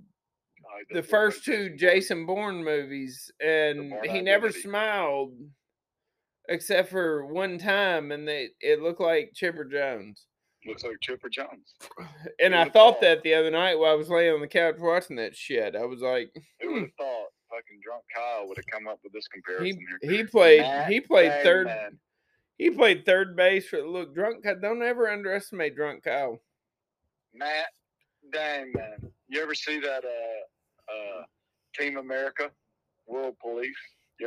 [0.64, 5.34] Oh, the first two Jason Bourne movies, and he never smiled
[6.48, 10.26] except for one time, and they it looked like Chipper Jones.
[10.66, 11.74] Looks like Chipper Jones.
[12.40, 13.00] And I thought thought?
[13.02, 15.74] that the other night while I was laying on the couch watching that shit.
[15.76, 19.12] I was like, Who would have thought fucking drunk Kyle would have come up with
[19.12, 20.18] this comparison he here?
[20.18, 21.68] he played he played third
[22.58, 24.44] he played third base for look drunk.
[24.44, 26.40] Ky- Don't ever underestimate drunk Kyle.
[27.34, 27.66] Matt
[28.32, 29.12] Damon.
[29.28, 31.22] You ever see that uh uh
[31.76, 32.50] Team America
[33.06, 33.74] World Police?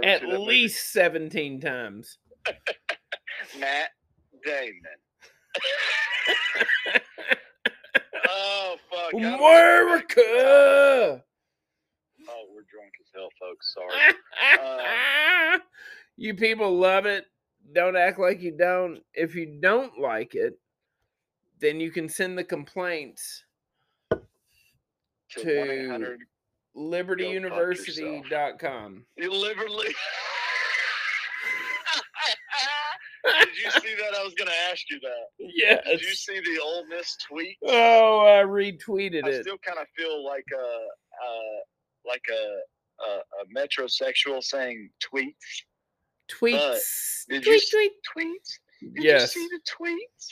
[0.04, 0.46] At that movie?
[0.46, 2.18] least seventeen times.
[3.60, 3.90] Matt
[4.46, 4.82] Damon.
[8.28, 9.08] oh fuck.
[9.08, 9.36] I don't know.
[9.38, 11.24] America.
[12.28, 13.74] Oh, we're drunk as hell, folks.
[13.74, 15.60] Sorry.
[16.18, 17.26] you people love it.
[17.74, 19.02] Don't act like you don't.
[19.14, 20.60] If you don't like it,
[21.60, 23.44] then you can send the complaints
[24.12, 24.20] To
[25.44, 26.18] To- 1
[26.78, 29.06] libertyuniversity.com.
[29.18, 29.94] You liberally.
[33.26, 34.14] Did you see that?
[34.20, 35.30] I was going to ask you that.
[35.40, 35.82] Yes.
[35.88, 37.58] Did you see the Ole Miss tweet?
[37.66, 39.40] Oh, I retweeted I it.
[39.40, 40.88] I still kind of feel like a,
[41.26, 41.60] uh,
[42.08, 42.62] like a,
[43.04, 45.64] a, a metrosexual saying tweets.
[46.32, 47.26] Tweets.
[47.30, 47.92] did tweet, you s- tweet.
[48.16, 48.60] Tweets?
[48.96, 49.36] Did Yes.
[49.36, 50.26] you see the tweets?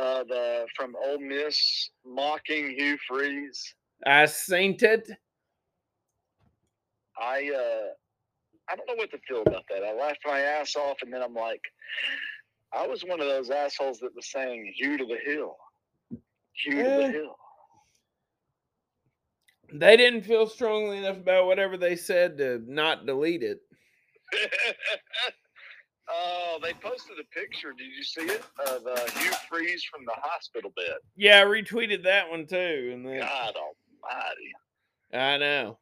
[0.00, 3.74] Uh, the from Ole Miss mocking Hugh Freeze.
[4.06, 5.08] I seen it.
[7.20, 7.92] I uh,
[8.70, 9.84] I don't know what to feel about that.
[9.84, 11.60] I laughed my ass off, and then I'm like,
[12.72, 15.56] I was one of those assholes that was saying "Hugh to the hill,
[16.54, 17.12] Hugh to the Eh.
[17.12, 17.36] hill."
[19.74, 23.60] They didn't feel strongly enough about whatever they said to not delete it.
[26.10, 27.72] oh, they posted a picture.
[27.76, 30.96] Did you see it of uh, Hugh Freeze from the hospital bed?
[31.16, 32.90] Yeah, I retweeted that one too.
[32.92, 34.52] And then God Almighty!
[35.14, 35.78] I know.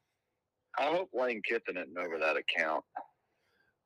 [0.79, 2.85] I hope Lane Kiffin isn't over that account.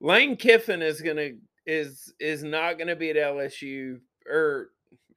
[0.00, 1.30] Lane Kiffin is gonna
[1.66, 4.70] is is not gonna be at LSU or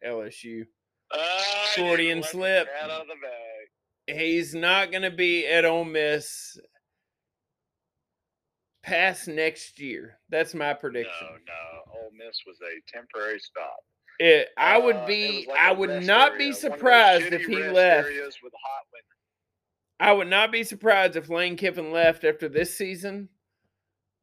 [0.05, 0.65] LSU.
[1.11, 1.41] Uh,
[1.75, 2.67] Freudian slip.
[2.83, 4.17] of the bag.
[4.17, 6.57] He's not gonna be at Ole Miss
[8.83, 10.19] past next year.
[10.29, 11.13] That's my prediction.
[11.21, 11.99] No, no.
[12.03, 13.77] Ole Miss was a temporary stop.
[14.19, 16.61] It, I would Uh, be was like I would not area, be one of those
[16.61, 18.07] surprised if he left.
[18.07, 19.03] areas with hot women.
[19.99, 23.29] I would not be surprised if Lane Kiffin left after this season.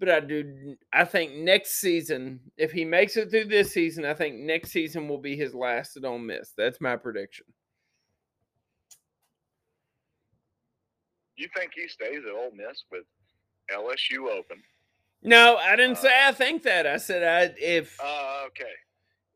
[0.01, 4.13] But I do I think next season, if he makes it through this season, I
[4.15, 6.53] think next season will be his last at Ole Miss.
[6.57, 7.47] That's my prediction.
[11.37, 13.05] You think he stays at Ole Miss with
[13.73, 14.63] LSU open?
[15.23, 16.87] No, I didn't say Uh, I think that.
[16.87, 18.73] I said I if Uh, okay.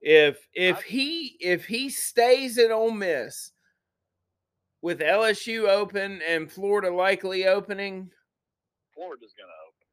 [0.01, 3.53] if if I- he if he stays at Ole Miss
[4.83, 8.11] with LSU open and Florida likely opening
[8.95, 9.87] Florida's gonna open.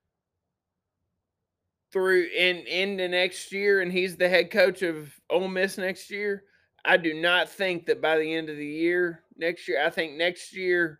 [1.91, 6.43] through in into next year and he's the head coach of Ole Miss next year,
[6.83, 10.13] I do not think that by the end of the year next year, I think
[10.13, 10.99] next year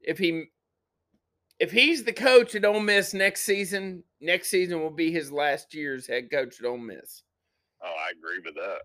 [0.00, 0.46] if he
[1.60, 5.72] if he's the coach at Ole Miss next season, next season will be his last
[5.72, 7.22] year's head coach at Ole Miss.
[7.82, 8.80] Oh, I agree with that.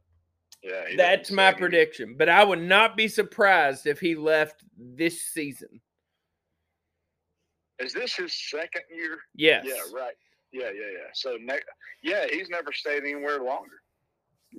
[0.64, 2.16] Yeah, That's my prediction.
[2.18, 5.80] But I would not be surprised if he left this season.
[7.80, 9.20] Is this his second year?
[9.36, 9.66] Yes.
[9.66, 10.16] Yeah, right.
[10.52, 11.10] Yeah, yeah, yeah.
[11.14, 11.60] So ne-
[12.04, 13.82] yeah, he's never stayed anywhere longer.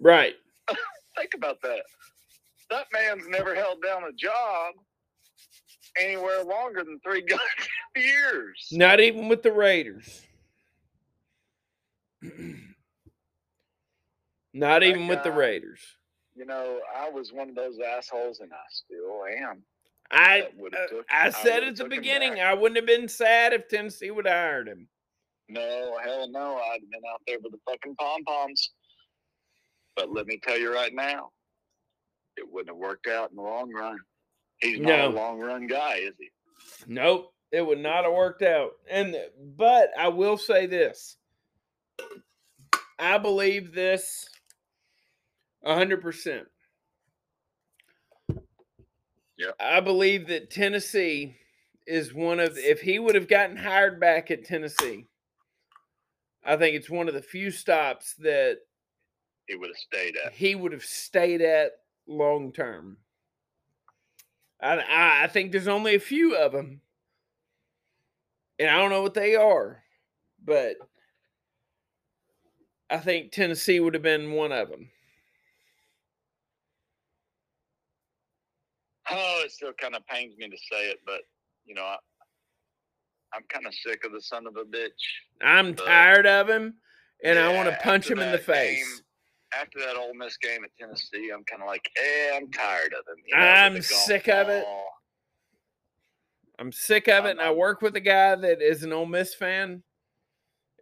[0.01, 0.35] Right.
[1.17, 1.83] Think about that.
[2.71, 4.75] That man's never held down a job
[6.01, 7.43] anywhere longer than three goddamn
[7.97, 8.69] years.
[8.73, 10.23] Not even with the Raiders.
[14.53, 15.81] Not even with the Raiders.
[16.35, 19.63] You know, I was one of those assholes, and I still am.
[20.11, 22.41] I uh, took- I I said would've at the beginning.
[22.41, 24.89] I wouldn't have been sad if Tennessee would have hired him.
[25.49, 28.71] No, hell no, I'd have been out there with the fucking pom poms.
[29.97, 31.31] But let me tell you right now,
[32.37, 33.99] it wouldn't have worked out in the long run.
[34.61, 35.09] He's not No.
[35.09, 36.31] a long run guy, is he?
[36.87, 38.73] Nope, it would not have worked out.
[38.89, 39.17] And
[39.57, 41.17] but I will say this.
[42.99, 44.29] I believe this
[45.65, 46.47] hundred percent.
[49.37, 49.53] Yeah.
[49.59, 51.37] I believe that Tennessee
[51.87, 55.07] is one of if he would have gotten hired back at Tennessee,
[56.45, 58.59] I think it's one of the few stops that
[59.47, 60.33] He would have stayed at.
[60.35, 61.73] he would have stayed at
[62.07, 62.99] long term.
[64.61, 66.83] I, I I think there's only a few of them,
[68.59, 69.83] and I don't know what they are,
[70.45, 70.77] but
[72.91, 74.91] I think Tennessee would have been one of them.
[79.11, 81.21] Oh, it still kind of pains me to say it, but
[81.67, 81.97] you know, I,
[83.35, 84.91] I'm kind of sick of the son of a bitch.
[85.43, 86.75] I'm But- tired of him,
[87.25, 88.79] and I want to punch him in the face.
[88.85, 89.05] game,
[89.61, 93.07] after that Ole Miss game at Tennessee, I'm kind of like, eh, I'm tired of
[93.09, 93.23] him.
[93.27, 94.65] you know, I'm sick of it.
[96.59, 99.35] I'm sick of it, and I work with a guy that is an Ole Miss
[99.35, 99.83] fan,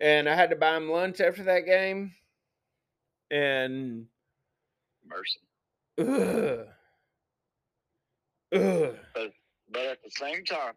[0.01, 2.13] and I had to buy him lunch after that game,
[3.31, 4.07] and
[5.07, 5.39] Mercy.
[5.99, 6.67] ugh,
[8.55, 8.95] ugh.
[9.71, 10.75] But at the same time,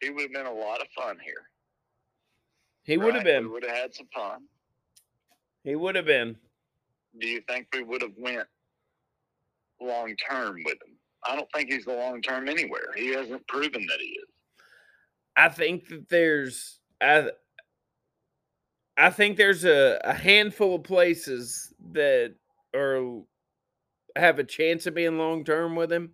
[0.00, 1.42] he would have been a lot of fun here.
[2.84, 3.24] He would have right?
[3.24, 3.44] been.
[3.44, 4.42] We would have had some fun.
[5.62, 6.36] He would have been.
[7.18, 8.46] Do you think we would have went
[9.80, 10.96] long term with him?
[11.26, 12.88] I don't think he's the long term anywhere.
[12.94, 14.28] He hasn't proven that he is.
[15.36, 17.30] I think that there's I
[18.96, 22.34] I think there's a, a handful of places that
[22.74, 23.22] are
[24.16, 26.12] have a chance of being long term with him.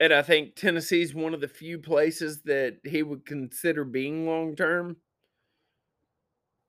[0.00, 4.56] And I think Tennessee's one of the few places that he would consider being long
[4.56, 4.96] term.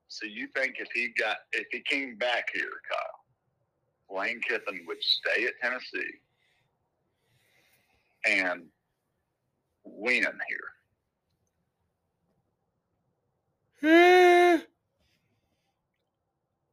[0.07, 5.01] So you think if he got if he came back here, Kyle, Lane Kiffin would
[5.01, 6.19] stay at Tennessee
[8.23, 8.65] and
[9.83, 10.27] win
[13.81, 14.61] here?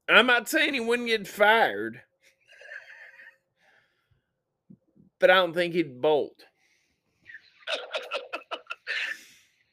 [0.08, 2.02] I'm not saying he wouldn't get fired,
[5.20, 6.44] but I don't think he'd bolt.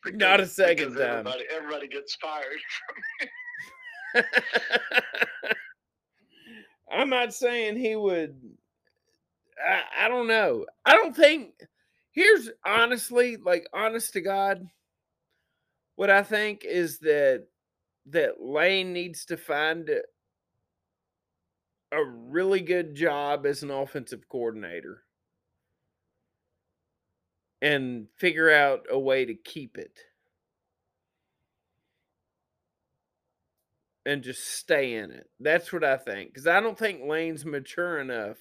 [0.14, 1.28] Not a second time.
[1.28, 2.60] Everybody, everybody gets fired.
[6.92, 8.40] I'm not saying he would.
[9.62, 10.66] I, I don't know.
[10.86, 11.54] I don't think.
[12.12, 14.66] Here's honestly, like, honest to God,
[15.98, 17.48] what I think is that
[18.08, 19.90] that Lane needs to find
[21.92, 25.04] a really good job as an offensive coordinator
[27.62, 30.00] and figure out a way to keep it.
[34.08, 35.30] and just stay in it.
[35.38, 36.30] That's what I think.
[36.30, 38.38] Because I don't think Lane's mature enough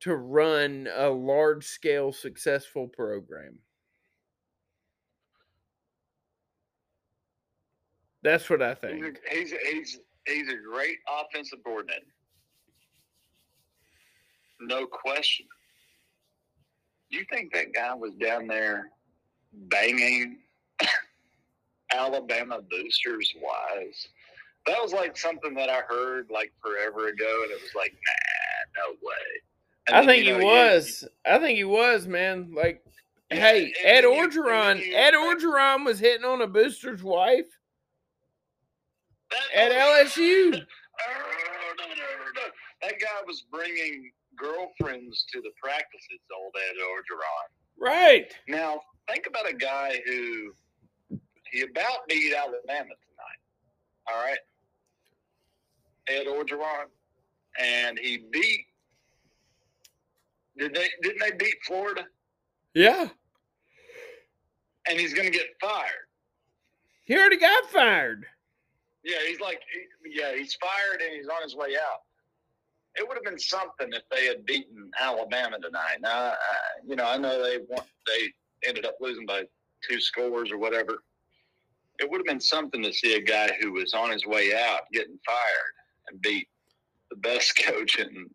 [0.00, 3.58] to run a large scale successful program.
[8.22, 9.02] That's what I He's think.
[9.02, 12.04] a, he's, a, he's he's a great offensive coordinator.
[14.60, 15.46] No question.
[17.10, 18.90] You think that guy was down there
[19.52, 20.38] banging
[21.94, 24.08] Alabama boosters' wives?
[24.66, 28.82] That was like something that I heard like forever ago, and it was like, nah,
[28.84, 29.42] no way.
[29.88, 31.04] And I then, think you he know, you- was.
[31.26, 32.52] I think he was, man.
[32.54, 32.84] Like,
[33.30, 37.46] Yeah, hey, Ed you- Orgeron, you Ed Orgeron was hitting on a booster's wife
[39.54, 40.60] at LSU.
[42.82, 47.48] That guy was bringing girlfriends to the practices, old Ed Orgeron.
[47.78, 48.32] Right.
[48.48, 50.52] Now, think about a guy who
[51.50, 53.40] he about beat Alabama tonight.
[54.08, 54.38] All right,
[56.08, 56.86] Ed Orgeron,
[57.58, 58.66] and he beat.
[60.58, 60.88] Did they?
[61.02, 62.06] Didn't they beat Florida?
[62.74, 63.08] Yeah.
[64.88, 66.08] And he's going to get fired.
[67.04, 68.24] He already got fired.
[69.04, 69.60] Yeah, he's like,
[70.04, 72.02] yeah, he's fired and he's on his way out.
[73.00, 75.96] It would have been something if they had beaten Alabama tonight.
[76.02, 76.34] Now, uh,
[76.86, 79.44] you know, I know they won, they ended up losing by
[79.88, 80.98] two scores or whatever.
[81.98, 84.82] It would have been something to see a guy who was on his way out
[84.92, 85.74] getting fired
[86.10, 86.46] and beat
[87.08, 88.28] the best coach in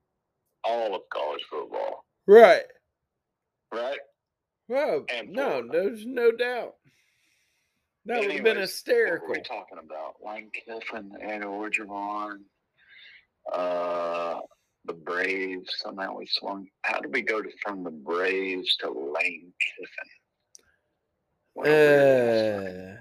[0.64, 2.64] all of college football, Right.
[3.72, 4.00] right?
[4.68, 5.70] Well, And no, Florida.
[5.72, 6.74] there's no doubt.
[8.08, 9.28] That would have been hysterical.
[9.28, 10.16] What were we talking about?
[10.26, 12.40] Lane Kiffin, Ed Orgeron,
[13.52, 14.40] uh,
[14.86, 15.70] the Braves.
[15.78, 16.68] Somehow we swung.
[16.84, 20.10] How did we go to, from the Braves to Lane Kiffin?
[21.54, 23.00] What a weird ass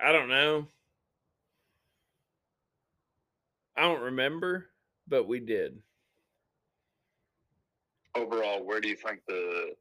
[0.00, 0.68] Uh, I don't know.
[3.76, 4.66] I don't remember,
[5.08, 5.78] but we did.
[8.14, 9.74] Overall, where do you think the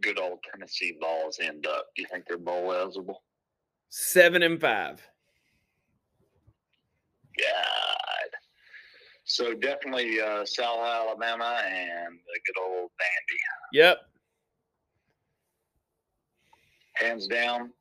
[0.00, 1.86] good old Tennessee Vols end up?
[1.96, 3.24] Do you think they're bowl eligible?
[3.88, 5.02] Seven and five.
[7.38, 8.01] God.
[9.32, 13.38] So definitely uh, South Alabama and the good old Vandy.
[13.72, 13.98] Yep.
[16.96, 17.72] Hands down,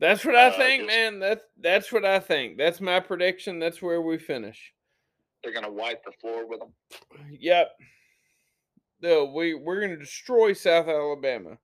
[0.00, 1.20] That's what I Uh, think, just- man.
[1.20, 2.58] That's that's what I think.
[2.58, 3.60] That's my prediction.
[3.60, 4.72] That's where we finish.
[5.44, 6.72] they're going to wipe the floor with them.
[7.30, 7.76] Yep.
[9.00, 11.58] No, we we're gonna destroy South Alabama,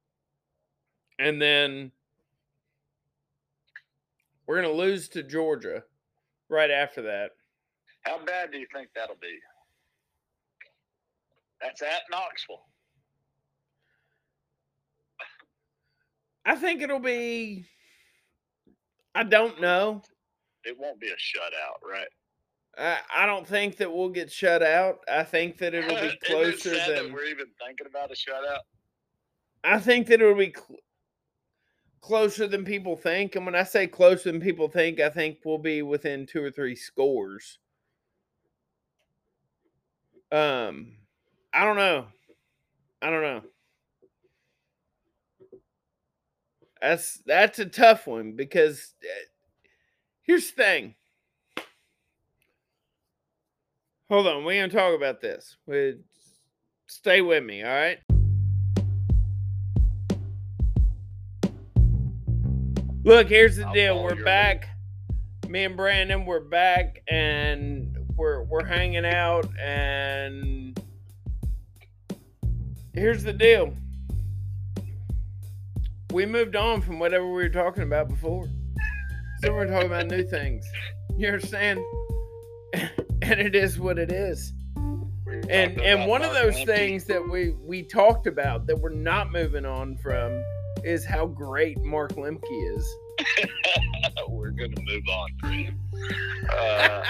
[1.19, 1.91] and then
[4.47, 5.83] we're gonna lose to Georgia
[6.49, 7.33] right after that.
[8.09, 9.39] How bad do you think that'll be?
[11.61, 12.63] That's at Knoxville.
[16.47, 17.67] I think it'll be.
[19.15, 20.03] I don't know.
[20.65, 22.09] It won't be a shutout, right?
[22.79, 25.01] I, I don't think that we'll get shut out.
[25.11, 27.13] I think that it'll be it closer that than.
[27.13, 28.61] we're even thinking about a shutout.
[29.65, 30.79] I think that it'll be cl-
[32.01, 33.37] closer than people think.
[33.37, 36.51] And when I say closer than people think, I think we'll be within two or
[36.51, 37.59] three scores.
[40.31, 40.93] Um,
[41.53, 42.07] I don't know.
[43.01, 43.43] I don't know.
[46.81, 49.27] That's that's a tough one because uh,
[50.23, 50.95] here's the thing.
[54.11, 55.57] Hold on, we're gonna talk about this.
[55.67, 55.97] We
[56.87, 57.99] stay with me, all right?
[63.05, 64.03] Look, here's the I'll deal.
[64.03, 64.69] We're back.
[65.49, 67.88] Me and Brandon, we're back, and
[68.19, 69.49] we're we're hanging out.
[69.59, 70.79] And
[72.93, 73.73] here's the deal.
[76.13, 78.49] We moved on from whatever we were talking about before.
[79.43, 80.67] so we're talking about new things.
[81.17, 81.81] You understand?
[82.75, 84.53] and it is what it is.
[85.49, 89.65] And and one of those things that we we talked about that we're not moving
[89.65, 90.43] on from
[90.85, 92.97] is how great Mark Lemke is.
[94.29, 95.75] we're going to move on, Fred.
[96.57, 97.05] Uh,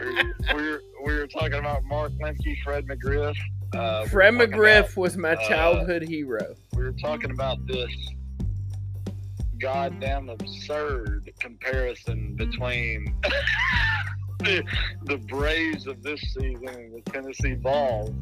[0.00, 3.36] we're, we're, we were talking about Mark Lemke, Fred McGriff.
[3.74, 6.54] Uh, Fred McGriff was my uh, childhood hero.
[6.74, 7.90] we were talking about this
[9.58, 13.14] goddamn absurd comparison between
[14.38, 14.62] the,
[15.04, 18.14] the Braves of this season and the Tennessee Vols.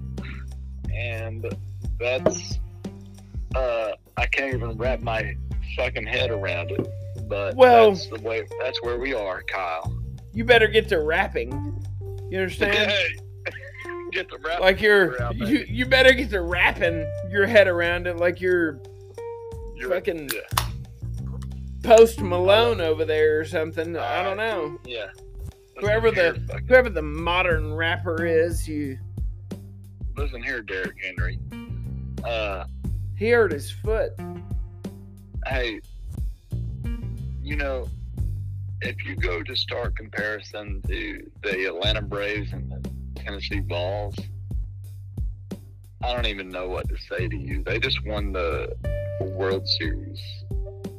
[0.94, 1.46] And
[2.00, 2.58] that's,
[3.54, 5.36] uh, I can't even wrap my
[5.76, 6.88] fucking head around it.
[7.27, 9.93] But Well- that's the way, that's where we are, Kyle.
[10.32, 11.53] You better get to rapping.
[12.31, 12.93] You understand?
[14.12, 14.28] Get
[14.61, 18.81] Like you're you, you better get to wrapping your head around it like you're
[19.74, 20.66] You're- fucking yeah.
[21.82, 23.97] Post Malone over there or something.
[23.97, 24.78] I don't know.
[24.86, 25.07] Yeah.
[25.81, 28.97] Whoever the fucking- whoever the modern rapper is, you
[30.16, 31.39] listen here, Derrick Henry.
[32.24, 32.65] Uh,
[33.19, 34.12] he hurt his foot.
[35.47, 35.81] hey,
[37.47, 37.89] you know,
[38.81, 44.16] if you go to start comparison to the Atlanta Braves and the Tennessee Vols,
[46.02, 47.62] I don't even know what to say to you.
[47.62, 48.74] They just won the
[49.20, 50.20] World Series,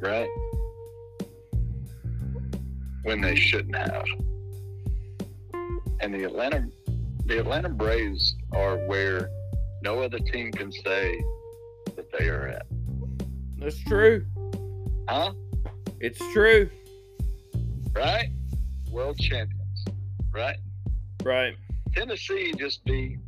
[0.00, 0.28] right?
[3.02, 4.06] When they shouldn't have.
[6.00, 6.66] And the Atlanta
[7.26, 9.28] the Atlanta Braves are where
[9.82, 11.22] no other team can say
[11.94, 12.66] that they are at.
[13.58, 14.24] That's true.
[15.06, 15.34] Huh?
[16.00, 16.70] It's true.
[17.94, 18.28] Right?
[18.90, 19.84] World champions.
[20.32, 20.56] Right?
[21.22, 21.54] Right.
[21.94, 23.18] Tennessee just beat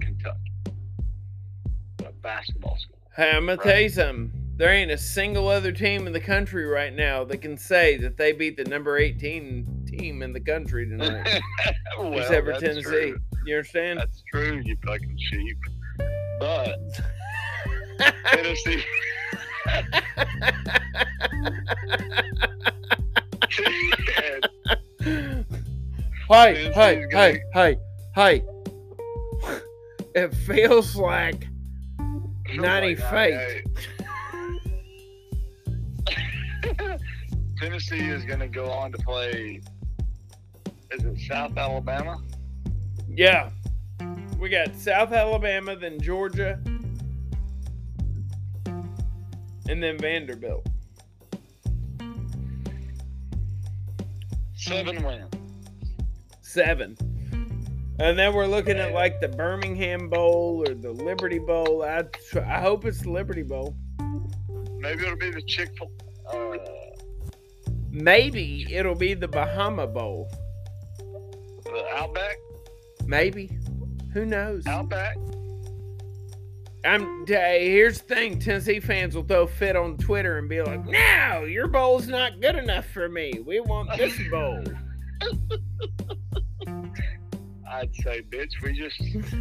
[0.00, 0.38] Kentucky.
[2.06, 2.98] A basketball school.
[3.16, 3.62] Hey, I'm gonna Right.
[3.62, 4.32] tell you something.
[4.56, 8.16] There ain't a single other team in the country right now that can say that
[8.16, 11.40] they beat the number 18 team in the country tonight.
[11.98, 12.82] well, Except for Tennessee.
[12.82, 13.18] true.
[13.46, 13.98] You understand?
[13.98, 15.58] That's true, you fucking sheep.
[16.38, 16.78] But
[18.26, 18.82] Tennessee
[26.30, 27.76] Hey, hey, hey, hey,
[28.14, 28.44] hey.
[30.14, 31.46] It feels like
[32.54, 33.66] 90 fake.
[37.58, 39.60] Tennessee is going to go on to play.
[40.90, 42.22] Is it South Alabama?
[43.08, 43.50] Yeah.
[44.38, 46.58] We got South Alabama, then Georgia,
[49.68, 50.66] and then Vanderbilt.
[54.56, 55.30] Seven wins.
[56.42, 56.96] Seven.
[57.98, 61.84] And then we're looking at like the Birmingham Bowl or the Liberty Bowl.
[61.84, 62.04] I,
[62.36, 63.76] I hope it's the Liberty Bowl.
[64.78, 65.90] Maybe it'll be the Chick Fil.
[66.32, 66.56] Uh,
[67.90, 70.28] Maybe it'll be the Bahama Bowl.
[71.64, 72.36] the Outback.
[73.06, 73.58] Maybe.
[74.12, 74.66] Who knows?
[74.66, 75.16] Outback.
[76.84, 80.84] I'm hey, here's the thing, Tennessee fans will throw fit on Twitter and be like,
[80.84, 80.92] mm.
[80.92, 83.40] No, your bowl's not good enough for me.
[83.44, 84.62] We want this bowl.
[87.66, 89.00] I'd say, bitch, we just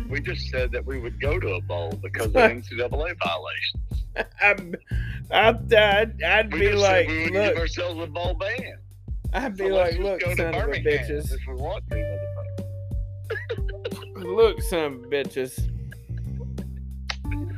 [0.09, 4.05] we just said that we would go to a bowl because of NCAA violations.
[4.41, 4.75] I'm,
[5.31, 8.77] I'd, I'd, I'd be like, we would give look, ourselves a bowl ban.
[9.33, 11.33] I'd be let's like, look, son of a bitches.
[11.33, 12.19] if we want to.
[14.15, 15.69] Look, son of bitches.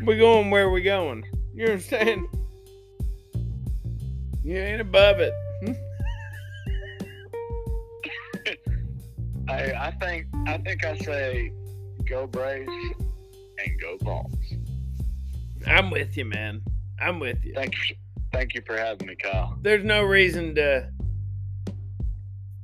[0.06, 1.26] We going where we going.
[1.56, 2.28] You understand?
[4.44, 5.34] You ain't above it.
[9.50, 11.52] I I think I think I say
[12.08, 14.32] go Braves and go Vols.
[15.66, 16.62] I'm with you, man.
[17.00, 17.54] I'm with you.
[17.56, 17.96] Thank you,
[18.32, 19.58] thank you for having me, Kyle.
[19.62, 20.92] There's no reason to.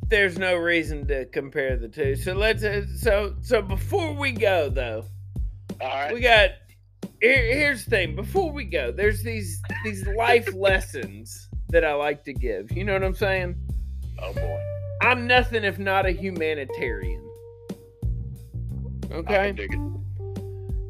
[0.10, 2.16] There's no reason to compare the two.
[2.16, 2.64] So let's.
[2.64, 5.06] Uh, so so before we go though,
[5.80, 6.14] All right.
[6.14, 6.52] we got.
[7.22, 8.16] Here, here's the thing.
[8.16, 12.72] Before we go, there's these these life lessons that I like to give.
[12.72, 13.56] You know what I'm saying?
[14.20, 14.60] oh boy.
[15.02, 17.24] I'm nothing if not a humanitarian.
[19.12, 19.54] Okay?
[19.54, 19.80] can dig it.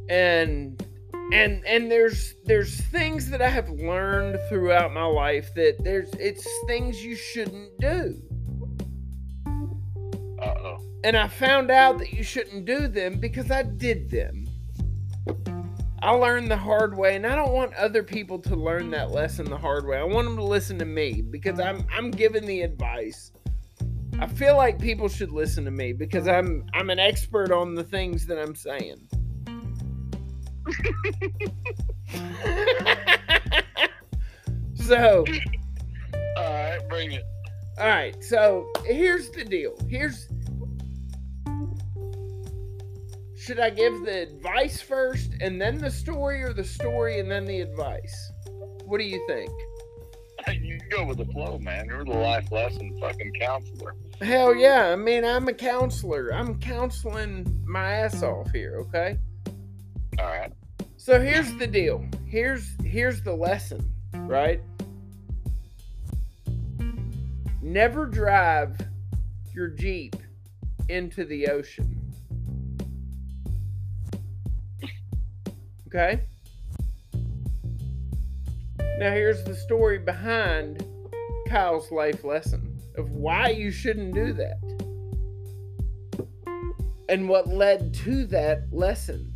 [0.09, 0.85] And
[1.33, 6.47] and and there's there's things that I have learned throughout my life that there's it's
[6.67, 8.21] things you shouldn't do.
[10.41, 10.77] Uh oh.
[11.03, 14.40] And I found out that you shouldn't do them because I did them.
[16.03, 19.45] I learned the hard way and I don't want other people to learn that lesson
[19.45, 19.99] the hard way.
[19.99, 23.31] I want them to listen to me because I'm I'm giving the advice.
[24.19, 27.83] I feel like people should listen to me because I'm I'm an expert on the
[27.83, 29.07] things that I'm saying.
[34.75, 35.23] so,
[36.37, 37.23] All right, bring it.
[37.77, 39.77] All right, so here's the deal.
[39.87, 40.27] Here's
[43.41, 47.45] should I give the advice first and then the story, or the story and then
[47.45, 48.31] the advice?
[48.85, 49.49] What do you think?
[50.61, 51.87] You go with the flow, man.
[51.87, 53.95] You're the life lesson fucking counselor.
[54.21, 54.89] Hell yeah.
[54.89, 56.31] I mean, I'm a counselor.
[56.31, 59.17] I'm counseling my ass off here, okay?
[60.19, 60.53] All right.
[60.97, 62.05] So here's the deal.
[62.27, 64.61] Here's here's the lesson, right?
[67.59, 68.77] Never drive
[69.51, 70.15] your Jeep
[70.89, 72.00] into the ocean.
[75.93, 76.21] Okay?
[78.97, 80.85] Now here's the story behind
[81.49, 84.59] Kyle's life lesson of why you shouldn't do that.
[87.09, 89.33] And what led to that lesson.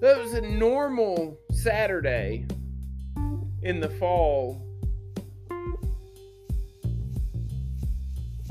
[0.00, 2.46] That was a normal Saturday
[3.62, 4.62] in the fall.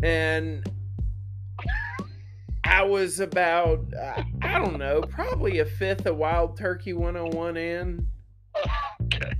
[0.01, 0.67] And
[2.63, 3.85] I was about,
[4.47, 8.07] I don't know, probably a fifth of Wild Turkey 101 in.
[9.03, 9.33] Okay.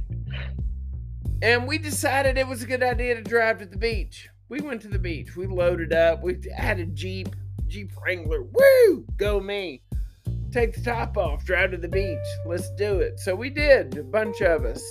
[1.41, 4.27] And we decided it was a good idea to drive to the beach.
[4.49, 5.35] We went to the beach.
[5.35, 6.21] We loaded up.
[6.23, 7.35] We had a Jeep,
[7.67, 8.43] Jeep Wrangler.
[8.43, 9.05] Woo!
[9.17, 9.81] Go me.
[10.51, 12.17] Take the top off, drive to the beach.
[12.45, 13.19] Let's do it.
[13.19, 14.83] So we did, a bunch of us.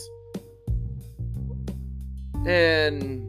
[2.47, 3.23] And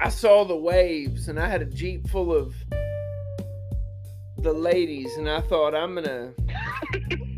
[0.00, 2.54] I saw the waves, and I had a Jeep full of
[4.42, 6.32] the ladies, and I thought, I'm gonna.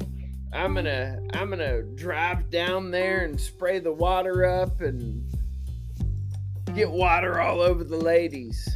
[0.55, 5.25] I'm gonna I'm gonna drive down there and spray the water up and
[6.75, 8.69] get water all over the ladies.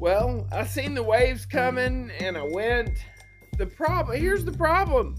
[0.00, 2.98] Well, I seen the waves coming and I went.
[3.58, 5.16] The problem here's the problem.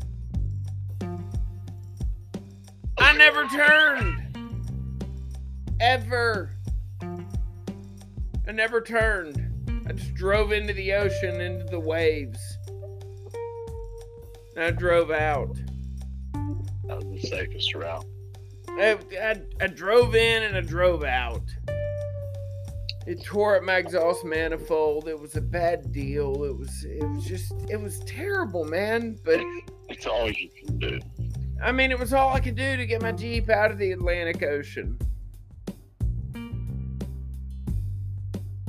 [2.98, 4.38] I never turned.
[5.80, 6.52] Ever.
[8.48, 9.49] I never turned.
[9.90, 12.40] I just drove into the ocean, into the waves.
[14.56, 15.56] And I drove out.
[16.86, 18.06] That was the safest route.
[18.70, 21.42] I, I, I drove in and I drove out.
[23.08, 25.08] It tore up my exhaust manifold.
[25.08, 26.44] It was a bad deal.
[26.44, 29.18] It was it was just it was terrible, man.
[29.26, 29.40] But
[29.88, 31.00] It's all you can do.
[31.64, 33.92] I mean, it was all I could do to get my Jeep out of the
[33.92, 35.00] Atlantic Ocean.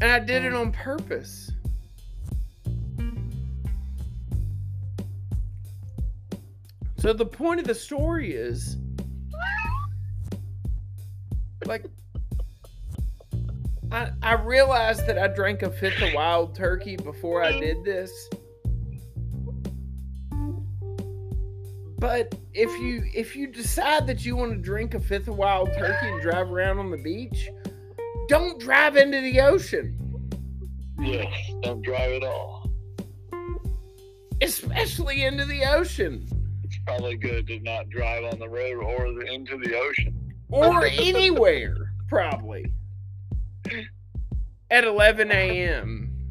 [0.01, 0.61] And I did it oh.
[0.61, 1.53] on purpose.
[6.99, 8.77] So the point of the story is
[11.65, 11.85] like
[13.91, 18.11] I I realized that I drank a fifth of wild turkey before I did this.
[21.99, 25.73] But if you if you decide that you want to drink a fifth of wild
[25.73, 27.49] turkey and drive around on the beach,
[28.31, 29.93] don't drive into the ocean.
[31.01, 32.71] Yes, don't drive at all.
[34.41, 36.29] Especially into the ocean.
[36.63, 40.33] It's probably good to not drive on the road or the, into the ocean.
[40.49, 42.73] Or anywhere, probably.
[44.71, 46.31] At 11 a.m.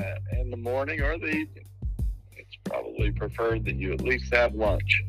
[0.00, 1.68] Uh, in the morning or the evening.
[2.32, 5.02] It's probably preferred that you at least have lunch.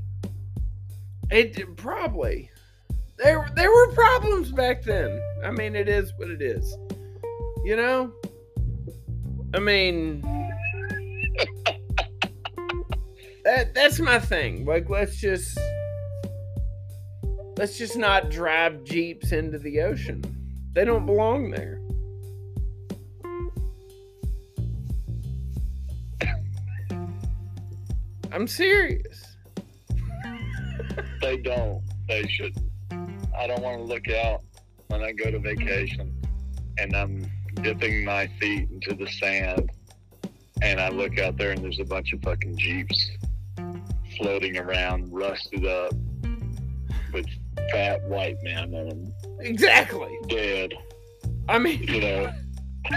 [1.31, 2.51] It probably.
[3.17, 5.21] There there were problems back then.
[5.45, 6.75] I mean, it is what it is.
[7.63, 8.11] You know?
[9.53, 10.21] I mean
[13.45, 14.65] that that's my thing.
[14.65, 15.57] Like let's just
[17.57, 20.23] let's just not drive jeeps into the ocean.
[20.73, 21.79] They don't belong there.
[28.33, 29.37] I'm serious.
[31.21, 31.81] They don't.
[32.09, 32.69] They shouldn't.
[33.37, 34.43] I don't want to look out
[34.95, 36.15] when I go to vacation
[36.77, 39.69] and I'm dipping my feet into the sand
[40.61, 43.11] and I look out there and there's a bunch of fucking Jeeps
[44.17, 45.91] floating around, rusted up,
[47.11, 47.25] with
[47.71, 50.17] fat white men in them, Exactly.
[50.29, 50.73] dead,
[51.49, 52.31] I mean, you know.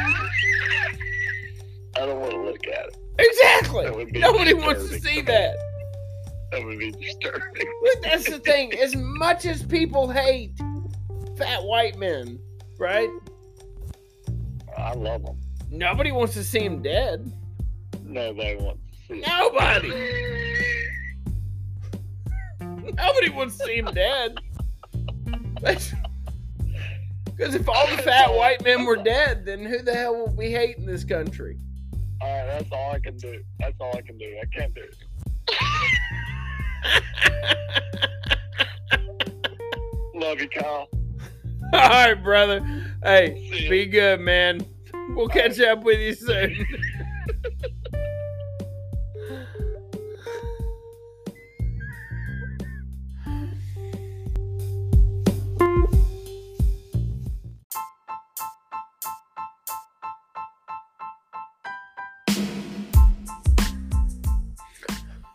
[1.96, 2.96] I don't want to look at it.
[3.18, 4.20] exactly.
[4.20, 5.56] Nobody wants to see that.
[6.52, 7.66] That would be disturbing.
[7.82, 8.72] But that's the thing.
[8.74, 10.52] As much as people hate
[11.38, 12.38] fat white men,
[12.78, 13.08] right?
[14.76, 15.38] I love them.
[15.70, 17.32] Nobody wants to see him dead.
[18.02, 19.26] Nobody wants to see it.
[19.26, 19.88] Nobody.
[22.92, 24.38] Nobody wants to see him dead.
[27.38, 30.50] Because if all the fat white men were dead, then who the hell would we
[30.50, 31.56] hate in this country?
[32.20, 33.44] All right, that's all I can do.
[33.60, 34.36] That's all I can do.
[34.42, 34.96] I can't do it.
[40.14, 40.88] Love you, Kyle.
[41.74, 42.64] All right, brother.
[43.02, 44.66] Hey, be good, man.
[45.10, 46.56] We'll catch up with you soon.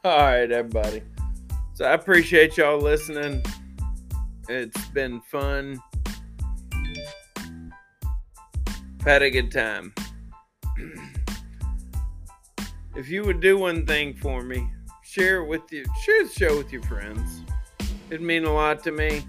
[0.04, 1.04] All right, everybody.
[1.76, 3.44] So I appreciate y'all listening.
[4.50, 5.80] It's been fun.
[9.06, 9.94] Had a good time.
[12.96, 14.70] if you would do one thing for me,
[15.04, 15.84] share it with you.
[16.06, 17.42] Share the show with your friends.
[18.10, 19.26] It'd mean a lot to me.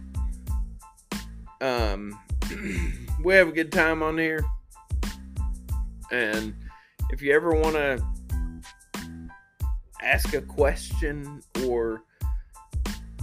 [1.61, 2.17] Um,
[3.25, 4.45] we have a good time on here,
[6.13, 6.55] and
[7.11, 8.01] if you ever want to
[10.01, 12.05] ask a question or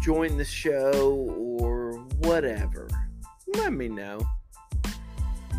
[0.02, 2.90] join the show or whatever,
[3.56, 4.20] let me know.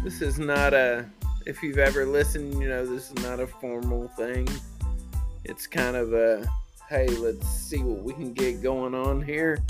[0.03, 1.07] This is not a,
[1.47, 4.49] if you've ever listened, you know, this is not a formal thing.
[5.45, 6.45] It's kind of a,
[6.89, 9.63] hey, let's see what we can get going on here.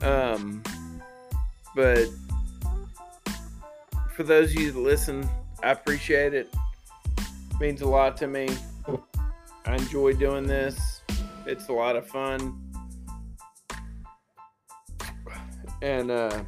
[0.00, 0.62] Um,
[1.76, 2.08] but
[4.14, 5.28] for those of you that listen,
[5.62, 6.48] I appreciate it.
[7.60, 8.48] means a lot to me.
[9.66, 11.02] I enjoy doing this.
[11.44, 12.58] It's a lot of fun.
[15.82, 16.42] And uh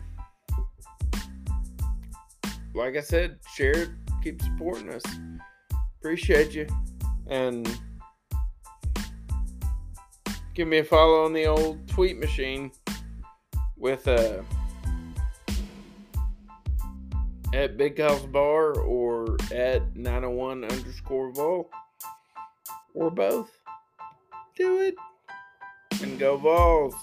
[2.74, 3.90] like I said, share it,
[4.22, 5.02] keep supporting us.
[5.98, 6.66] Appreciate you.
[7.26, 7.68] And
[10.54, 12.72] give me a follow on the old tweet machine
[13.76, 14.42] with uh
[17.52, 21.68] at Big House Bar or at 901 underscore Vol
[22.94, 23.50] or both.
[24.56, 24.94] Do it
[26.02, 26.94] and go Vols.